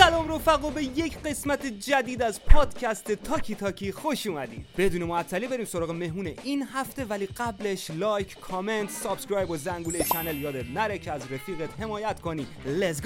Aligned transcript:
سلام 0.00 0.34
رفقا 0.34 0.70
به 0.70 0.84
یک 0.84 1.18
قسمت 1.18 1.66
جدید 1.66 2.22
از 2.22 2.44
پادکست 2.44 3.12
تاکی 3.12 3.54
تاکی 3.54 3.92
خوش 3.92 4.26
اومدید. 4.26 4.66
بدون 4.78 5.04
معطلی 5.04 5.46
بریم 5.46 5.64
سراغ 5.64 5.90
مهمون 5.90 6.26
این 6.44 6.62
هفته 6.72 7.04
ولی 7.04 7.26
قبلش 7.26 7.90
like 7.90 8.40
comment 8.40 8.90
subscribe 8.90 9.50
و 9.50 9.56
زنگوله 9.56 10.04
channel 10.12 10.36
یادت 10.36 10.70
نره 10.74 10.98
که 10.98 11.12
از 11.12 11.32
رفیقت 11.32 11.80
حمایت 11.80 12.20
کنی. 12.20 12.46
let's 12.66 13.00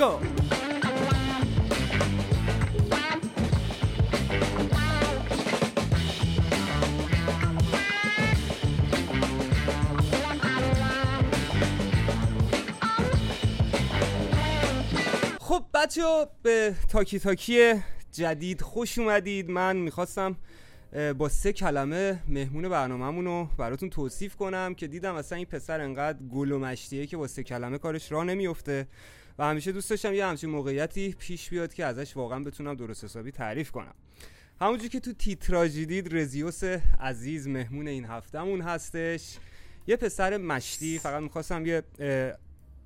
بچه 15.84 16.26
به 16.42 16.74
تاکی 16.88 17.18
تاکی 17.18 17.74
جدید 18.12 18.60
خوش 18.60 18.98
اومدید. 18.98 19.50
من 19.50 19.76
می‌خواستم 19.76 20.36
با 21.18 21.28
سه 21.28 21.52
کلمه 21.52 22.22
مهمون 22.28 22.68
برنامهمون 22.68 23.24
رو 23.24 23.48
براتون 23.58 23.90
توصیف 23.90 24.36
کنم 24.36 24.74
که 24.74 24.86
دیدم 24.86 25.14
اصلا 25.14 25.36
این 25.36 25.46
پسر 25.46 25.80
انقدر 25.80 26.18
گل 26.18 26.52
و 26.52 26.58
مشتیه 26.58 27.06
که 27.06 27.16
با 27.16 27.26
سه 27.26 27.42
کلمه 27.42 27.78
کارش 27.78 28.12
را 28.12 28.24
نمیفته 28.24 28.86
و 29.38 29.44
همیشه 29.44 29.72
دوست 29.72 29.90
داشتم 29.90 30.14
یه 30.14 30.26
همچین 30.26 30.50
موقعیتی 30.50 31.14
پیش 31.18 31.50
بیاد 31.50 31.74
که 31.74 31.84
ازش 31.84 32.16
واقعا 32.16 32.40
بتونم 32.40 32.74
درست 32.74 33.04
حسابی 33.04 33.30
تعریف 33.30 33.70
کنم. 33.70 33.94
همونجور 34.60 34.88
که 34.88 35.00
تو 35.00 35.12
تیتراژی 35.12 35.86
دید 35.86 36.16
رزیوس 36.16 36.64
عزیز 37.00 37.48
مهمون 37.48 37.88
این 37.88 38.04
هفتهمون 38.04 38.60
هستش 38.60 39.36
یه 39.86 39.96
پسر 39.96 40.36
مشتی 40.36 40.98
فقط 40.98 41.22
می‌خواستم 41.22 41.66
یه 41.66 41.82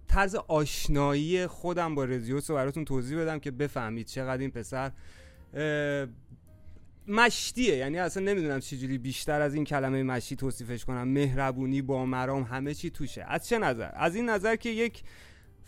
طرز 0.09 0.35
آشنایی 0.35 1.47
خودم 1.47 1.95
با 1.95 2.05
رزیوس 2.05 2.51
رو 2.51 2.57
براتون 2.57 2.85
توضیح 2.85 3.19
بدم 3.19 3.39
که 3.39 3.51
بفهمید 3.51 4.07
چقدر 4.07 4.41
این 4.41 4.51
پسر 4.51 4.93
مشتیه. 7.09 7.77
یعنی 7.77 7.99
اصلا 7.99 8.23
نمی‌دونم 8.23 8.61
چجوری 8.61 8.99
بیشتر 8.99 9.41
از 9.41 9.55
این 9.55 9.65
کلمه 9.65 10.03
مشتی 10.03 10.37
توصیفش 10.37 10.85
کنم. 10.85 11.09
مهربونی 11.09 11.83
با 11.83 12.07
مرام 12.07 12.43
همه 12.43 12.75
چی 12.75 12.91
توشه. 12.91 13.25
از 13.29 13.49
چه 13.49 13.59
نظر؟ 13.59 13.91
از 13.95 14.17
این 14.17 14.29
نظر 14.29 14.57
که 14.57 14.71
یک 14.71 15.03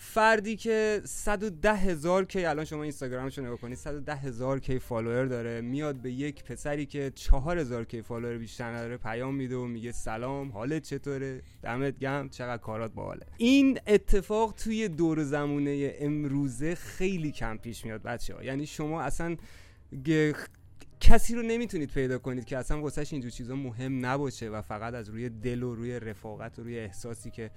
فردی 0.03 0.57
که 0.57 1.01
110 1.05 1.75
هزار 1.75 2.25
K 2.25 2.45
الان 2.45 2.65
شما 2.65 2.83
اینستاگرامش 2.83 3.39
رو 3.39 3.45
نگاه 3.45 3.57
کنید 3.57 3.77
110 3.77 4.15
هزار 4.15 4.61
K 4.61 4.79
follower 4.79 5.25
داره 5.25 5.61
میاد 5.61 5.97
به 5.97 6.13
یک 6.13 6.45
پسری 6.45 6.87
که 6.87 7.13
4 7.15 7.59
هزار 7.59 7.85
K 7.85 8.03
follower 8.03 8.39
بیشتر 8.39 8.73
نداره 8.73 8.97
پیام 8.97 9.35
میده 9.35 9.57
و 9.57 9.65
میگه 9.65 9.93
سلام 9.93 10.53
حالت 10.53 10.83
چطوره؟ 10.83 11.43
دمت 11.63 11.99
گرم 11.99 12.29
چقدر 12.29 12.63
کارات 12.63 12.93
باحاله. 12.93 13.27
این 13.37 13.79
اتفاق 13.87 14.53
توی 14.53 14.89
دور 14.89 15.23
زمونه 15.23 15.95
امروزه 15.99 16.75
خیلی 16.75 17.33
کم 17.33 17.57
پیش 17.57 17.85
میاد 17.85 18.03
بچه 18.03 18.35
ها 18.35 18.45
یعنی 18.45 18.67
شما 18.67 19.03
اصلا 19.03 19.37
کسی 21.01 21.35
رو 21.35 21.43
نمی‌تونید 21.43 21.91
پیدا 21.91 22.19
کنید 22.19 22.45
که 22.45 22.59
اصلا 22.59 22.81
واسهش 22.81 23.13
اینجور 23.13 23.31
چیزا 23.31 23.55
مهم 23.55 24.07
نباشه 24.07 24.49
و 24.49 24.63
فقط 24.63 24.95
از 24.95 25.09
روی 25.09 25.29
دل 25.29 25.63
و 25.63 25.75
روی 25.75 26.01
رفاقت 26.01 26.59
و 26.59 26.63
روی 26.63 26.79
احساسی 26.79 27.31
که 27.31 27.51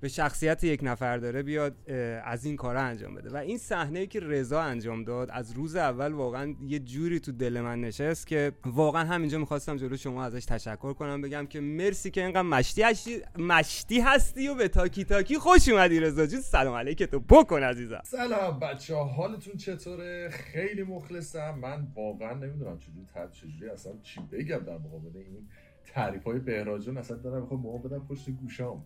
به 0.00 0.08
شخصیت 0.08 0.64
یک 0.64 0.80
نفر 0.82 1.16
داره 1.16 1.42
بیاد 1.42 1.90
از 2.24 2.44
این 2.44 2.56
کارا 2.56 2.80
انجام 2.80 3.14
بده. 3.14 3.30
و 3.30 3.36
این 3.36 3.58
صحنه 3.58 4.06
که 4.06 4.20
رضا 4.20 4.60
انجام 4.60 5.04
داد 5.04 5.30
از 5.30 5.52
روز 5.52 5.76
اول 5.76 6.12
واقعا 6.12 6.54
یه 6.66 6.78
جوری 6.78 7.20
تو 7.20 7.32
دل 7.32 7.60
من 7.60 7.80
نشست 7.80 8.26
که 8.26 8.52
واقعا 8.66 9.04
همینجا 9.04 9.38
می‌خواستم 9.38 9.76
جلو 9.76 9.96
شما 9.96 10.24
ازش 10.24 10.44
تشکر 10.44 10.92
کنم 10.92 11.20
بگم 11.20 11.46
که 11.46 11.60
مرسی 11.60 12.10
که 12.10 12.22
اینقدر 12.22 12.42
مشتی 12.42 12.82
هستی 12.82 13.22
مشتی 13.38 14.00
هستی 14.00 14.48
و 14.48 14.54
به 14.54 14.68
تاکی 14.68 15.04
تاکی 15.04 15.38
خوش 15.38 15.68
اومدی 15.68 16.00
رضا 16.00 16.26
جون. 16.26 16.40
سلام 16.40 16.74
علیک 16.74 17.02
تو 17.02 17.20
بکن 17.20 17.62
عزیزم. 17.62 18.02
سلام 18.04 18.58
بچه 18.58 18.94
ها 18.94 19.04
حالتون 19.04 19.56
چطوره؟ 19.56 20.28
خیلی 20.30 20.82
مخلصم. 20.82 21.58
من 21.58 21.86
واقعا 21.94 22.34
نمی‌دونم 22.34 22.78
چجوری 22.78 23.30
چجوری 23.32 23.70
اصلا 23.70 23.92
چی 24.02 24.20
بگم 24.32 24.58
در 24.58 24.78
مقابل 24.78 25.16
این 25.16 25.48
تعریف 25.94 26.24
های 26.24 26.38
بهراجون 26.38 26.98
اصلا 26.98 27.16
دارم 27.16 27.40
می‌خوام 27.40 27.60
موها 27.60 27.78
بدم 27.78 28.06
پشت 28.08 28.30
گوشام. 28.30 28.84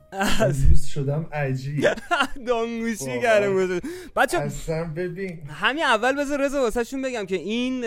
دوست 0.68 0.88
شدم 0.88 1.26
عجیب. 1.32 1.84
دانگوشی 2.46 3.20
کردم 3.22 3.80
بچه 4.16 4.38
اصلا 4.38 4.84
ببین. 4.96 5.42
همین 5.48 5.84
اول 5.84 6.20
بذار 6.20 6.44
رضا 6.44 6.60
واسه 6.60 6.84
شون 6.84 7.02
بگم 7.02 7.26
که 7.26 7.36
این 7.36 7.84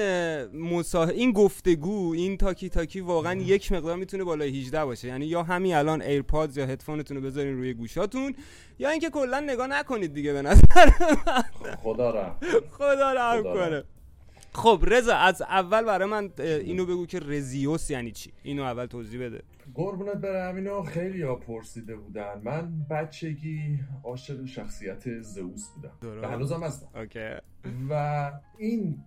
مصاح... 0.47 1.09
این 1.09 1.31
گفتگو 1.31 2.13
این 2.13 2.37
تاکی 2.37 2.69
تاکی 2.69 2.99
واقعا 2.99 3.33
یک 3.33 3.71
مقدار 3.71 3.95
می‌تونه 3.95 4.23
بالای 4.23 4.59
18 4.59 4.85
باشه. 4.85 5.07
یعنی 5.07 5.25
یا 5.25 5.43
همین 5.43 5.75
الان 5.75 6.01
AirPods 6.01 6.57
یا 6.57 6.65
هدفونتون 6.65 7.17
رو 7.17 7.23
بذارین 7.23 7.57
روی 7.57 7.73
گوشاتون 7.73 8.35
یا 8.79 8.89
اینکه 8.89 9.09
کلا 9.09 9.39
نگاه 9.39 9.67
نکنید 9.67 10.13
دیگه 10.13 10.33
به 10.33 10.41
نظر 10.41 10.61
خدا 11.83 12.09
رحم 12.09 12.35
خدا 12.71 13.13
رحم 13.13 13.43
کنه. 13.43 13.83
خب 14.55 14.83
رضا 14.87 15.15
از 15.15 15.41
اول 15.41 15.83
برای 15.83 16.09
من 16.09 16.29
اینو 16.39 16.85
بگو 16.85 17.05
که 17.05 17.19
رزیوس 17.19 17.89
یعنی 17.89 18.11
چی؟ 18.11 18.33
اینو 18.43 18.63
اول 18.63 18.85
توضیح 18.85 19.21
بده. 19.25 19.41
قربونت 19.73 20.17
برم. 20.17 20.55
اینو 20.55 20.81
خیلی 20.81 21.21
ها 21.21 21.35
پرسیده 21.35 21.95
بودن. 21.95 22.41
من 22.43 22.85
بچگی 22.89 23.79
عاشق 24.03 24.45
شخصیت 24.45 25.21
زئوس 25.21 25.69
بودم. 25.69 26.21
و 26.21 26.27
هنوزم 26.27 26.63
هستم. 26.63 26.87
اوکی. 26.95 27.29
و 27.89 28.31
این 28.57 29.03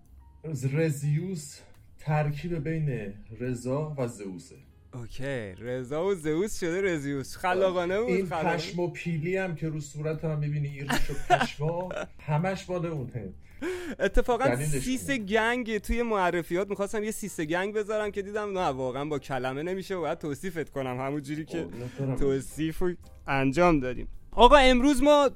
رزیوس 0.73 1.59
ترکیب 1.99 2.63
بین 2.63 3.13
رضا 3.39 3.95
و 3.97 4.07
زئوسه. 4.07 4.55
OK 4.93 5.55
رضا 5.55 6.05
و 6.05 6.15
زئوس 6.15 6.59
شده 6.59 6.81
رزیوس 6.81 7.35
خلاقانه 7.35 8.01
بود 8.01 8.09
این 8.09 8.29
پشم 8.29 8.79
و 8.79 8.87
پیلی 8.87 9.37
هم 9.37 9.55
که 9.55 9.69
رو 9.69 9.79
صورت 9.79 10.25
هم 10.25 10.39
می‌بینی 10.39 10.67
این 10.67 10.89
ریش 10.89 11.09
و 11.09 11.13
پشما 11.29 11.89
همش 12.19 12.69
مال 12.69 12.85
اونه 12.85 13.33
اتفاقا 13.99 14.55
سیس 14.55 15.11
gang 15.11 15.77
توی 15.77 16.01
معرفیات 16.01 16.69
می‌خواستم 16.69 17.03
یه 17.03 17.11
سیس 17.11 17.39
gang 17.39 17.73
بذارم 17.73 18.11
که 18.11 18.21
دیدم 18.21 18.57
نه 18.57 18.65
واقعا 18.65 19.05
با 19.05 19.19
کلمه 19.19 19.63
نمیشه 19.63 19.95
و 19.95 20.01
باید 20.01 20.17
توصیفت 20.17 20.69
کنم 20.69 20.99
همون 20.99 21.21
جوری 21.21 21.45
که 21.45 21.67
توصیف 22.19 22.83
انجام 23.27 23.79
دادیم. 23.79 24.07
آقا 24.31 24.55
امروز 24.55 25.03
ما 25.03 25.29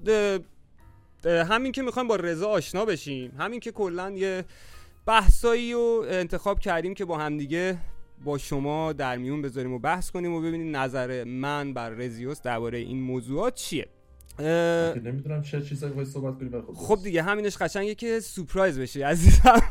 همین 1.26 1.72
که 1.72 1.82
می‌خوایم 1.82 2.08
با 2.08 2.16
رضا 2.16 2.50
آشنا 2.50 2.86
بشیم 2.86 3.32
همین 3.38 3.60
که 3.60 3.72
کلا 3.72 4.12
یه 4.12 4.46
بحثایی 5.06 5.74
رو 5.74 6.06
انتخاب 6.10 6.60
کردیم 6.60 6.94
که 6.94 7.06
با 7.06 7.18
همدیگه 7.18 7.78
با 8.24 8.38
شما 8.38 8.94
در 8.94 9.18
میون 9.18 9.42
بذاریم 9.42 9.74
و 9.74 9.80
بحث 9.80 10.12
کنیم 10.12 10.34
و 10.34 10.42
ببینیم 10.42 10.76
نظر 10.76 11.24
من 11.24 11.74
بر 11.74 11.90
رزیوس 11.90 12.42
درباره 12.42 12.78
این 12.78 13.02
موضوعات 13.02 13.56
چیه. 13.56 13.88
نمی‌دونم 14.40 15.42
چه 15.42 15.62
چیزایی 15.62 15.94
باید 15.94 16.08
صحبت 16.08 16.38
کنیم 16.38 16.74
خب 16.76 17.00
دیگه 17.04 17.24
همینش 17.24 17.58
قشنگه 17.58 17.96
که 17.96 18.20
سورپرایز 18.20 18.80
بشه 18.80 19.06
عزیزم. 19.06 19.62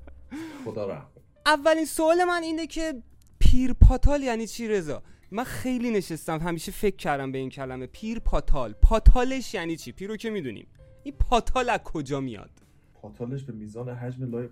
خدا 0.64 0.86
رحم. 0.86 1.06
اولین 1.46 1.84
سوال 1.84 2.24
من 2.24 2.42
اینه 2.42 2.66
که 2.66 2.94
پیر 3.38 3.72
پاتال 3.72 4.22
یعنی 4.22 4.46
چی 4.46 4.68
رضا؟ 4.68 5.02
من 5.30 5.44
خیلی 5.44 5.90
نشستم 5.90 6.38
همیشه 6.38 6.72
فکر 6.72 6.96
کردم 6.96 7.32
به 7.32 7.38
این 7.38 7.50
کلمه 7.50 7.86
پیر 7.86 8.18
پاتال. 8.18 8.72
پاتالش 8.72 9.54
یعنی 9.54 9.76
چی؟ 9.76 9.92
پیرو 9.92 10.16
که 10.16 10.30
می‌دونیم. 10.30 10.66
این 11.02 11.14
پاتال 11.18 11.70
از 11.70 11.80
کجا 11.84 12.20
میاد؟ 12.20 12.50
پاتالش 12.94 13.42
به 13.42 13.52
میزان 13.52 13.88
حجم 13.88 14.30
لای 14.30 14.48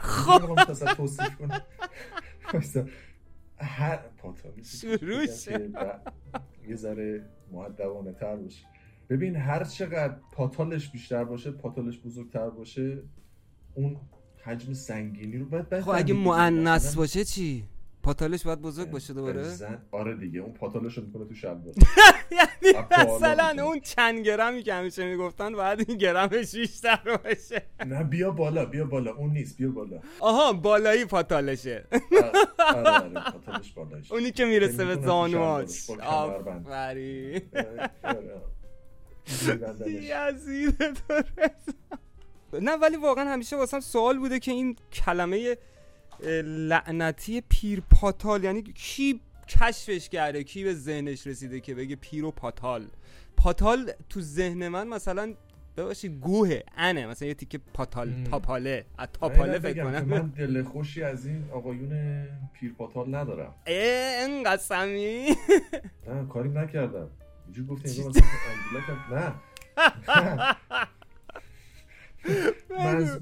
خب 0.00 0.54
توصیف 0.94 1.36
کنم. 1.36 1.62
هر 3.58 3.96
پاتالش 3.96 4.80
شروع 4.80 5.26
یه 6.68 6.76
ذره 6.76 7.28
معدبانه 7.52 8.12
تر 8.12 8.36
باشه. 8.36 8.66
ببین 9.10 9.36
هر 9.36 9.64
چقدر 9.64 10.16
پاتالش 10.32 10.90
بیشتر 10.90 11.24
باشه 11.24 11.50
پاتالش 11.50 11.98
بزرگتر 11.98 12.50
باشه 12.50 13.02
اون 13.74 14.00
حجم 14.44 14.72
سنگینی 14.72 15.38
رو 15.38 15.46
باید 15.46 15.80
خب 15.80 15.90
اگه 15.90 16.14
مؤنث 16.14 16.96
باشه 16.96 17.24
چی؟ 17.24 17.64
پاتالش 18.06 18.42
باید 18.42 18.60
بزرگ 18.60 18.90
باشه 18.90 19.14
دوباره 19.14 19.44
آره 19.90 20.16
دیگه 20.16 20.40
اون 20.40 20.52
پاتالش 20.52 20.98
می‌کنه 20.98 21.24
تو 21.24 21.34
شلوار 21.34 21.74
یعنی 22.30 22.78
مثلا 22.90 23.64
اون 23.64 23.80
چند 23.80 24.18
گرمی 24.18 24.62
که 24.62 24.74
همیشه 24.74 25.06
می‌گفتن 25.06 25.52
باید 25.52 25.84
این 25.88 25.98
گرمش 25.98 26.54
بیشتر 26.54 27.18
باشه 27.24 27.62
نه 27.86 28.04
بیا 28.04 28.30
بالا 28.30 28.64
بیا 28.64 28.84
بالا 28.84 29.14
اون 29.14 29.30
نیست 29.30 29.56
بیا 29.56 29.70
بالا 29.70 30.00
آها 30.20 30.52
بالایی 30.52 31.04
پاتالشه 31.04 31.84
اونی 34.10 34.30
که 34.30 34.44
می‌رسه 34.44 34.84
به 34.84 34.94
زانواش 34.94 35.90
آفرین 35.90 37.42
یزید 39.86 40.98
نه 42.52 42.76
ولی 42.76 42.96
واقعا 42.96 43.24
همیشه 43.32 43.56
واسم 43.56 43.80
سوال 43.80 44.18
بوده 44.18 44.38
که 44.38 44.52
این 44.52 44.76
کلمه 44.92 45.56
لعنتی 46.44 47.42
پیر 47.48 47.82
پاتال. 47.90 48.44
یعنی 48.44 48.62
کی 48.62 49.20
کشفش 49.48 50.08
کرده؟ 50.08 50.44
کی 50.44 50.64
به 50.64 50.74
ذهنش 50.74 51.26
رسیده 51.26 51.60
که 51.60 51.74
بگه 51.74 51.96
پیر 51.96 52.24
و 52.24 52.30
پاتال؟ 52.30 52.86
پاتال 53.36 53.92
تو 54.08 54.20
ذهن 54.20 54.68
من 54.68 54.88
مثلا 54.88 55.34
بباشی 55.76 56.08
گوه 56.08 56.60
انه. 56.76 57.06
مثلا 57.06 57.28
یه 57.28 57.34
تیکه 57.34 57.58
پاتال 57.58 58.24
تاپاله. 58.30 58.84
از 58.98 59.08
تاپاله 59.12 59.58
فکر 59.58 59.84
کنم. 59.84 60.04
من 60.04 60.26
دل 60.26 60.62
خوشی 60.62 61.02
از 61.02 61.26
این 61.26 61.44
آقایون 61.52 62.24
پیر 62.52 62.72
پاتال 62.72 63.14
ندارم. 63.14 63.54
این 63.66 64.42
قسمی 64.42 65.26
نه 66.08 66.26
کاری 66.28 66.48
نکردم. 66.48 67.10
اینجور 67.44 67.66
گفتی 67.66 68.04
نه. 69.12 69.34
من 72.70 73.20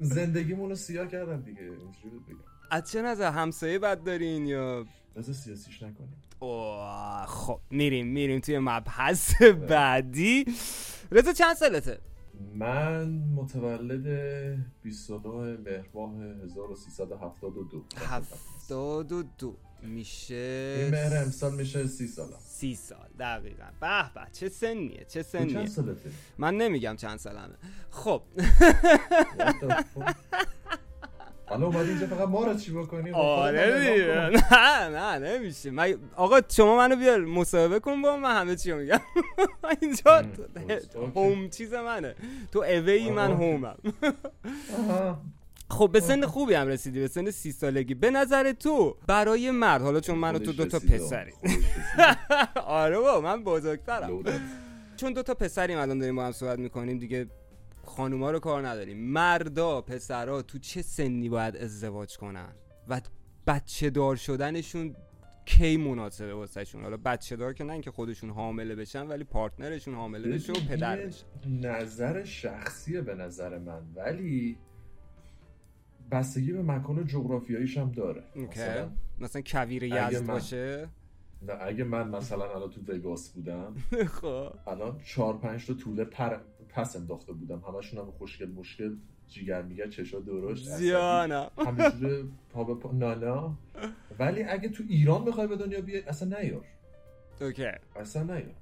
زندگیمون 0.00 0.68
رو 0.70 0.76
سیاه 0.76 1.08
کردم 1.08 1.40
دیگه. 1.40 1.60
اینجوری 1.60 2.18
بگم. 2.28 2.36
از 2.70 2.90
چه 2.90 3.02
نظر 3.02 3.30
همسایه 3.30 3.78
بد 3.78 4.02
دارین 4.02 4.46
یا؟ 4.46 4.86
بذار 5.16 5.34
سیاسیش 5.34 5.82
نکنیم. 5.82 6.22
اوه 6.40 7.26
خب 7.26 7.60
میریم 7.70 8.06
میریم 8.06 8.40
توی 8.40 8.58
مبحث 8.58 9.42
بعدی. 9.42 10.44
رضا 11.12 11.32
چند 11.32 11.56
سالته؟ 11.56 11.98
من 12.54 13.08
متولد 13.34 14.06
29 14.82 15.56
مهر 15.56 15.88
ماه 15.94 16.14
1372 16.44 17.84
72 17.96 19.22
میشه 19.82 20.34
این 20.78 20.90
مهر 20.90 21.16
امسال 21.16 21.54
میشه 21.54 21.86
30 21.86 22.06
سال 22.06 22.26
سی 22.48 22.74
سال 22.74 23.08
دقیقا. 23.18 23.64
به 23.80 24.02
به 24.14 24.20
چه 24.32 24.48
سنیه 24.48 25.04
چه 25.08 25.22
سنیه 25.22 25.52
چند 25.52 25.66
سالته؟ 25.68 26.10
من 26.38 26.56
نمیگم 26.56 26.96
چند 26.96 27.18
سالمه. 27.18 27.54
خب؟ 27.90 28.22
حالا 31.46 31.66
اومدی 31.66 31.88
اینجا 31.88 32.06
فقط 32.06 32.28
ما 32.28 32.44
رو 32.44 32.54
چی 32.54 32.72
بکنی؟ 32.72 33.12
خب 33.12 33.18
آره 33.18 33.80
دیگه. 33.80 34.30
نه 34.52 34.88
نه 34.88 35.18
نمیشه. 35.18 35.70
من 35.70 35.94
آقا 36.16 36.40
شما 36.48 36.76
منو 36.76 36.96
بیار 36.96 37.20
مصاحبه 37.24 37.80
کن 37.80 38.02
با 38.02 38.16
من 38.16 38.36
همه 38.40 38.56
چی 38.56 38.72
میگم. 38.72 39.00
اینجا. 39.82 40.24
هوم 41.16 41.48
چیز 41.56 41.74
منه. 41.74 42.14
تو 42.52 42.58
اوی 42.58 43.10
من. 43.10 43.32
هومم. 43.32 43.76
خب 45.70 45.90
به 45.92 46.00
سن 46.00 46.26
خوبی 46.26 46.54
هم 46.54 46.66
رسیدی 46.66 47.00
به 47.00 47.08
سن 47.08 47.30
سی 47.30 47.52
سالگی. 47.52 47.94
به 47.94 48.10
نظر 48.10 48.52
تو 48.52 48.96
برای 49.06 49.50
مرد 49.50 49.82
حالا 49.82 50.00
چون 50.00 50.18
من 50.18 50.34
و 50.34 50.38
تو 50.38 50.44
خودش 50.44 50.56
دو 50.56 50.64
تا 50.64 50.76
رسیده، 50.76 50.98
پسری. 50.98 51.32
آره 52.66 52.98
با 52.98 53.20
من 53.20 53.44
بزرگترم. 53.44 54.22
چون 54.96 55.12
دو 55.12 55.22
تا 55.22 55.34
پسریم 55.34 55.78
الان 55.78 55.98
داریم 55.98 56.16
با 56.16 56.26
هم 56.26 56.32
صحبت 56.32 56.58
می‌کنیم 56.58 56.98
دیگه 56.98 57.26
خانوما 57.84 58.30
رو 58.30 58.38
کار 58.38 58.68
نداریم. 58.68 58.98
مردا 58.98 59.80
پسرا 59.80 60.42
تو 60.42 60.58
چه 60.58 60.82
سنی 60.82 61.28
باید 61.28 61.56
ازدواج 61.56 62.16
کنن؟ 62.16 62.52
و 62.88 63.00
بچه 63.46 63.90
دار 63.90 64.16
شدنشون 64.16 64.96
کی 65.44 65.76
مناسبه 65.76 66.34
واسهشون 66.34 66.82
حالا 66.82 66.96
بچه 66.96 67.36
دار 67.36 67.52
که 67.52 67.64
نه 67.64 67.72
اینکه 67.72 67.90
خودشون 67.90 68.30
حامله 68.30 68.74
بشن 68.74 69.06
ولی 69.06 69.24
پارتنرشون 69.24 69.94
حامله 69.94 70.28
بشه 70.28 70.52
و 70.52 70.56
ببین، 70.56 70.68
پدر 70.68 70.98
یه 70.98 71.06
بشه 71.06 71.24
نظر 71.46 72.24
شخصیه 72.24 73.00
به 73.00 73.14
نظر 73.14 73.58
من 73.58 73.82
ولی 73.94 74.58
بستگی 76.10 76.52
به 76.52 76.62
مکان 76.62 76.98
و 76.98 77.02
جغرافیاییش 77.02 77.78
هم 77.78 77.92
داره. 77.92 78.22
اوکی. 78.34 78.60
مثلا 78.60 78.90
مثلا 79.20 79.42
کویر 79.46 79.82
یزد 79.82 80.16
من- 80.22 80.26
باشه؟ 80.26 80.88
نه، 81.42 81.52
اگه 81.60 81.84
من 81.84 82.08
مثلا 82.08 82.54
الان 82.54 82.70
تو 82.70 82.92
وگاس 82.92 83.30
بودم 83.30 83.74
خب. 84.20 84.52
الان 84.66 85.00
چهار 85.04 85.38
پنج 85.38 85.66
تا 85.66 85.74
طوله 85.74 86.04
پر 86.04 86.36
پس 86.68 86.96
انداخته 86.96 87.32
بودم. 87.32 87.62
همشون 87.68 88.00
هم 88.00 88.10
خوشگل 88.10 88.50
مشکل 88.50 88.96
جیگر 89.28 89.62
میگه 89.62 89.88
چشا 89.88 90.20
درشت 90.20 90.64
زیانم 90.68 91.50
همینجوره 91.66 92.24
پا 92.50 92.64
به 92.64 92.74
پا 92.74 92.92
نانا 92.92 93.54
ولی 94.18 94.42
اگه 94.42 94.68
تو 94.68 94.84
ایران 94.88 95.24
بخوای 95.24 95.46
به 95.46 95.56
دنیا 95.56 95.80
بیای 95.80 96.02
اصلا 96.02 96.40
نیار. 96.40 96.64
اوکی. 97.40 97.66
اصلا 97.96 98.22
نیار. 98.22 98.54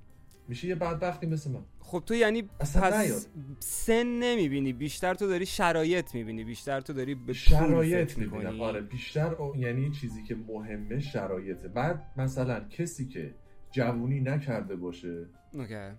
میشه 0.48 0.68
یه 0.68 0.74
بدبختی 0.74 1.26
مثل 1.26 1.50
من 1.50 1.60
خب 1.80 2.02
تو 2.06 2.14
یعنی 2.14 2.48
اصلا. 2.60 2.82
پس 2.82 3.28
سن 3.58 4.06
نمی‌بینی 4.06 4.72
بیشتر 4.72 5.14
تو 5.14 5.26
داری 5.26 5.46
شرایط 5.46 6.14
می‌بینی 6.14 6.44
بیشتر 6.44 6.80
تو 6.80 6.92
داری 6.92 7.14
به 7.14 7.32
شرایط 7.32 8.18
می‌بینم 8.18 8.42
می‌کنی. 8.42 8.60
آره 8.60 8.80
بیشتر 8.80 9.36
یعنی 9.56 9.90
چیزی 9.90 10.22
که 10.22 10.36
مهمه 10.48 11.00
شرایطه 11.00 11.68
بعد 11.68 12.12
مثلا 12.16 12.60
کسی 12.60 13.08
که 13.08 13.34
جوونی 13.70 14.20
نکرده 14.20 14.76
باشه 14.76 15.26
اوکی 15.52 15.90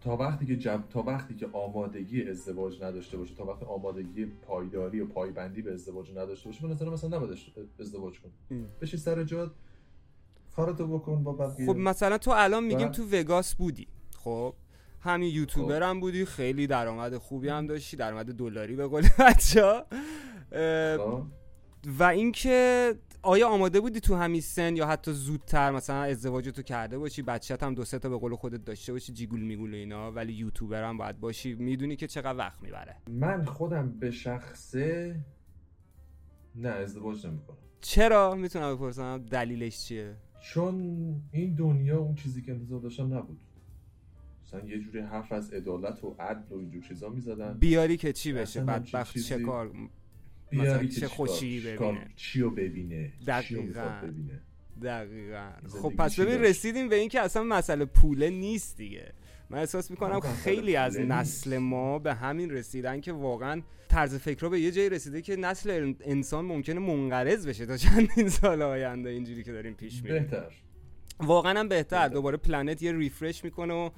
تا 0.00 0.16
وقتی 0.16 0.46
که 0.46 0.56
جب... 0.56 0.84
تا 0.90 1.02
وقتی 1.02 1.34
که 1.34 1.46
آمادگی 1.52 2.28
ازدواج 2.28 2.82
نداشته 2.82 3.16
باشه 3.16 3.34
تا 3.34 3.44
وقتی 3.44 3.64
آمادگی 3.64 4.24
پایداری 4.26 5.00
و 5.00 5.06
پایبندی 5.06 5.62
به 5.62 5.72
ازدواج 5.72 6.10
نداشته 6.10 6.48
باشه 6.48 6.62
به 6.62 6.68
نظر 6.68 6.88
مثلا 6.88 7.16
نباید 7.16 7.38
ازدواج 7.80 8.20
کن 8.20 8.30
ام. 8.50 8.66
بشی 8.80 8.96
سر 8.96 9.24
جات 9.24 9.50
کارتو 10.64 10.98
بکن 10.98 11.24
با 11.24 11.32
بقیه 11.32 11.66
خب 11.66 11.76
مثلا 11.76 12.18
تو 12.18 12.30
الان 12.30 12.64
میگیم 12.64 12.88
تو 12.88 13.04
وگاس 13.12 13.54
بودی. 13.54 13.88
خب 14.16 14.54
همین 15.00 15.34
یوتیوبر 15.34 15.82
هم 15.82 16.00
بودی 16.00 16.24
خیلی 16.24 16.66
درآمد 16.66 17.16
خوبی 17.16 17.48
هم 17.48 17.66
داشتی 17.66 17.96
درآمد 17.96 18.34
دلاری 18.34 18.76
به 18.76 18.86
قول 18.86 19.02
بچه 19.18 19.84
خب. 20.98 21.22
و 21.98 22.02
اینکه 22.04 22.94
آیا 23.22 23.48
آماده 23.48 23.80
بودی 23.80 24.00
تو 24.00 24.14
همین 24.14 24.40
سن 24.40 24.76
یا 24.76 24.86
حتی 24.86 25.12
زودتر 25.12 25.70
مثلا 25.70 26.02
ازدواج 26.02 26.48
تو 26.48 26.62
کرده 26.62 26.98
باشی 26.98 27.22
بچت 27.22 27.62
هم 27.62 27.74
دو 27.74 27.84
سه 27.84 27.98
تا 27.98 28.08
به 28.08 28.18
قول 28.18 28.34
خودت 28.34 28.64
داشته 28.64 28.92
باشی 28.92 29.12
جیگول 29.12 29.40
میگول 29.40 29.74
اینا 29.74 30.12
ولی 30.12 30.32
یوتیوبر 30.32 30.84
هم 30.84 30.98
باید 30.98 31.20
باشی 31.20 31.54
می‌دونی 31.54 31.96
که 31.96 32.06
چقدر 32.06 32.38
وقت 32.38 32.62
می‌بره. 32.62 32.96
من 33.10 33.44
خودم 33.44 33.90
به 33.90 34.10
شخصه 34.10 35.16
نه 36.54 36.68
ازدواج 36.68 37.26
نمی‌کنم. 37.26 37.56
چرا؟ 37.80 38.34
می‌تونم 38.34 38.74
بپرسم 38.76 39.18
دلیلش 39.18 39.84
چیه؟ 39.84 40.16
چون 40.40 41.14
این 41.32 41.54
دنیا 41.54 41.98
اون 41.98 42.14
چیزی 42.14 42.42
که 42.42 42.52
انتظار 42.52 42.80
داشتم 42.80 43.14
نبود. 43.14 43.40
مثلا 44.46 44.68
یه 44.68 44.78
جوری 44.78 44.98
حرف 44.98 45.32
از 45.32 45.52
عدالت 45.52 46.04
و 46.04 46.16
عدل 46.18 46.54
و 46.54 46.58
اینجور 46.58 46.82
چیزا 46.82 47.08
می‌زدن. 47.08 47.58
بیاری 47.58 47.96
که 47.96 48.12
چی 48.12 48.32
بشه؟ 48.32 48.64
بدبخت 48.64 49.18
چه 49.18 49.38
کار 49.38 49.72
بیاری 50.50 50.88
چه 50.88 51.08
خوشی 51.08 51.60
ببینه. 51.60 52.10
چیو 52.16 52.50
ببینه؟ 52.50 53.12
دقیقاً. 53.26 54.00
ببینه؟ 54.02 54.40
دقیقا. 54.82 55.50
خب 55.82 55.92
پس 55.98 56.20
ببین؟ 56.20 56.40
رسیدیم 56.40 56.88
به 56.88 56.96
اینکه 56.96 57.20
اصلا 57.20 57.42
مسئله 57.42 57.84
پوله 57.84 58.30
نیست 58.30 58.76
دیگه. 58.76 59.12
من 59.50 59.58
احساس 59.58 59.90
می‌کنم 59.90 60.16
مسئله 60.16 60.32
خیلی 60.32 60.76
از 60.76 60.96
پوله 60.96 61.06
نسل. 61.06 61.58
ما 61.58 61.98
به 61.98 62.14
همین 62.14 62.50
رسیدن 62.50 63.00
که 63.00 63.12
واقعا 63.12 63.62
طرز 63.88 64.14
فکرها 64.14 64.48
به 64.48 64.60
یه 64.60 64.70
جایی 64.70 64.88
رسیده 64.88 65.22
که 65.22 65.36
نسل 65.36 65.94
انسان 66.00 66.44
ممکنه 66.44 66.80
منقرض 66.80 67.46
بشه 67.46 67.66
تا 67.66 67.76
چندین 67.76 68.28
سال 68.40 68.62
آینده 68.62 69.10
اینجوری 69.10 69.42
که 69.42 69.52
داریم 69.52 69.74
پیش 69.74 70.02
میریم. 70.02 70.22
بهتر. 70.22 70.54
واقعا 71.20 71.60
هم 71.60 71.68
بهتر. 71.68 71.98
بهتر. 71.98 72.08
دوباره 72.14 72.36
پلنت 72.36 72.82
یه 72.82 72.92
ریفرش 72.92 73.44
می‌کنه 73.44 73.74
و 73.74 73.90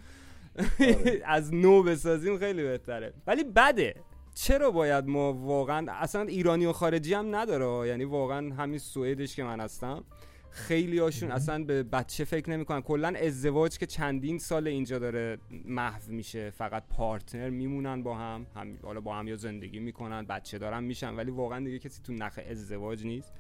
آره. 0.59 1.23
از 1.25 1.55
نو 1.55 1.83
بسازیم 1.83 2.39
خیلی 2.39 2.63
بهتره. 2.63 3.13
ولی 3.27 3.45
بده. 3.45 3.95
چرا 4.35 4.71
باید 4.71 5.07
ما 5.07 5.33
واقعا 5.33 5.93
اصلا 5.93 6.23
ایرانی 6.23 6.67
و 6.67 6.73
خارجی 6.73 7.15
هم 7.15 7.37
نداره. 7.37 7.89
یعنی 7.89 8.05
واقعا 8.05 8.55
همین 8.55 8.79
سوئدش 8.79 9.37
که 9.37 9.45
من 9.45 9.61
هستم. 9.61 10.05
خیلی 10.53 10.99
هاشون. 10.99 11.31
اصلا 11.31 11.65
به 11.65 11.83
بچه 11.83 12.25
فکر 12.25 12.51
نمی‌کنن. 12.51 12.81
کلا 12.81 13.13
ازدواج 13.17 13.79
که 13.79 13.87
چندین 13.87 14.39
سال 14.39 14.69
اینجا 14.69 14.99
داره 14.99 15.39
محو 15.65 16.13
میشه. 16.13 16.51
فقط 16.51 16.83
پارتنر 16.89 17.51
میمونن 17.51 18.03
با 18.03 18.15
هم, 18.15 18.47
هم 18.57 18.79
حالا 18.83 19.01
با 19.01 19.15
هم 19.15 19.29
یا 19.29 19.37
زندگی 19.37 19.81
می‌کنن 19.81 20.23
بچه 20.23 20.59
دارن 20.59 20.85
میشن. 20.85 21.15
ولی 21.17 21.31
واقعا 21.31 21.65
دیگه 21.65 21.79
کسی 21.79 22.03
تو 22.03 22.13
نخ 22.13 22.39
ازدواج 22.51 23.05
نیست. 23.05 23.33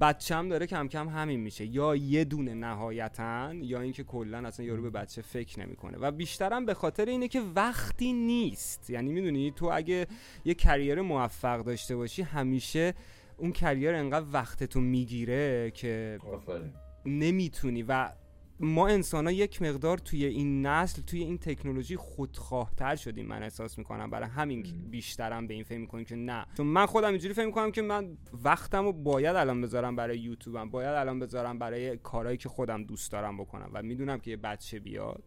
بچه 0.00 0.34
هم 0.34 0.48
داره 0.48 0.66
کم 0.66 0.88
کم 0.88 1.08
همین 1.08 1.40
میشه. 1.40 1.66
یا 1.66 1.96
یه 1.96 2.24
دونه 2.24 2.54
نهایتا 2.54 3.54
یا 3.54 3.80
اینکه 3.80 4.04
کلا 4.04 4.38
اصلا 4.38 4.66
یارو 4.66 4.82
به 4.82 4.90
بچه 4.90 5.22
فکر 5.22 5.60
نمی‌کنه. 5.60 5.98
و 5.98 6.10
بیشترم 6.10 6.66
به 6.66 6.74
خاطر 6.74 7.04
اینه 7.04 7.28
که 7.28 7.40
وقتی 7.54 8.12
نیست. 8.12 8.90
یعنی 8.90 9.12
می‌دونی 9.12 9.50
تو 9.50 9.70
اگه 9.72 10.06
یه 10.44 10.54
کریر 10.54 11.00
موفق 11.00 11.64
داشته 11.64 11.96
باشی 11.96 12.22
همیشه 12.22 12.94
اون 13.36 13.52
کریر 13.52 13.94
انقدر 13.94 14.26
وقتتو 14.32 14.80
می‌گیره 14.80 15.70
که 15.70 16.18
آفرین. 16.32 16.72
نمی‌تونی 17.06 17.82
و 17.82 18.12
ما 18.60 18.88
انسان 18.88 19.26
ها 19.26 19.32
یک 19.32 19.62
مقدار 19.62 19.98
توی 19.98 20.24
این 20.24 20.66
نسل 20.66 21.02
توی 21.02 21.20
این 21.20 21.38
تکنولوژی 21.38 21.96
خودخواهتر 21.96 22.96
شدیم 22.96 23.26
من 23.26 23.42
احساس 23.42 23.78
می‌کنم. 23.78 24.10
برای 24.10 24.28
همین. 24.28 24.62
بیشترم 24.90 25.46
به 25.46 25.54
این 25.54 25.64
فکر 25.64 25.78
می‌کنیم 25.78 26.04
که 26.04 26.16
نه. 26.16 26.46
چون 26.56 26.66
من 26.66 26.86
خودم 26.86 27.08
اینجوری 27.08 27.34
فکر 27.34 27.46
می‌کنم 27.46 27.70
که 27.70 27.82
من 27.82 28.16
وقتم 28.44 28.84
رو 28.84 28.92
باید 28.92 29.36
الان 29.36 29.60
بذارم 29.60 29.96
برای 29.96 30.18
یوتیوبم 30.18 30.70
باید 30.70 30.94
الان 30.94 31.18
بذارم 31.18 31.58
برای 31.58 31.96
کارهایی 31.96 32.38
که 32.38 32.48
خودم 32.48 32.84
دوست 32.84 33.12
دارم 33.12 33.36
بکنم 33.36 33.70
و 33.72 33.82
می‌دونم 33.82 34.18
که 34.18 34.30
یه 34.30 34.36
بچه 34.36 34.78
بیاد. 34.78 35.22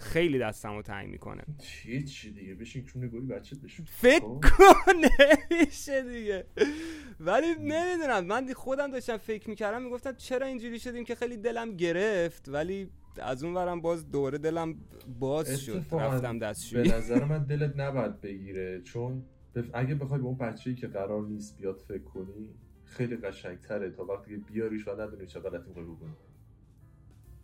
خیلی 0.00 0.38
دستم 0.38 0.76
رو 0.76 0.82
تنگ 0.82 1.08
می‌کنه. 1.08 1.42
چی 1.58 2.04
چی 2.04 2.30
دیگه؟ 2.30 2.54
بشین 2.54 2.84
چونه 2.84 3.08
گوی 3.08 3.20
بچه 3.20 3.56
بشین. 3.56 3.86
فکر 3.88 4.20
خب. 4.20 4.40
کن 4.42 4.92
نمیشه 5.50 6.02
دیگه. 6.02 6.46
ولی 7.20 7.46
نمی‌دونم 7.54 8.24
من 8.24 8.52
خودم 8.52 8.90
داشتم 8.90 9.16
فکر 9.16 9.50
می‌کردم 9.50 9.82
می‌گفتم 9.82 10.12
چرا 10.12 10.46
اینجوری 10.46 10.78
شدیم 10.78 11.04
که 11.04 11.14
خیلی 11.14 11.36
دلم 11.36 11.76
گرفت 11.76 12.48
ولی 12.48 12.88
از 13.18 13.44
اون 13.44 13.54
ورم 13.54 13.80
باز 13.80 14.10
دوره 14.10 14.38
دلم 14.38 14.74
باز 15.18 15.60
شد 15.60 15.84
رفتم 15.92 16.38
به 16.38 16.46
دستشویی 16.46 16.88
نظر 16.88 17.24
من 17.24 17.44
دلت 17.44 17.76
نباید 17.76 18.20
بگیره 18.20 18.80
چون 18.82 19.24
اگه 19.72 19.94
بخوای 19.94 20.20
به 20.20 20.26
اون 20.26 20.36
بچه‌ای 20.36 20.76
که 20.76 20.86
قرار 20.86 21.26
نیست 21.26 21.56
بیاد 21.56 21.78
فکر 21.88 22.02
کنی 22.02 22.48
خیلی 22.84 23.16
قشنگتره 23.16 23.90
تا 23.90 24.04
وقتی 24.04 24.30
که 24.30 24.36
بیاریش 24.36 24.88
و 24.88 25.00
ندونی 25.00 25.26
چه 25.26 25.40
غلطی 25.40 25.68
می‌خوای 25.68 25.84
بکنی. 25.84 26.10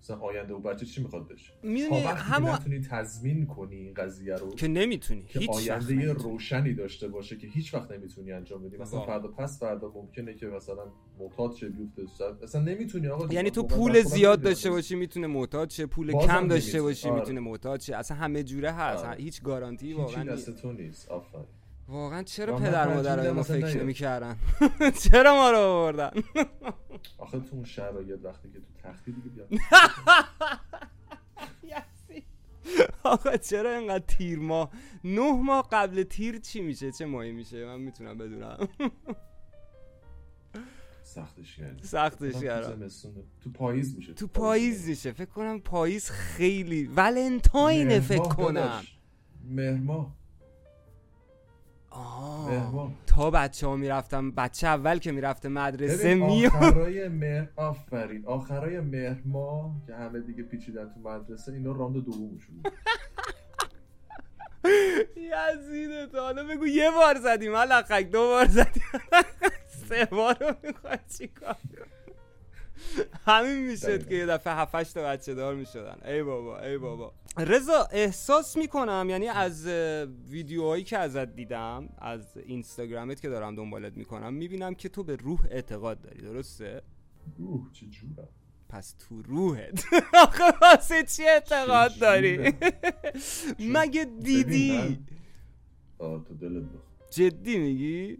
مثلا 0.06 0.18
آینده 0.18 0.54
و 0.54 0.58
بچه 0.58 0.86
چی 0.86 1.02
می‌خواد 1.02 1.28
بشه 1.28 1.52
می‌دونی 1.62 2.00
همون 2.00 2.50
نتونی 2.50 2.80
تضمین 2.80 3.46
کنی 3.46 3.76
این 3.76 3.94
قضیه 3.94 4.34
رو 4.34 4.54
که 4.54 4.68
نمی‌تونی 4.68 5.24
که 5.24 5.38
هیچ 5.38 5.50
آینده 5.50 5.92
نمی‌تونی. 5.94 6.12
روشنی 6.32 6.74
داشته 6.74 7.08
باشه 7.08 7.36
که 7.36 7.46
هیچ 7.46 7.74
وقت 7.74 7.90
نمی‌تونی 7.90 8.32
انجام 8.32 8.62
بدی 8.62 8.76
مثلا. 8.76 9.00
فردا 9.00 9.28
پس 9.28 9.60
فردا 9.60 9.92
ممکنه 9.94 10.34
که 10.34 10.46
مثلا 10.46 10.92
معتاد 11.18 11.52
شه 11.54 11.68
بیفته 11.68 12.02
مثلا 12.42 12.62
نمی‌تونی 12.62 13.08
آقا 13.08 13.34
یعنی 13.34 13.50
تو 13.50 13.62
پول 13.62 14.02
زیاد. 14.02 14.40
داشته 14.42 14.70
باشی 14.70 14.94
می‌تونه 14.94 15.26
معتاد 15.26 15.70
شه 15.70 15.86
پول 15.86 16.12
کم 16.12 16.48
داشته. 16.48 16.82
باشی 16.82 17.08
آره. 17.08 17.20
می‌تونه 17.20 17.40
معتاد 17.40 17.80
شه 17.80 17.96
اصلا 17.96 18.16
همه 18.16 18.42
جوره 18.42 18.72
هست 18.72 19.04
آره. 19.04 19.22
هیچ 19.22 19.42
گارانتی 19.42 19.92
واقعا 19.92 20.24
دست 20.24 20.48
نیست. 20.48 20.62
تو 20.62 20.72
نیست 20.72 21.08
آفرین 21.08 21.44
واقعا 21.88 22.22
چرا 22.22 22.56
پدر 22.56 22.96
میدم 22.96 23.30
ما 23.30 23.42
فکر. 23.42 23.82
نمی‌کردن؟ 23.82 24.36
چرا 25.02 25.34
ما 25.34 25.50
رو 25.50 25.58
آوردن؟ 25.58 26.10
آخه 27.18 27.40
تو 27.40 27.56
اون 27.56 27.64
شرایط 27.64 28.24
وقتی 28.24 28.50
که 28.50 28.58
تو 28.58 28.66
تختی 28.82 29.12
دیگه 29.12 29.28
بیاد. 29.28 29.48
آقا 33.02 33.36
چرا 33.36 33.78
اینقدر 33.78 34.04
تیر 34.06 34.38
ماه؟ 34.38 34.70
نه 35.04 35.32
ماه 35.32 35.68
قبل 35.72 36.02
تیر 36.02 36.38
چی 36.38 36.60
میشه؟ 36.60 36.92
چه 36.92 37.06
ماهی 37.06 37.32
میشه؟ 37.32 37.64
من 37.66 37.80
می‌تونم 37.80 38.18
بدونم. 38.18 38.68
سختش 41.02 41.56
کردی. 41.56 41.86
سختش 41.86 42.34
کردم. 42.34 42.76
زمستون 42.76 43.14
تو 43.40 43.50
پاییز 43.50 43.96
میشه. 43.96 44.14
تو 44.14 44.26
پاییز 44.26 44.88
میشه. 44.88 45.12
فکر 45.12 45.30
کنم 45.30 45.60
پاییز 45.60 46.10
خیلی 46.10 46.84
ولنتاینه 46.84 48.00
فکر 48.00 48.22
کنم. 48.22 48.54
داداش. 48.54 48.98
آه. 51.96 52.92
تا 53.06 53.30
بچه 53.30 53.66
ها 53.66 53.76
می‌رفتم 53.76 54.30
بچه 54.30 54.66
اول 54.66 54.98
که 54.98 55.12
می‌رفته 55.12 55.48
مدرسه 55.48 56.14
می 56.14 56.46
آخرای 56.46 57.08
مهر 57.08 57.48
آفرین 57.56 58.26
آخرای 58.26 58.80
مهر 58.80 59.16
ماه 59.24 59.70
که 59.86 59.94
همه 59.94 60.20
دیگه 60.20 60.42
پیچیدن 60.42 60.84
تو 60.94 61.00
مدرسه 61.08 61.52
اینا 61.52 61.72
راند 61.72 62.04
دومشون 62.04 62.56
بود. 62.62 62.72
یزیدت 65.16 66.14
حالا 66.14 66.44
بگو 66.44 66.66
یه 66.66 66.90
بار 66.90 67.20
زدیم 67.20 67.52
ملقک 67.52 68.10
دو 68.10 68.18
بار 68.18 68.46
زدیم 68.46 68.82
سه 69.88 70.04
بار 70.04 70.36
رو 70.40 70.54
می‌خوای 70.62 70.98
چیکار 71.18 71.56
همین 73.26 73.66
می‌شد. 73.66 74.08
که 74.08 74.14
یه 74.14 74.26
دفعه 74.26 74.52
هفتش 74.54 74.92
تا 74.92 75.02
بچه 75.02 75.34
دار 75.34 75.54
می‌شدن. 75.54 75.98
ای 76.04 76.22
بابا 76.22 76.60
ای 76.60 76.78
بابا. 76.78 77.12
رضا 77.38 77.88
احساس 77.92 78.56
می‌کنم 78.56 79.06
یعنی 79.10 79.28
از 79.28 79.66
ویدیوهایی 80.28 80.84
که 80.84 80.98
ازت 80.98 81.34
دیدم 81.34 81.88
از 81.98 82.36
اینستاگرامت 82.36 83.20
که 83.20 83.28
دارم 83.28 83.54
دنبالت 83.54 83.96
می‌کنم 83.96 84.34
می‌بینم 84.34 84.74
که 84.74 84.88
تو 84.88 85.04
به 85.04 85.16
روح 85.16 85.40
اعتقاد 85.50 86.00
داری 86.00 86.22
درسته؟ 86.22 86.82
اوه 87.38 87.68
چه 87.72 87.86
جورم 87.86 88.28
پس 88.68 88.94
تو 88.98 89.22
روحت. 89.22 89.84
آخه 90.24 90.44
واسه 90.62 91.02
چی 91.02 91.22
اعتقاد 91.24 91.98
داری؟ 92.00 92.38
مگه 93.74 94.04
دیدی؟ 94.04 94.98
آه 95.98 96.24
تو 96.24 96.34
دلت. 96.34 96.64
جدی 97.10 97.58
میگی؟ 97.58 98.18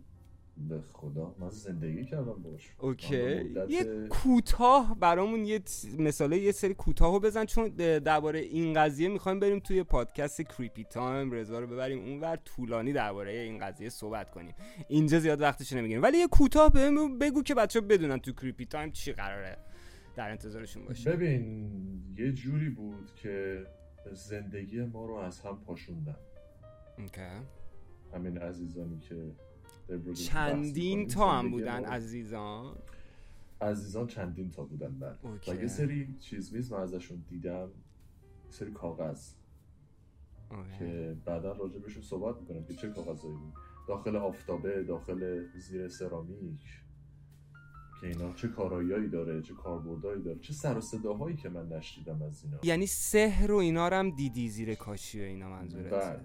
به 0.56 0.80
خدا 0.92 1.34
من 1.38 1.50
زندگی 1.50 2.04
کردم 2.04 2.42
باش 2.42 2.74
OK. 2.78 3.42
مدت- 3.42 3.70
یه 3.70 4.08
کوتاه 4.08 4.96
برامون 5.00 5.44
یه 5.44 5.60
مثاله 5.98 6.38
یه 6.38 6.52
سری 6.52 6.74
کوتاهو 6.74 7.20
بزن 7.20 7.44
چون 7.44 7.68
درباره 7.98 8.38
این 8.38 8.74
قضیه 8.74 9.08
می‌خوایم 9.08 9.40
بریم 9.40 9.58
توی 9.58 9.82
پادکست 9.82 10.42
Creepy 10.42 10.84
Time 10.84 11.30
رضا 11.30 11.58
رو 11.58 11.66
ببریم 11.66 11.98
اونور 11.98 12.36
طولانی 12.36 12.92
درباره 12.92 13.32
این 13.32 13.58
قضیه 13.58 13.88
صحبت 13.88 14.30
کنیم. 14.30 14.54
اینجا 14.88 15.18
زیاد 15.18 15.40
وقتش 15.40 15.72
نمی‌گیریم. 15.72 16.02
ولی 16.02 16.18
یه 16.18 16.26
کوتاه 16.26 16.70
بهم 16.70 17.18
بگو 17.18 17.42
که 17.42 17.54
بچه 17.54 17.80
بدونن 17.80 18.18
تو 18.18 18.32
Creepy 18.32 18.66
Time 18.66 18.90
چی 18.90 19.12
قراره 19.12 19.58
در 20.16 20.30
انتظارشون 20.30 20.84
باشه. 20.84 21.10
ببین 21.10 21.70
یه 22.18 22.32
جوری 22.32 22.70
بود 22.70 23.10
که 23.16 23.66
زندگی 24.12 24.84
ما 24.84 25.06
رو 25.06 25.14
از 25.14 25.40
هم 25.40 25.60
پاشوندن. 25.60 26.16
OK. 26.98 27.20
همین 28.14 28.38
عزیزانی 28.38 28.98
که 28.98 29.32
چندین 30.14 31.06
تا 31.06 31.32
هم 31.32 31.50
بودن 31.50 31.84
عزیزان؟ 31.84 32.76
عزیزان 33.60 34.06
چندین 34.06 34.50
تا 34.50 34.64
بودن 34.64 34.98
بله. 34.98 35.16
و 35.48 35.62
یه 35.62 35.68
سری 35.68 36.16
چیز 36.20 36.52
میز 36.52 36.72
من 36.72 36.80
ازشون 36.80 37.24
دیدم. 37.28 37.68
یه 38.46 38.50
سری 38.50 38.70
کاغذ. 38.70 39.32
که 40.78 41.16
بعدا 41.24 41.52
راجع 41.52 41.78
بهشون 41.78 42.02
صحبت 42.02 42.40
می‌کنم 42.40 42.64
که 42.64 42.74
چه 42.74 42.88
کاغذایی 42.88 43.34
بود. 43.34 43.54
داخل 43.88 44.16
آفتابه 44.16 44.82
داخل 44.82 45.44
زیر 45.58 45.88
سرامیک 45.88 46.60
که 48.00 48.06
اینا 48.06 48.32
چه 48.32 48.48
کارایی 48.48 49.08
داره 49.08 49.42
چه 49.42 49.54
کاربردایی 49.54 50.22
داره 50.22 50.38
چه 50.38 50.52
سر 50.52 50.78
و 50.78 50.80
صداهایی 50.80 51.36
که 51.36 51.48
من 51.48 51.68
نشنیدم 51.68 52.22
از 52.22 52.44
اینا. 52.44 52.58
یعنی 52.62 52.86
سحر 52.86 53.52
و 53.52 53.56
اینا 53.56 53.88
رو 53.88 53.96
هم 53.96 54.10
دیدی 54.10 54.48
زیر 54.48 54.74
کاشی 54.74 55.20
و 55.20 55.24
اینا 55.24 55.48
منظورت 55.48 55.92
بله. 55.92 56.20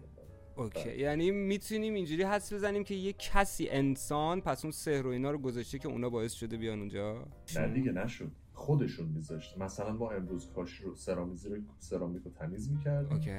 OK. 0.61 0.83
بله. 0.83 0.99
یعنی 0.99 1.31
می‌تونیم 1.31 1.93
اینجوری 1.93 2.23
حدس 2.23 2.53
بزنیم 2.53 2.83
که 2.83 2.95
یه 2.95 3.13
کسی 3.13 3.69
انسان 3.69 4.41
پس 4.41 4.65
اون 4.65 4.71
سحر 4.71 5.07
و 5.07 5.09
اینا 5.09 5.31
رو 5.31 5.37
گذاشته 5.37 5.79
که 5.79 5.87
اونا 5.87 6.09
باعث 6.09 6.33
شده 6.33 6.57
بیان 6.57 6.79
اونجا؟ 6.79 7.25
نه 7.55 7.67
دیگه 7.67 7.91
نشد. 7.91 8.31
خودشون 8.53 9.07
میذاشت. 9.07 9.57
مثلا 9.57 9.93
ما 9.93 10.11
امروز 10.11 10.49
کاشی 10.55 10.83
رو 10.83 10.95
سرامیک 10.95 11.37
زیر 11.37 11.61
سرامیک 11.79 12.23
رو 12.23 12.31
تمیز 12.31 12.71
می‌کردیم. 12.71 13.17
OK. 13.17 13.37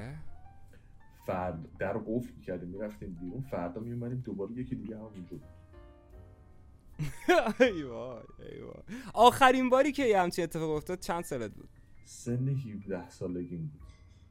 فرد 1.25 1.77
در 1.79 1.93
رو 1.93 1.99
قفل 1.99 2.33
می‌کردیم 2.37 2.69
می‌رفتیم 2.69 3.13
بیرون. 3.21 3.41
فردا 3.41 3.81
میومدیم 3.81 4.21
دوباره 4.25 4.51
یکی 4.51 4.75
دیگه 4.75 4.95
همونجا 4.97 5.29
بود. 5.29 5.43
ای 7.59 7.83
وای 7.83 8.21
ای 8.39 8.61
وای. 8.61 8.83
آخرین 9.13 9.69
باری 9.69 9.91
که 9.91 10.05
یه 10.05 10.21
همچین 10.21 10.43
اتفاق 10.43 10.69
افتاد 10.69 10.99
چند 10.99 11.23
سالت 11.23 11.51
بود؟ 11.51 11.69
سن 12.05 12.47
17 12.47 13.09
سالگیم 13.09 13.71
بود. 13.73 13.82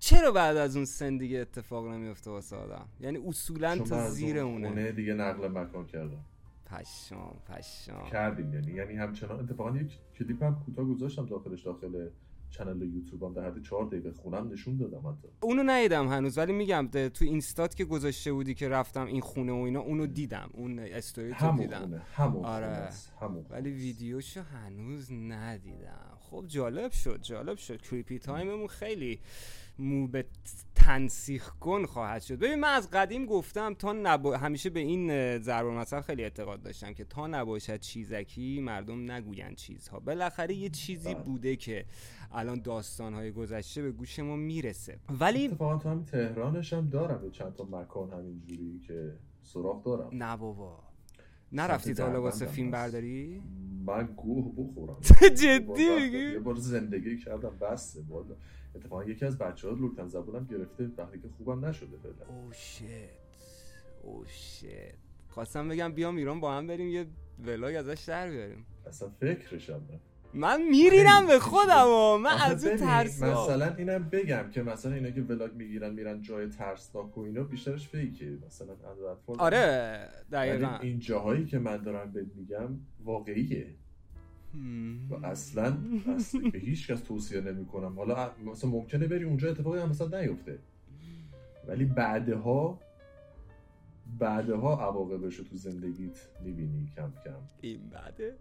چرا 0.03 0.33
بعد 0.33 0.57
از 0.57 0.77
اون 0.77 0.85
سن 0.85 1.17
دیگه 1.17 1.39
اتفاق 1.39 1.89
نمیفته 1.89 2.31
واسه 2.31 2.57
آدم؟ 2.57 2.89
یعنی 3.01 3.19
اصولا 3.27 3.79
تا 3.79 4.11
زیر 4.11 4.39
اون 4.39 4.53
اونه. 4.53 4.69
خونه 4.69 4.93
دیگه 4.93 5.15
نقل 5.15 5.49
مکان 5.49 5.87
کردم. 5.87 6.25
پشمام 6.67 7.37
پشمام. 7.49 8.11
کردیم 8.11 8.55
یعنی 8.55 8.73
یعنی 8.73 8.95
همچنان 8.95 9.41
اتفاقا 9.41 9.77
یک 9.77 9.99
کلیپ 10.19 10.43
هم 10.43 10.63
کوتاه 10.67 10.85
گذاشتم 10.85 11.27
داخلش 11.27 11.63
داخل 11.63 12.09
channel 12.51 12.83
یوتیوبم 12.83 13.35
در 13.35 13.47
حد 13.47 13.63
چهار 13.63 13.85
دقیقه 13.85 14.13
خونم 14.13 14.53
نشون 14.53 14.77
دادم 14.77 15.09
حتی. 15.09 15.29
اونو 15.41 15.63
ندیدم 15.63 16.09
هنوز 16.09 16.39
ولی 16.39 16.53
میگم 16.53 16.89
تو 16.93 17.25
اینستات 17.25 17.75
که 17.75 17.85
گذاشته 17.85 18.33
بودی 18.33 18.55
که 18.55 18.69
رفتم 18.69 19.07
این 19.07 19.21
خونه 19.21 19.53
و 19.53 19.57
اینا 19.57 19.81
اونو 19.81 20.07
دیدم. 20.07 20.51
اون 20.53 20.79
استوری 20.79 21.35
تو 21.35 21.57
دیدم. 21.57 21.81
خونه 21.81 22.03
همون 22.15 22.45
آره. 22.45 22.89
همون 23.21 23.47
ولی. 23.51 23.71
ویدیوشو 23.71 24.43
هنوز 24.43 25.13
ندیدم. 25.13 26.17
خب 26.21 26.45
جالب 26.49 26.93
شد 26.93 27.21
جالب 27.23 27.57
شد. 27.57 27.83
Creepy 27.83 28.19
Time 28.19 28.46
مون 28.46 28.67
خیلی 28.67 29.21
مو 29.83 30.07
به 30.07 30.25
تن 30.75 31.00
سیخ 31.00 31.51
کن 31.51 31.87
خواهد 31.87 32.23
شد. 32.23 32.35
ببین 32.35 32.55
من 32.55 32.69
از 32.69 32.91
قدیم 32.91 33.27
گفتم 33.27 33.75
تا 33.75 33.93
نبا... 33.93 34.37
همیشه 34.37 34.71
به 34.71 34.81
این 34.81 35.39
ضرب 35.39 35.67
المثل 35.67 36.01
خیلی 36.01 36.23
اعتقاد 36.23 36.63
داشتم 36.63 36.93
که 36.93 37.05
تا 37.05 37.27
نباشد 37.27 37.81
چیزکی 37.81 38.61
مردم 38.61 39.11
نگویند 39.11 39.57
چیزها. 39.57 40.01
بالاخره 40.01 40.55
یه 40.55 40.69
چیزی 40.69 41.15
بله. 41.15 41.25
بوده 41.25 41.57
که 41.57 41.85
الان 42.33 42.61
داستانهای 42.61 43.33
گذشته 43.33 43.83
به 43.83 43.93
گوش 43.93 44.19
ما 44.19 44.37
می‌رسه. 44.37 44.99
ولی 45.21 45.47
اتفاقا 45.47 45.79
تو 45.79 45.89
همین 45.89 46.05
تهرانش 46.05 46.73
هم 46.73 46.89
دارم 46.89 47.31
چند 47.31 47.55
تا 47.55 47.65
مکان 47.65 48.11
همینجوری 48.11 48.79
که 48.79 49.13
سراغ 49.43 49.85
دارم. 49.85 50.09
نه 50.13 50.37
بابا. 50.37 50.92
نرفتی 51.53 51.95
تا 51.95 52.23
واسه 52.23 52.47
فیلم. 52.47 52.71
برداری؟ 52.71 53.43
من 53.87 54.07
گوه 54.17 54.53
بخورم. 54.57 54.97
جدی 55.43 55.95
میگی؟ 55.97 56.19
یه 56.33 56.39
بار 56.39 56.55
زندگی 56.55 57.19
کردم 57.19 57.59
بسته 57.61 58.01
والا. 58.09 58.35
اتفاقا 58.75 59.05
یکی 59.05 59.25
از 59.25 59.39
بچه 59.39 59.69
ها 59.69 59.75
لوکن 59.75 60.09
زبونم 60.09 60.47
گرفته 60.47 60.91
وقتی 60.99 61.19
که 61.19 61.29
خوبم 61.29 61.65
نشده 61.65 61.97
فعلا. 62.03 62.41
او 62.43 62.53
شیت 62.53 62.89
او 64.03 64.25
شیت 64.27 64.95
خواستم 65.29 65.69
بگم 65.69 65.93
بیام 65.93 66.17
ایران 66.17 66.41
با 66.41 66.55
هم 66.55 66.67
بریم 66.67 66.89
یه 66.89 67.07
ولاگ 67.47 67.75
ازش 67.77 68.05
در 68.07 68.31
بیاریم. 68.31 68.67
اصلا 68.87 69.09
فکرشم 69.21 69.73
نه. 69.91 70.01
من 70.35 70.63
میرینم 70.63 71.27
به 71.27 71.39
خودم 71.39 71.87
و 71.89 72.19
من 72.19 72.39
از 72.41 72.67
اون 72.67 72.77
ترس 72.77 73.23
مثلا 73.23 73.75
اینم 73.75 74.09
بگم 74.09 74.51
که 74.51 74.63
مثلا 74.63 74.95
اینا 74.95 75.11
که 75.11 75.23
ولاگ 75.23 75.55
می‌گیرن 75.55 75.95
میرن 75.95 76.23
جای 76.23 76.49
ترسناک 76.49 77.19
و 77.19 77.21
اینا 77.21 77.43
بیشترش 77.43 77.89
فیکه 77.89 78.39
مثلا 78.47 78.73
اطفال 79.13 79.37
آره 79.39 80.09
دقیقا. 80.33 80.79
این 80.83 80.99
جاهایی 80.99 81.45
که 81.45 81.59
من 81.59 81.77
دارم 81.77 82.13
بهت 82.13 82.27
میگم 82.35 82.79
واقعیه. 83.05 83.67
و 85.11 85.27
اصلا 85.27 85.77
اصلا 86.17 86.41
به 86.53 86.59
هیچ 86.59 86.91
کس 86.91 87.01
توصیه 87.01 87.41
نمی‌کنم. 87.41 87.99
حالا 87.99 88.31
مثلا 88.45 88.71
ممکنه 88.71 89.07
بری 89.07 89.25
اونجا 89.25 89.51
اتفاقی 89.51 89.79
هم 89.79 89.89
مثلا 89.89 90.21
نیفته. 90.21 90.59
ولی 91.69 91.85
بعدها 91.85 92.81
بعدها 94.19 94.81
عواقبش 94.81 95.37
رو 95.37 95.45
تو 95.45 95.57
زندگیت 95.57 96.29
می‌بینی 96.45 96.89
کم 96.97 97.13
کم. 97.25 97.31
این 97.61 97.81
بده 97.91 98.35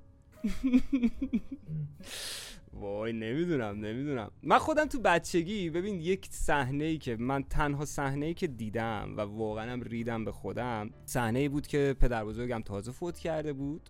وای 2.73 3.13
نمی‌دونم 3.13 3.85
نمی‌دونم. 3.85 4.31
من 4.43 4.57
خودم 4.57 4.85
تو 4.85 4.99
بچگی 4.99 5.69
ببین 5.69 6.01
یک 6.01 6.27
صحنه 6.31 6.83
ای 6.83 6.97
که 6.97 7.15
من 7.15 7.43
تنها 7.43 7.85
صحنه 7.85 8.25
ای 8.25 8.33
که 8.33 8.47
دیدم 8.47 9.13
و 9.17 9.21
واقعا 9.21 9.71
هم 9.71 9.81
ریدم 9.81 10.25
به 10.25 10.31
خودم 10.31 10.89
صحنه 11.05 11.39
ای 11.39 11.49
بود 11.49 11.67
که 11.67 11.95
پدر 11.99 12.25
بزرگم 12.25 12.61
تازه 12.61 12.91
فوت 12.91 13.19
کرده 13.19 13.53
بود. 13.53 13.89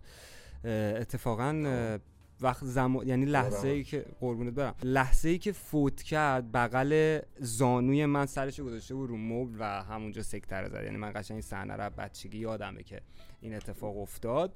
اتفاقا 0.64 1.98
وقت 2.40 2.64
زمان 2.64 3.08
یعنی 3.08 3.24
لحظه 3.24 3.68
ای 3.68 3.84
که 3.84 4.04
قربونت 4.20 4.54
برم. 4.54 4.74
لحظه 4.82 5.28
ای 5.28 5.38
که 5.38 5.52
فوت 5.52 6.02
کرد 6.02 6.52
بغل 6.52 7.18
زانوی 7.38 8.06
من 8.06 8.26
سرش 8.26 8.60
گذاشته 8.60 8.94
بود 8.94 9.10
رو 9.10 9.16
مبل 9.16 9.56
و 9.58 9.64
همونجا 9.64 10.22
سکتر 10.22 10.68
زد. 10.68 10.84
یعنی 10.84 10.96
من 10.96 11.12
قشنگ 11.14 11.34
این 11.34 11.42
صحنه 11.42 11.76
رو 11.76 11.90
بچگی 11.90 12.38
یادمه 12.38 12.82
که 12.82 13.00
این 13.40 13.54
اتفاق 13.54 13.98
افتاد. 13.98 14.54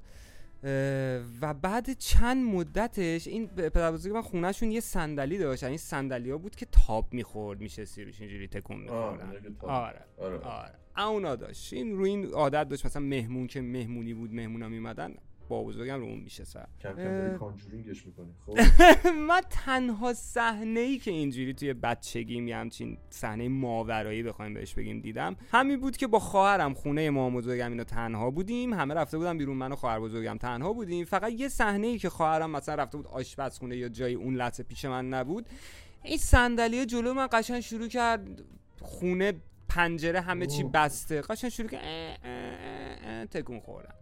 و 1.41 1.53
بعد 1.53 1.93
چند 1.93 2.45
مدتش 2.45 3.27
این 3.27 3.47
پدر 3.47 3.91
بزرگ 3.91 4.13
من 4.13 4.21
خونهشون 4.21 4.71
یه 4.71 4.79
صندلی 4.79 5.37
داشت. 5.37 5.63
این 5.63 5.77
صندلی 5.77 6.31
ها 6.31 6.37
بود 6.37 6.55
که 6.55 6.65
تاب 6.71 7.13
می‌خورد 7.13 7.61
میشه 7.61 7.85
سیروش 7.85 8.21
اینجوری 8.21 8.47
تکون 8.47 8.77
میخوردن 8.77 9.31
آره 9.61 10.01
آره, 10.17 10.37
آره. 10.37 11.07
اونا 11.07 11.35
داشت. 11.35 11.73
این 11.73 11.97
رو 11.97 12.03
این 12.03 12.25
عادت 12.25 12.69
داشت. 12.69 12.85
مثلا 12.85 13.01
مهمون 13.01 13.47
که 13.47 13.61
مهمونی 13.61 14.13
بود 14.13 14.33
مهمونا 14.33 14.69
میمدن. 14.69 15.15
با 15.47 15.63
بزرگم 15.63 15.99
رو 15.99 16.05
اون 16.05 16.19
میشه 16.19 16.43
سر. 16.43 16.67
کم 16.81 16.93
کم 16.93 17.37
کانجورینگش 17.37 18.05
می‌کنی. 18.05 18.33
خب. 18.45 18.57
من 19.29 19.41
تنها 19.49 20.13
صحنه 20.13 20.79
ای 20.79 20.97
که 20.97 21.11
اینجوری 21.11 21.53
توی 21.53 21.73
بچگیم 21.73 22.47
یه 22.47 22.57
همچین 22.57 22.97
صحنه 23.09 23.49
ماورایی 23.49 24.23
بخوایم 24.23 24.53
بهش 24.53 24.73
بگیم 24.73 24.99
دیدم 24.99 25.35
همین 25.51 25.79
بود 25.79 25.97
که 25.97 26.07
با 26.07 26.19
خواهرم 26.19 26.73
خونه 26.73 27.09
ما 27.09 27.29
بزرگم 27.29 27.71
اینو 27.71 27.83
تنها 27.83 28.31
بودیم. 28.31 28.73
همه 28.73 28.93
رفته 28.93 29.17
بودم 29.17 29.37
بیرون 29.37 29.57
من 29.57 29.71
و 29.71 29.75
خواهر 29.75 29.99
بزرگم 29.99 30.37
تنها 30.37 30.73
بودیم. 30.73 31.05
فقط 31.05 31.31
یه 31.31 31.47
صحنه 31.47 31.87
ای 31.87 31.97
که 31.97 32.09
خواهرم 32.09 32.51
مثلا 32.51 32.75
رفته 32.75 32.97
بود 32.97 33.07
آشپزخونه 33.07 33.77
یا 33.77 33.89
جایی 33.89 34.15
اون 34.15 34.35
لحظه 34.35 34.63
پیش 34.63 34.85
من 34.85 35.09
نبود. 35.09 35.45
این 36.03 36.17
صندلی 36.17 36.85
جلو 36.85 37.13
من 37.13 37.27
قشنگ 37.31 37.59
شروع 37.59 37.87
کرد 37.87 38.43
خونه 38.81 39.33
پنجره 39.69 40.21
همه 40.21 40.45
چی 40.45 40.63
بسته. 40.63 41.21
قشنگ 41.21 41.49
شروع 41.49 41.69
کرد. 41.69 42.19
تکون 43.31 43.59
خوردم. 43.59 43.93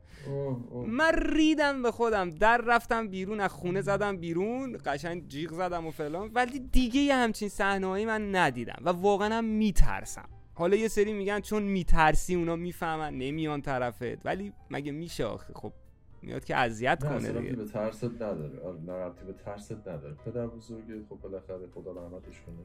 من 0.88 1.12
ریدم 1.14 1.82
به 1.82 1.92
خودم. 1.92 2.30
در 2.30 2.62
رفتم 2.68 3.08
بیرون 3.08 3.40
از 3.40 3.52
خونه 3.52 3.82
زدم 3.82 4.18
بیرون 4.18 4.78
قشنگ 4.86 5.28
جیغ 5.28 5.54
زدم 5.54 5.88
و 5.88 5.92
فلان. 5.92 6.32
ولی 6.34 6.60
دیگه 6.60 7.00
یه 7.00 7.16
همچین 7.16 7.50
صحنه‌ای 7.50 8.06
من 8.06 8.36
ندیدم 8.36 8.82
و 8.82 8.90
واقعا 8.90 9.34
هم 9.34 9.46
میترسم. 9.46 10.30
حالا 10.54 10.76
یه 10.76 10.88
سری 10.88 11.14
میگن 11.14 11.40
چون 11.40 11.64
میترسی 11.64 12.36
اونا 12.36 12.56
می‌فهمن 12.56 13.14
نمیان 13.14 13.62
طرفت. 13.62 14.26
ولی 14.26 14.54
مگه 14.72 14.92
میشه 14.92 15.26
آخه؟ 15.26 15.54
خب 15.54 15.74
میاد 16.22 16.46
که 16.46 16.56
اذیت 16.56 17.04
کنه 17.04 17.32
دیگه. 17.32 17.56
به 17.56 17.66
ترست 17.66 18.04
نداره. 18.04 18.60
آره 18.60 18.80
نه 18.80 19.10
به 19.28 19.34
ترست 19.46 19.72
نداره. 19.72 20.14
پدر 20.26 20.48
بزرگ 20.48 21.06
خب 21.10 21.16
بالاخره 21.16 21.68
خدا 21.76 21.92
رحمتش 21.92 22.42
کنه. 22.42 22.56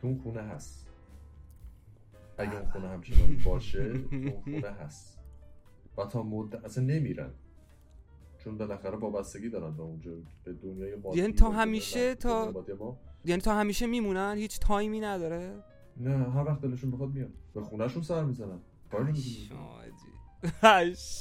تو 0.00 0.06
اون 0.06 0.20
خونه 0.22 0.42
هست. 0.42 0.86
اگه 2.38 2.56
اون 2.56 2.70
خونه 2.70 2.88
همچنان 2.88 3.36
باشه 3.44 3.82
اون 4.12 4.30
خونه 4.44 4.70
هست. 4.70 5.13
و 5.98 6.04
تا 6.04 6.22
مدت 6.22 6.64
اصلا 6.64 6.84
نمیرن. 6.84 7.30
چون 8.38 8.58
بالاخره 8.58 8.96
وابستگی 8.96 9.50
دارن 9.50 9.76
به 9.76 9.82
اونجا 9.82 10.10
به 10.44 10.52
دنیای 10.52 10.96
مادی 10.96 11.18
یعنی 11.18 11.32
تا 11.32 11.50
همیشه 11.50 12.14
تا 12.14 12.64
یعنی 13.24 13.42
تا 13.42 13.54
همیشه 13.54 13.86
میمونن 13.86 14.34
هیچ 14.36 14.60
تایمی 14.60 15.00
نداره؟ 15.00 15.62
نه 15.96 16.30
هر 16.30 16.44
وقت 16.44 16.60
دلشون 16.60 16.90
بخواد 16.90 17.10
میان. 17.10 17.30
به 17.54 17.60
خونهشون 17.60 18.02
سر 18.02 18.24
می‌زنن. 18.24 18.60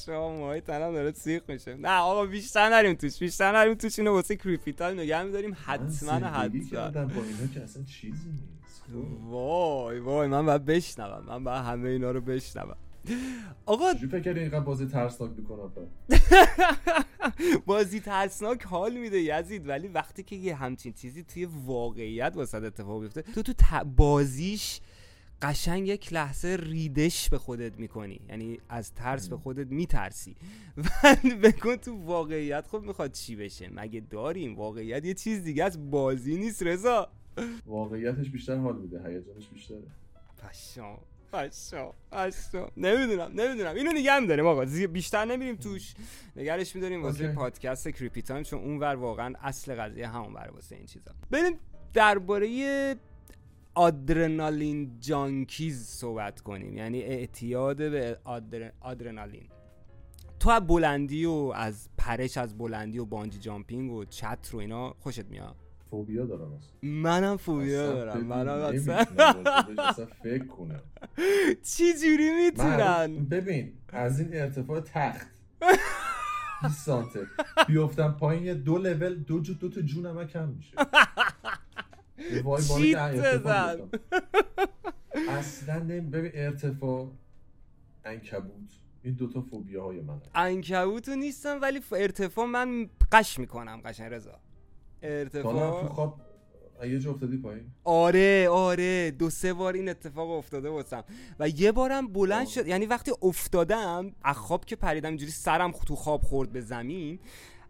شما 0.05 0.45
های 0.47 0.61
تنم 0.61 0.93
داره 0.93 1.11
سیخ 1.11 1.41
میشه. 1.47 1.75
نه 1.75 1.99
آقا 1.99 2.25
بیشتر 2.25 2.69
نریم 2.69 2.93
توش 2.93 3.19
بیشتر 3.19 3.51
نریم 3.51 3.73
توش. 3.73 3.99
اینو 3.99 4.11
واسه 4.11 4.35
کریپیتال 4.35 4.99
نگه 4.99 5.23
میداریم. 5.23 5.57
حتما 5.65 6.11
حتما 6.11 6.91
با 6.91 7.23
اینا 7.23 7.47
که 7.53 7.63
اصلا 7.63 7.83
چیزی 7.83 8.29
نیست. 8.29 8.83
وای 9.29 9.99
وای 9.99 10.27
من 10.27 10.45
باید 10.45 10.65
بشنوم. 10.65 11.25
من 11.27 11.43
باید 11.43 11.63
همه 11.63 11.89
اینا 11.89 12.11
رو 12.11 12.21
بشنوم. 12.21 12.77
آقا 13.65 13.93
چجوری 13.93 14.21
فکر 14.21 14.33
اینقدر 14.33 14.59
بازی 14.59 14.85
ترسناک 14.85 15.31
می‌کنه 15.37 15.71
بازی 17.65 17.99
ترسناک 17.99 18.63
حال 18.63 18.97
میده 18.97 19.21
یزید 19.21 19.67
ولی 19.67 19.87
وقتی 19.87 20.23
که 20.23 20.35
یه 20.35 20.55
همچین 20.55 20.93
چیزی 20.93 21.23
توی 21.23 21.45
واقعیت 21.45 22.33
واسه 22.35 22.57
اتفاق 22.57 23.01
بیفته 23.01 23.21
تو 23.21 23.43
تو 23.43 23.53
بازیش 23.83 24.81
قشنگ 25.41 25.87
یک 25.87 26.13
لحظه 26.13 26.57
ریدش 26.59 27.29
به 27.29 27.37
خودت 27.37 27.79
می‌کنی. 27.79 28.21
یعنی 28.29 28.59
از 28.69 28.93
ترس 28.93 29.29
به 29.29 29.37
خودت 29.37 29.67
میترسی. 29.67 30.35
و 30.77 31.15
بکن 31.43 31.75
تو 31.75 32.05
واقعیت 32.05 32.67
خب 32.67 32.81
می‌خواد 32.81 33.11
چی 33.11 33.35
بشه؟ 33.35 33.69
مگه 33.73 33.99
داریم؟ 33.99 34.55
واقعیت 34.55 35.05
یه 35.05 35.13
چیز 35.13 35.43
دیگه 35.43 35.63
از 35.63 35.91
بازی 35.91 36.37
نیست 36.37 36.63
رضا. 36.63 37.09
واقعیتش 37.65 38.29
بیشتر 38.29 38.57
حال 38.57 38.77
میده 38.77 38.97
هیجانش 39.07 39.47
بیشتره. 39.47 39.83
پشمام 40.37 40.99
پشمام 41.33 41.91
نمی‌دونم 42.77 43.31
نمی‌دونم 43.35 43.75
اینو 43.75 43.91
نگه 43.91 44.19
میداریم 44.19 44.45
آقا 44.45 44.65
بیشتر 44.65 45.25
نمیریم 45.25 45.55
توش. 45.55 45.93
نگرش 46.35 46.75
میداریم 46.75 47.03
واسه 47.03 47.33
پادکست 47.33 47.89
Creepy 47.89 48.21
Time 48.21 48.43
چون 48.43 48.59
اونور 48.59 48.95
واقعا 48.95 49.33
اصل 49.41 49.75
قضیه 49.75 50.07
همون 50.07 50.33
بر 50.33 50.49
واسه 50.53 50.75
این 50.75 50.85
چیزا. 50.85 51.11
بریم 51.31 51.59
درباره 51.93 52.95
آدرنالین 53.75 54.99
جانکیز 54.99 55.85
صحبت 55.87 56.41
کنیم. 56.41 56.77
یعنی 56.77 57.01
اعتیاد 57.01 57.77
به 57.77 58.17
آدر... 58.23 58.71
آدرنالین. 58.79 59.47
تو 60.39 60.49
از 60.49 60.67
بلندی 60.67 61.25
و 61.25 61.51
از 61.55 61.89
پرش 61.97 62.37
از 62.37 62.57
بلندی 62.57 62.99
و 62.99 63.05
بانجی 63.05 63.39
جامپینگ 63.39 63.91
و 63.91 64.05
چت 64.05 64.49
رو 64.51 64.59
اینا 64.59 64.93
خوشت 64.99 65.25
میاد؟ 65.25 65.55
فوبیا 65.93 66.25
دارم 66.25 66.59
منم 66.81 67.37
فوبیا 67.37 67.93
دارم. 67.93 68.25
منم 68.25 68.73
اصلا 69.77 70.05
فکر 70.23 70.45
کنم. 70.45 70.81
چی 71.69 71.93
جوری 71.93 72.45
می‌تونن؟ 72.45 73.25
ببین 73.25 73.73
از 73.89 74.19
این 74.19 74.29
ارتفاع 74.33 74.79
تخت. 74.79 75.27
20 76.63 76.85
سانته 76.85 77.27
بیفتم 77.67 78.17
پایین 78.19 78.53
دو 78.53 78.77
لول 78.77 79.15
دو 79.15 79.39
جو 79.39 79.53
دو 79.53 79.69
تا 79.69 79.81
جونم 79.81 80.27
کم 80.27 80.49
میشه. 80.49 80.77
چیت 82.77 83.41
بزن. 83.41 83.77
اصلا 85.29 85.79
ببین 85.79 86.31
ارتفاع 86.33 87.11
انکبوت. 88.05 88.69
این 89.03 89.13
دوتا 89.13 89.41
فوبیا 89.41 89.83
های 89.83 90.01
من 90.01 90.21
انکبوتو 90.35 91.15
نیستم 91.15 91.59
ولی 91.61 91.81
ارتفاع 91.91 92.45
من 92.45 92.89
قش 93.11 93.39
می‌کنم 93.39 93.81
قشن 93.85 94.03
رضا. 94.03 94.39
ارتفاع. 95.03 95.81
تو 95.81 95.87
خواب 95.87 96.21
یه 96.83 96.99
جا 96.99 97.11
افتادی 97.11 97.37
پایین. 97.37 97.63
آره 97.83 98.49
آره. 98.49 99.11
دو 99.11 99.29
سه 99.29 99.53
بار 99.53 99.73
این 99.73 99.89
اتفاق 99.89 100.29
افتاده 100.29 100.69
واسم. 100.69 101.03
و 101.39 101.49
یه 101.49 101.71
بارم 101.71 102.07
بلند 102.07 102.47
شد. 102.47 102.67
یعنی 102.67 102.85
وقتی 102.85 103.11
افتادم 103.21 104.11
از 104.23 104.35
خواب 104.35 104.65
که 104.65 104.75
پریدم 104.75 105.09
اینجوری 105.09 105.31
سرم 105.31 105.71
تو 105.71 105.95
خواب 105.95 106.21
خورد 106.21 106.51
به 106.51 106.61
زمین 106.61 107.19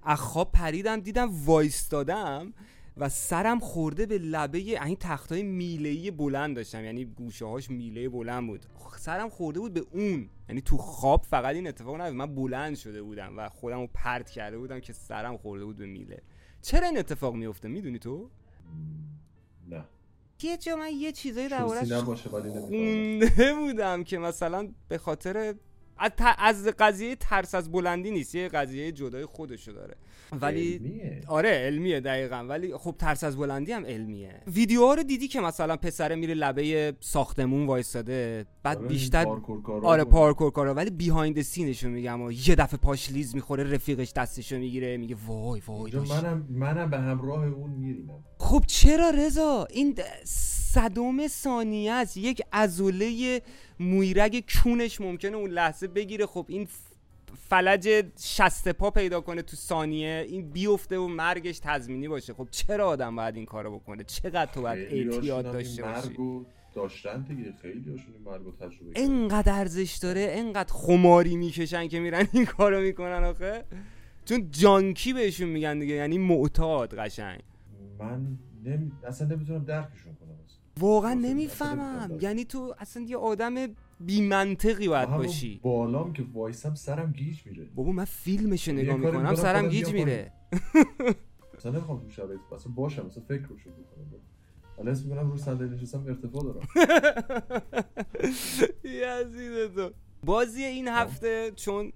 از 0.04 0.20
خواب 0.20 0.52
پریدم 0.52 1.00
دیدم 1.00 1.30
وایستادم 1.46 2.54
و 2.98 3.10
سرم 3.10 3.60
خورده 3.60 4.06
به 4.06 4.18
لبه 4.18 4.58
این 4.58 4.98
تختای 5.00 5.44
میله 5.44 6.12
بلند 6.12 6.56
داشتم. 6.56 6.86
یعنی 6.86 7.06
گوشه 7.06 7.46
هاش 7.46 7.70
میله 7.70 8.10
بلند 8.10 8.48
بود. 8.48 8.66
سرم 8.98 9.30
خورده 9.30 9.60
بود 9.60 9.74
به 9.74 9.84
اون. 9.92 10.30
یعنی 10.50 10.62
تو 10.62 10.78
خواب 10.78 11.26
فقط 11.30 11.56
این 11.56 11.68
اتفاق 11.68 11.96
نیفتاد 11.96 12.14
من 12.14 12.36
بلند 12.36 12.76
شده 12.76 13.02
بودم 13.02 13.38
و 13.38 13.50
خودم 13.50 13.80
رو 13.80 13.88
پرت 13.94 14.30
کرده 14.30 14.58
بودم 14.58 14.80
که 14.80 14.94
سرم 14.94 15.38
خورده 15.38 15.66
بود 15.66 15.78
به 15.78 15.86
میله. 15.86 16.22
چرا 16.64 16.88
این 16.88 16.98
اتفاق 16.98 17.36
میفته 17.36 17.68
می‌دونی 17.68 18.00
تو؟ 18.00 18.30
نه. 19.70 19.84
یه 20.42 20.58
جا 20.58 20.76
من 20.76 20.92
یه 20.92 21.12
چیزایی 21.12 21.50
دربارش 21.50 21.92
خونده 22.28 23.54
بودم 23.60 24.04
که 24.04 24.18
مثلا 24.18 24.70
به 24.88 24.98
خاطر 24.98 25.56
از 26.38 26.68
قضیه 26.68 27.16
ترس 27.16 27.56
از 27.56 27.72
بلندی 27.72 28.12
نیست 28.12 28.36
یه 28.36 28.48
قضیه 28.48 28.92
جدای 28.92 29.26
خودشو 29.26 29.72
داره. 29.72 29.96
ولی 30.42 30.74
علمیه. 30.74 31.22
آره 31.28 31.50
علمیه 31.50 32.00
دقیقا. 32.00 32.46
ولی 32.50 32.78
خب 32.78 32.96
ترس 33.00 33.24
از 33.24 33.38
بلندی 33.38 33.72
هم 33.72 33.86
علمیه. 33.86 34.42
ویدیوها 34.48 34.94
رو 34.94 35.04
دیدی 35.04 35.28
که 35.28 35.42
مثلا 35.42 35.78
پسره 35.78 36.16
میره 36.16 36.34
لبه 36.34 36.94
ساختمون 37.00 37.66
وایستاده 37.66 38.46
بعد 38.64 38.78
آره 38.78 38.88
بیشتر 38.88 39.26
پارکور 39.26 39.86
آره 39.86 40.04
پارکور 40.04 40.52
کارا. 40.52 40.74
ولی 40.74 40.90
behind 40.90 41.42
scene 41.42 41.72
شو 41.72 41.90
میگم 41.90 42.22
و 42.22 42.32
یه 42.32 42.56
دفعه 42.56 42.78
پاش 42.78 43.12
لیز 43.12 43.36
می‌خوره 43.36 43.74
رفیقش 43.74 44.14
دستشو 44.14 44.58
می‌گیره 44.58 44.98
میگه 44.98 45.16
وای 45.28 45.62
وای 45.68 45.92
منم 45.92 46.48
منم 46.50 46.90
به 46.90 46.98
همراه 46.98 47.46
اون 47.46 47.72
میرینم. 47.72 48.24
خب 48.38 48.64
چرا 48.68 49.10
رضا؟ 49.10 49.68
این 49.70 49.96
صدوم 50.74 51.28
ثانیه 51.28 51.92
است. 51.92 52.18
یک 52.18 52.42
ازوله 52.52 53.42
مویرگ 53.80 54.44
کونش 54.54 55.02
ممکنه 55.02 55.38
اون 55.38 55.50
لحظه 55.50 55.88
بگیره. 55.88 56.26
خب 56.26 56.46
این 56.50 56.68
فلج 57.38 58.06
شست 58.20 58.70
پا 58.70 58.92
پیدا 58.92 59.22
کنه 59.22 59.42
تو 59.42 59.56
ثانیه 59.56 60.26
این 60.28 60.50
بیفته 60.50 60.98
و 60.98 61.08
مرگش 61.08 61.60
تضمینی 61.60 62.08
باشه. 62.08 62.34
خب 62.34 62.48
چرا 62.52 62.88
آدم 62.88 63.16
باید 63.16 63.36
این 63.36 63.46
کارو 63.46 63.80
بکنه؟ 63.80 64.04
چقدر 64.04 64.52
تو 64.52 64.62
باید 64.62 64.88
اعتیاد 64.92 65.46
داشته 65.46 65.84
باشی؟ 65.84 66.46
داشتن 66.76 67.22
دیگه. 67.22 67.54
خیلی 67.62 67.92
هاشون 67.92 68.14
این 68.14 68.24
مرگ 68.26 68.58
تجربه 68.58 68.92
انقدر 68.96 69.54
ارزش 69.54 69.98
داره 70.02 70.28
انقدر 70.30 70.74
خماری 70.74 71.36
می‌کشن 71.36 71.88
که 71.88 72.00
میرن 72.00 72.28
این 72.32 72.46
کارو 72.46 72.82
می‌کنن 72.82 73.24
آخه. 73.24 73.66
چون 74.26 74.52
جانکی 74.52 75.14
بهشون 75.14 75.50
میگن 75.50 75.80
دیگه 75.80 75.94
یعنی 75.94 76.18
معتاد 76.18 77.00
قشنگ. 77.00 77.40
من 78.00 78.38
نمی... 78.66 78.92
اصلا 79.08 79.28
نمی‌تونم 79.28 79.66
درکشون 79.66 80.16
کنم. 80.16 80.30
واقعا 80.80 81.14
نمی‌فهمم. 81.14 82.18
یعنی 82.22 82.46
تو 82.46 82.76
اصلا 82.80 83.04
یه 83.04 83.18
آدم 83.18 83.56
بی 84.06 84.22
منطقی 84.22 84.88
باید 84.88 85.10
باشی. 85.10 85.60
بالام 85.64 86.14
که 86.14 86.24
وایسم 86.34 86.76
سرم 86.76 87.12
گیج 87.12 87.46
میره. 87.46 87.66
بابا 87.76 87.92
من 87.92 88.06
فیلمشو 88.06 88.72
نگاه 88.72 88.98
می‌کنم 88.98 89.36
سرم 89.36 89.70
گیج 89.70 89.94
میره. 89.94 90.32
مثلا 91.58 91.72
نمی‌خوام 91.72 92.00
تو 92.00 92.10
شرایط 92.10 92.40
اصلا 92.56 92.72
باشم 92.72 93.06
مثلا 93.06 93.24
فکر 93.24 93.48
رو 93.48 93.58
شروع 93.58 93.76
کنم 93.76 94.22
حالا 94.78 94.92
اسم 94.92 95.10
می‌کنم 95.10 95.32
رو 95.32 95.38
صندلی 95.38 95.70
نشستم 95.70 96.06
ارتفاع 96.08 96.44
دارم. 96.44 96.68
یزید 98.84 99.76
تو 99.76 99.92
بازی 100.26 100.64
این 100.64 100.88
هفته 100.88 101.52
چون 101.56 101.92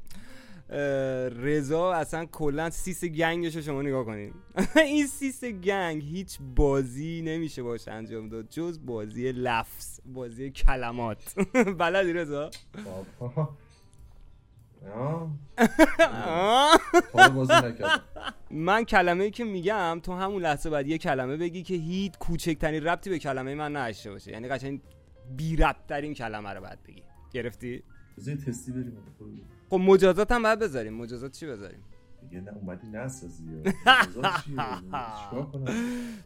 رضا 0.69 1.93
اصلا 1.93 2.25
کلا 2.25 2.69
سیس 2.69 3.05
gang 3.05 3.39
ش 3.39 3.55
رو 3.55 3.61
شما 3.61 3.81
نگاه 3.81 4.05
کنین. 4.05 4.33
این 4.75 5.07
سیس 5.07 5.43
گنگ 5.43 6.03
هیچ 6.03 6.39
بازی 6.55 7.21
نمیشه 7.21 7.63
باش 7.63 7.87
انجام 7.87 8.29
داد. 8.29 8.49
جز 8.49 8.79
بازی 8.85 9.31
لفظ 9.31 9.99
بازی 10.05 10.51
کلمات. 10.51 11.35
بلدی 11.79 12.13
رضا؟ 12.13 12.49
من 18.51 18.83
کلمه 18.83 19.23
ای 19.23 19.31
که 19.31 19.43
میگم 19.43 19.99
تو 20.03 20.13
همون 20.13 20.41
لحظه 20.41 20.69
باید 20.69 20.87
یه 20.87 20.97
کلمه 20.97 21.37
بگی 21.37 21.63
که 21.63 21.73
هیچ 21.73 22.13
کوچکترین 22.19 22.83
ربطی 22.83 23.09
به 23.09 23.19
کلمه 23.19 23.55
من 23.55 23.75
نداشته 23.75 24.11
باشه. 24.11 24.31
یعنی 24.31 24.47
قشنگ 24.47 24.81
بی 25.37 25.55
ربط 25.55 25.85
ترین 25.87 26.13
کلمه 26.13 26.49
رو 26.49 26.61
باید 26.61 26.83
بگی. 26.83 27.03
گرفتی؟ 27.33 27.83
تستی 28.47 28.71
بریم. 28.71 28.97
خب 29.69 29.75
مجازات 29.75 30.31
هم 30.31 30.43
باید 30.43 30.59
بذاریم. 30.59 30.93
مجازات 30.93 31.31
چی 31.31 31.45
بذاریم؟ 31.47 31.83
دیگه 32.21 32.41
نه 32.41 32.53
اومدی 32.53 32.87
نسازی. 32.87 33.43
یا 33.43 33.57
مجازات 33.59 34.43
چیه؟ 34.45 34.55
چیکار 35.29 35.49
کنم؟ 35.53 35.73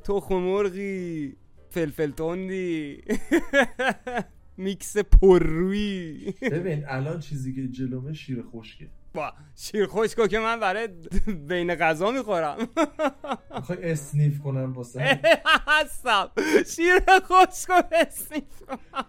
تخم 0.03 0.35
مرغی 0.35 1.35
فلفل 1.69 2.11
تندی 2.11 3.01
میکس 4.57 4.97
پررویی 4.97 6.33
ببین 6.41 6.83
الان 6.87 7.19
چیزی 7.19 7.53
که 7.55 7.67
جلومه 7.67 8.13
شیر 8.13 8.43
خشکه. 8.53 8.89
با 9.13 9.33
شیر 9.55 9.87
خشکو 9.87 10.27
که 10.27 10.39
من 10.39 10.59
برای 10.59 10.87
بین 11.47 11.75
غذا 11.75 12.11
می‌خورم. 12.11 12.57
می‌خوای 13.55 13.91
sniff 13.91 14.39
کنم 14.39 14.73
واسه؟ 14.73 15.19
هستم. 15.67 16.31
شیر 16.75 16.99
خشکو 17.09 17.73
sniff 17.91 18.61
کنم. 18.67 19.05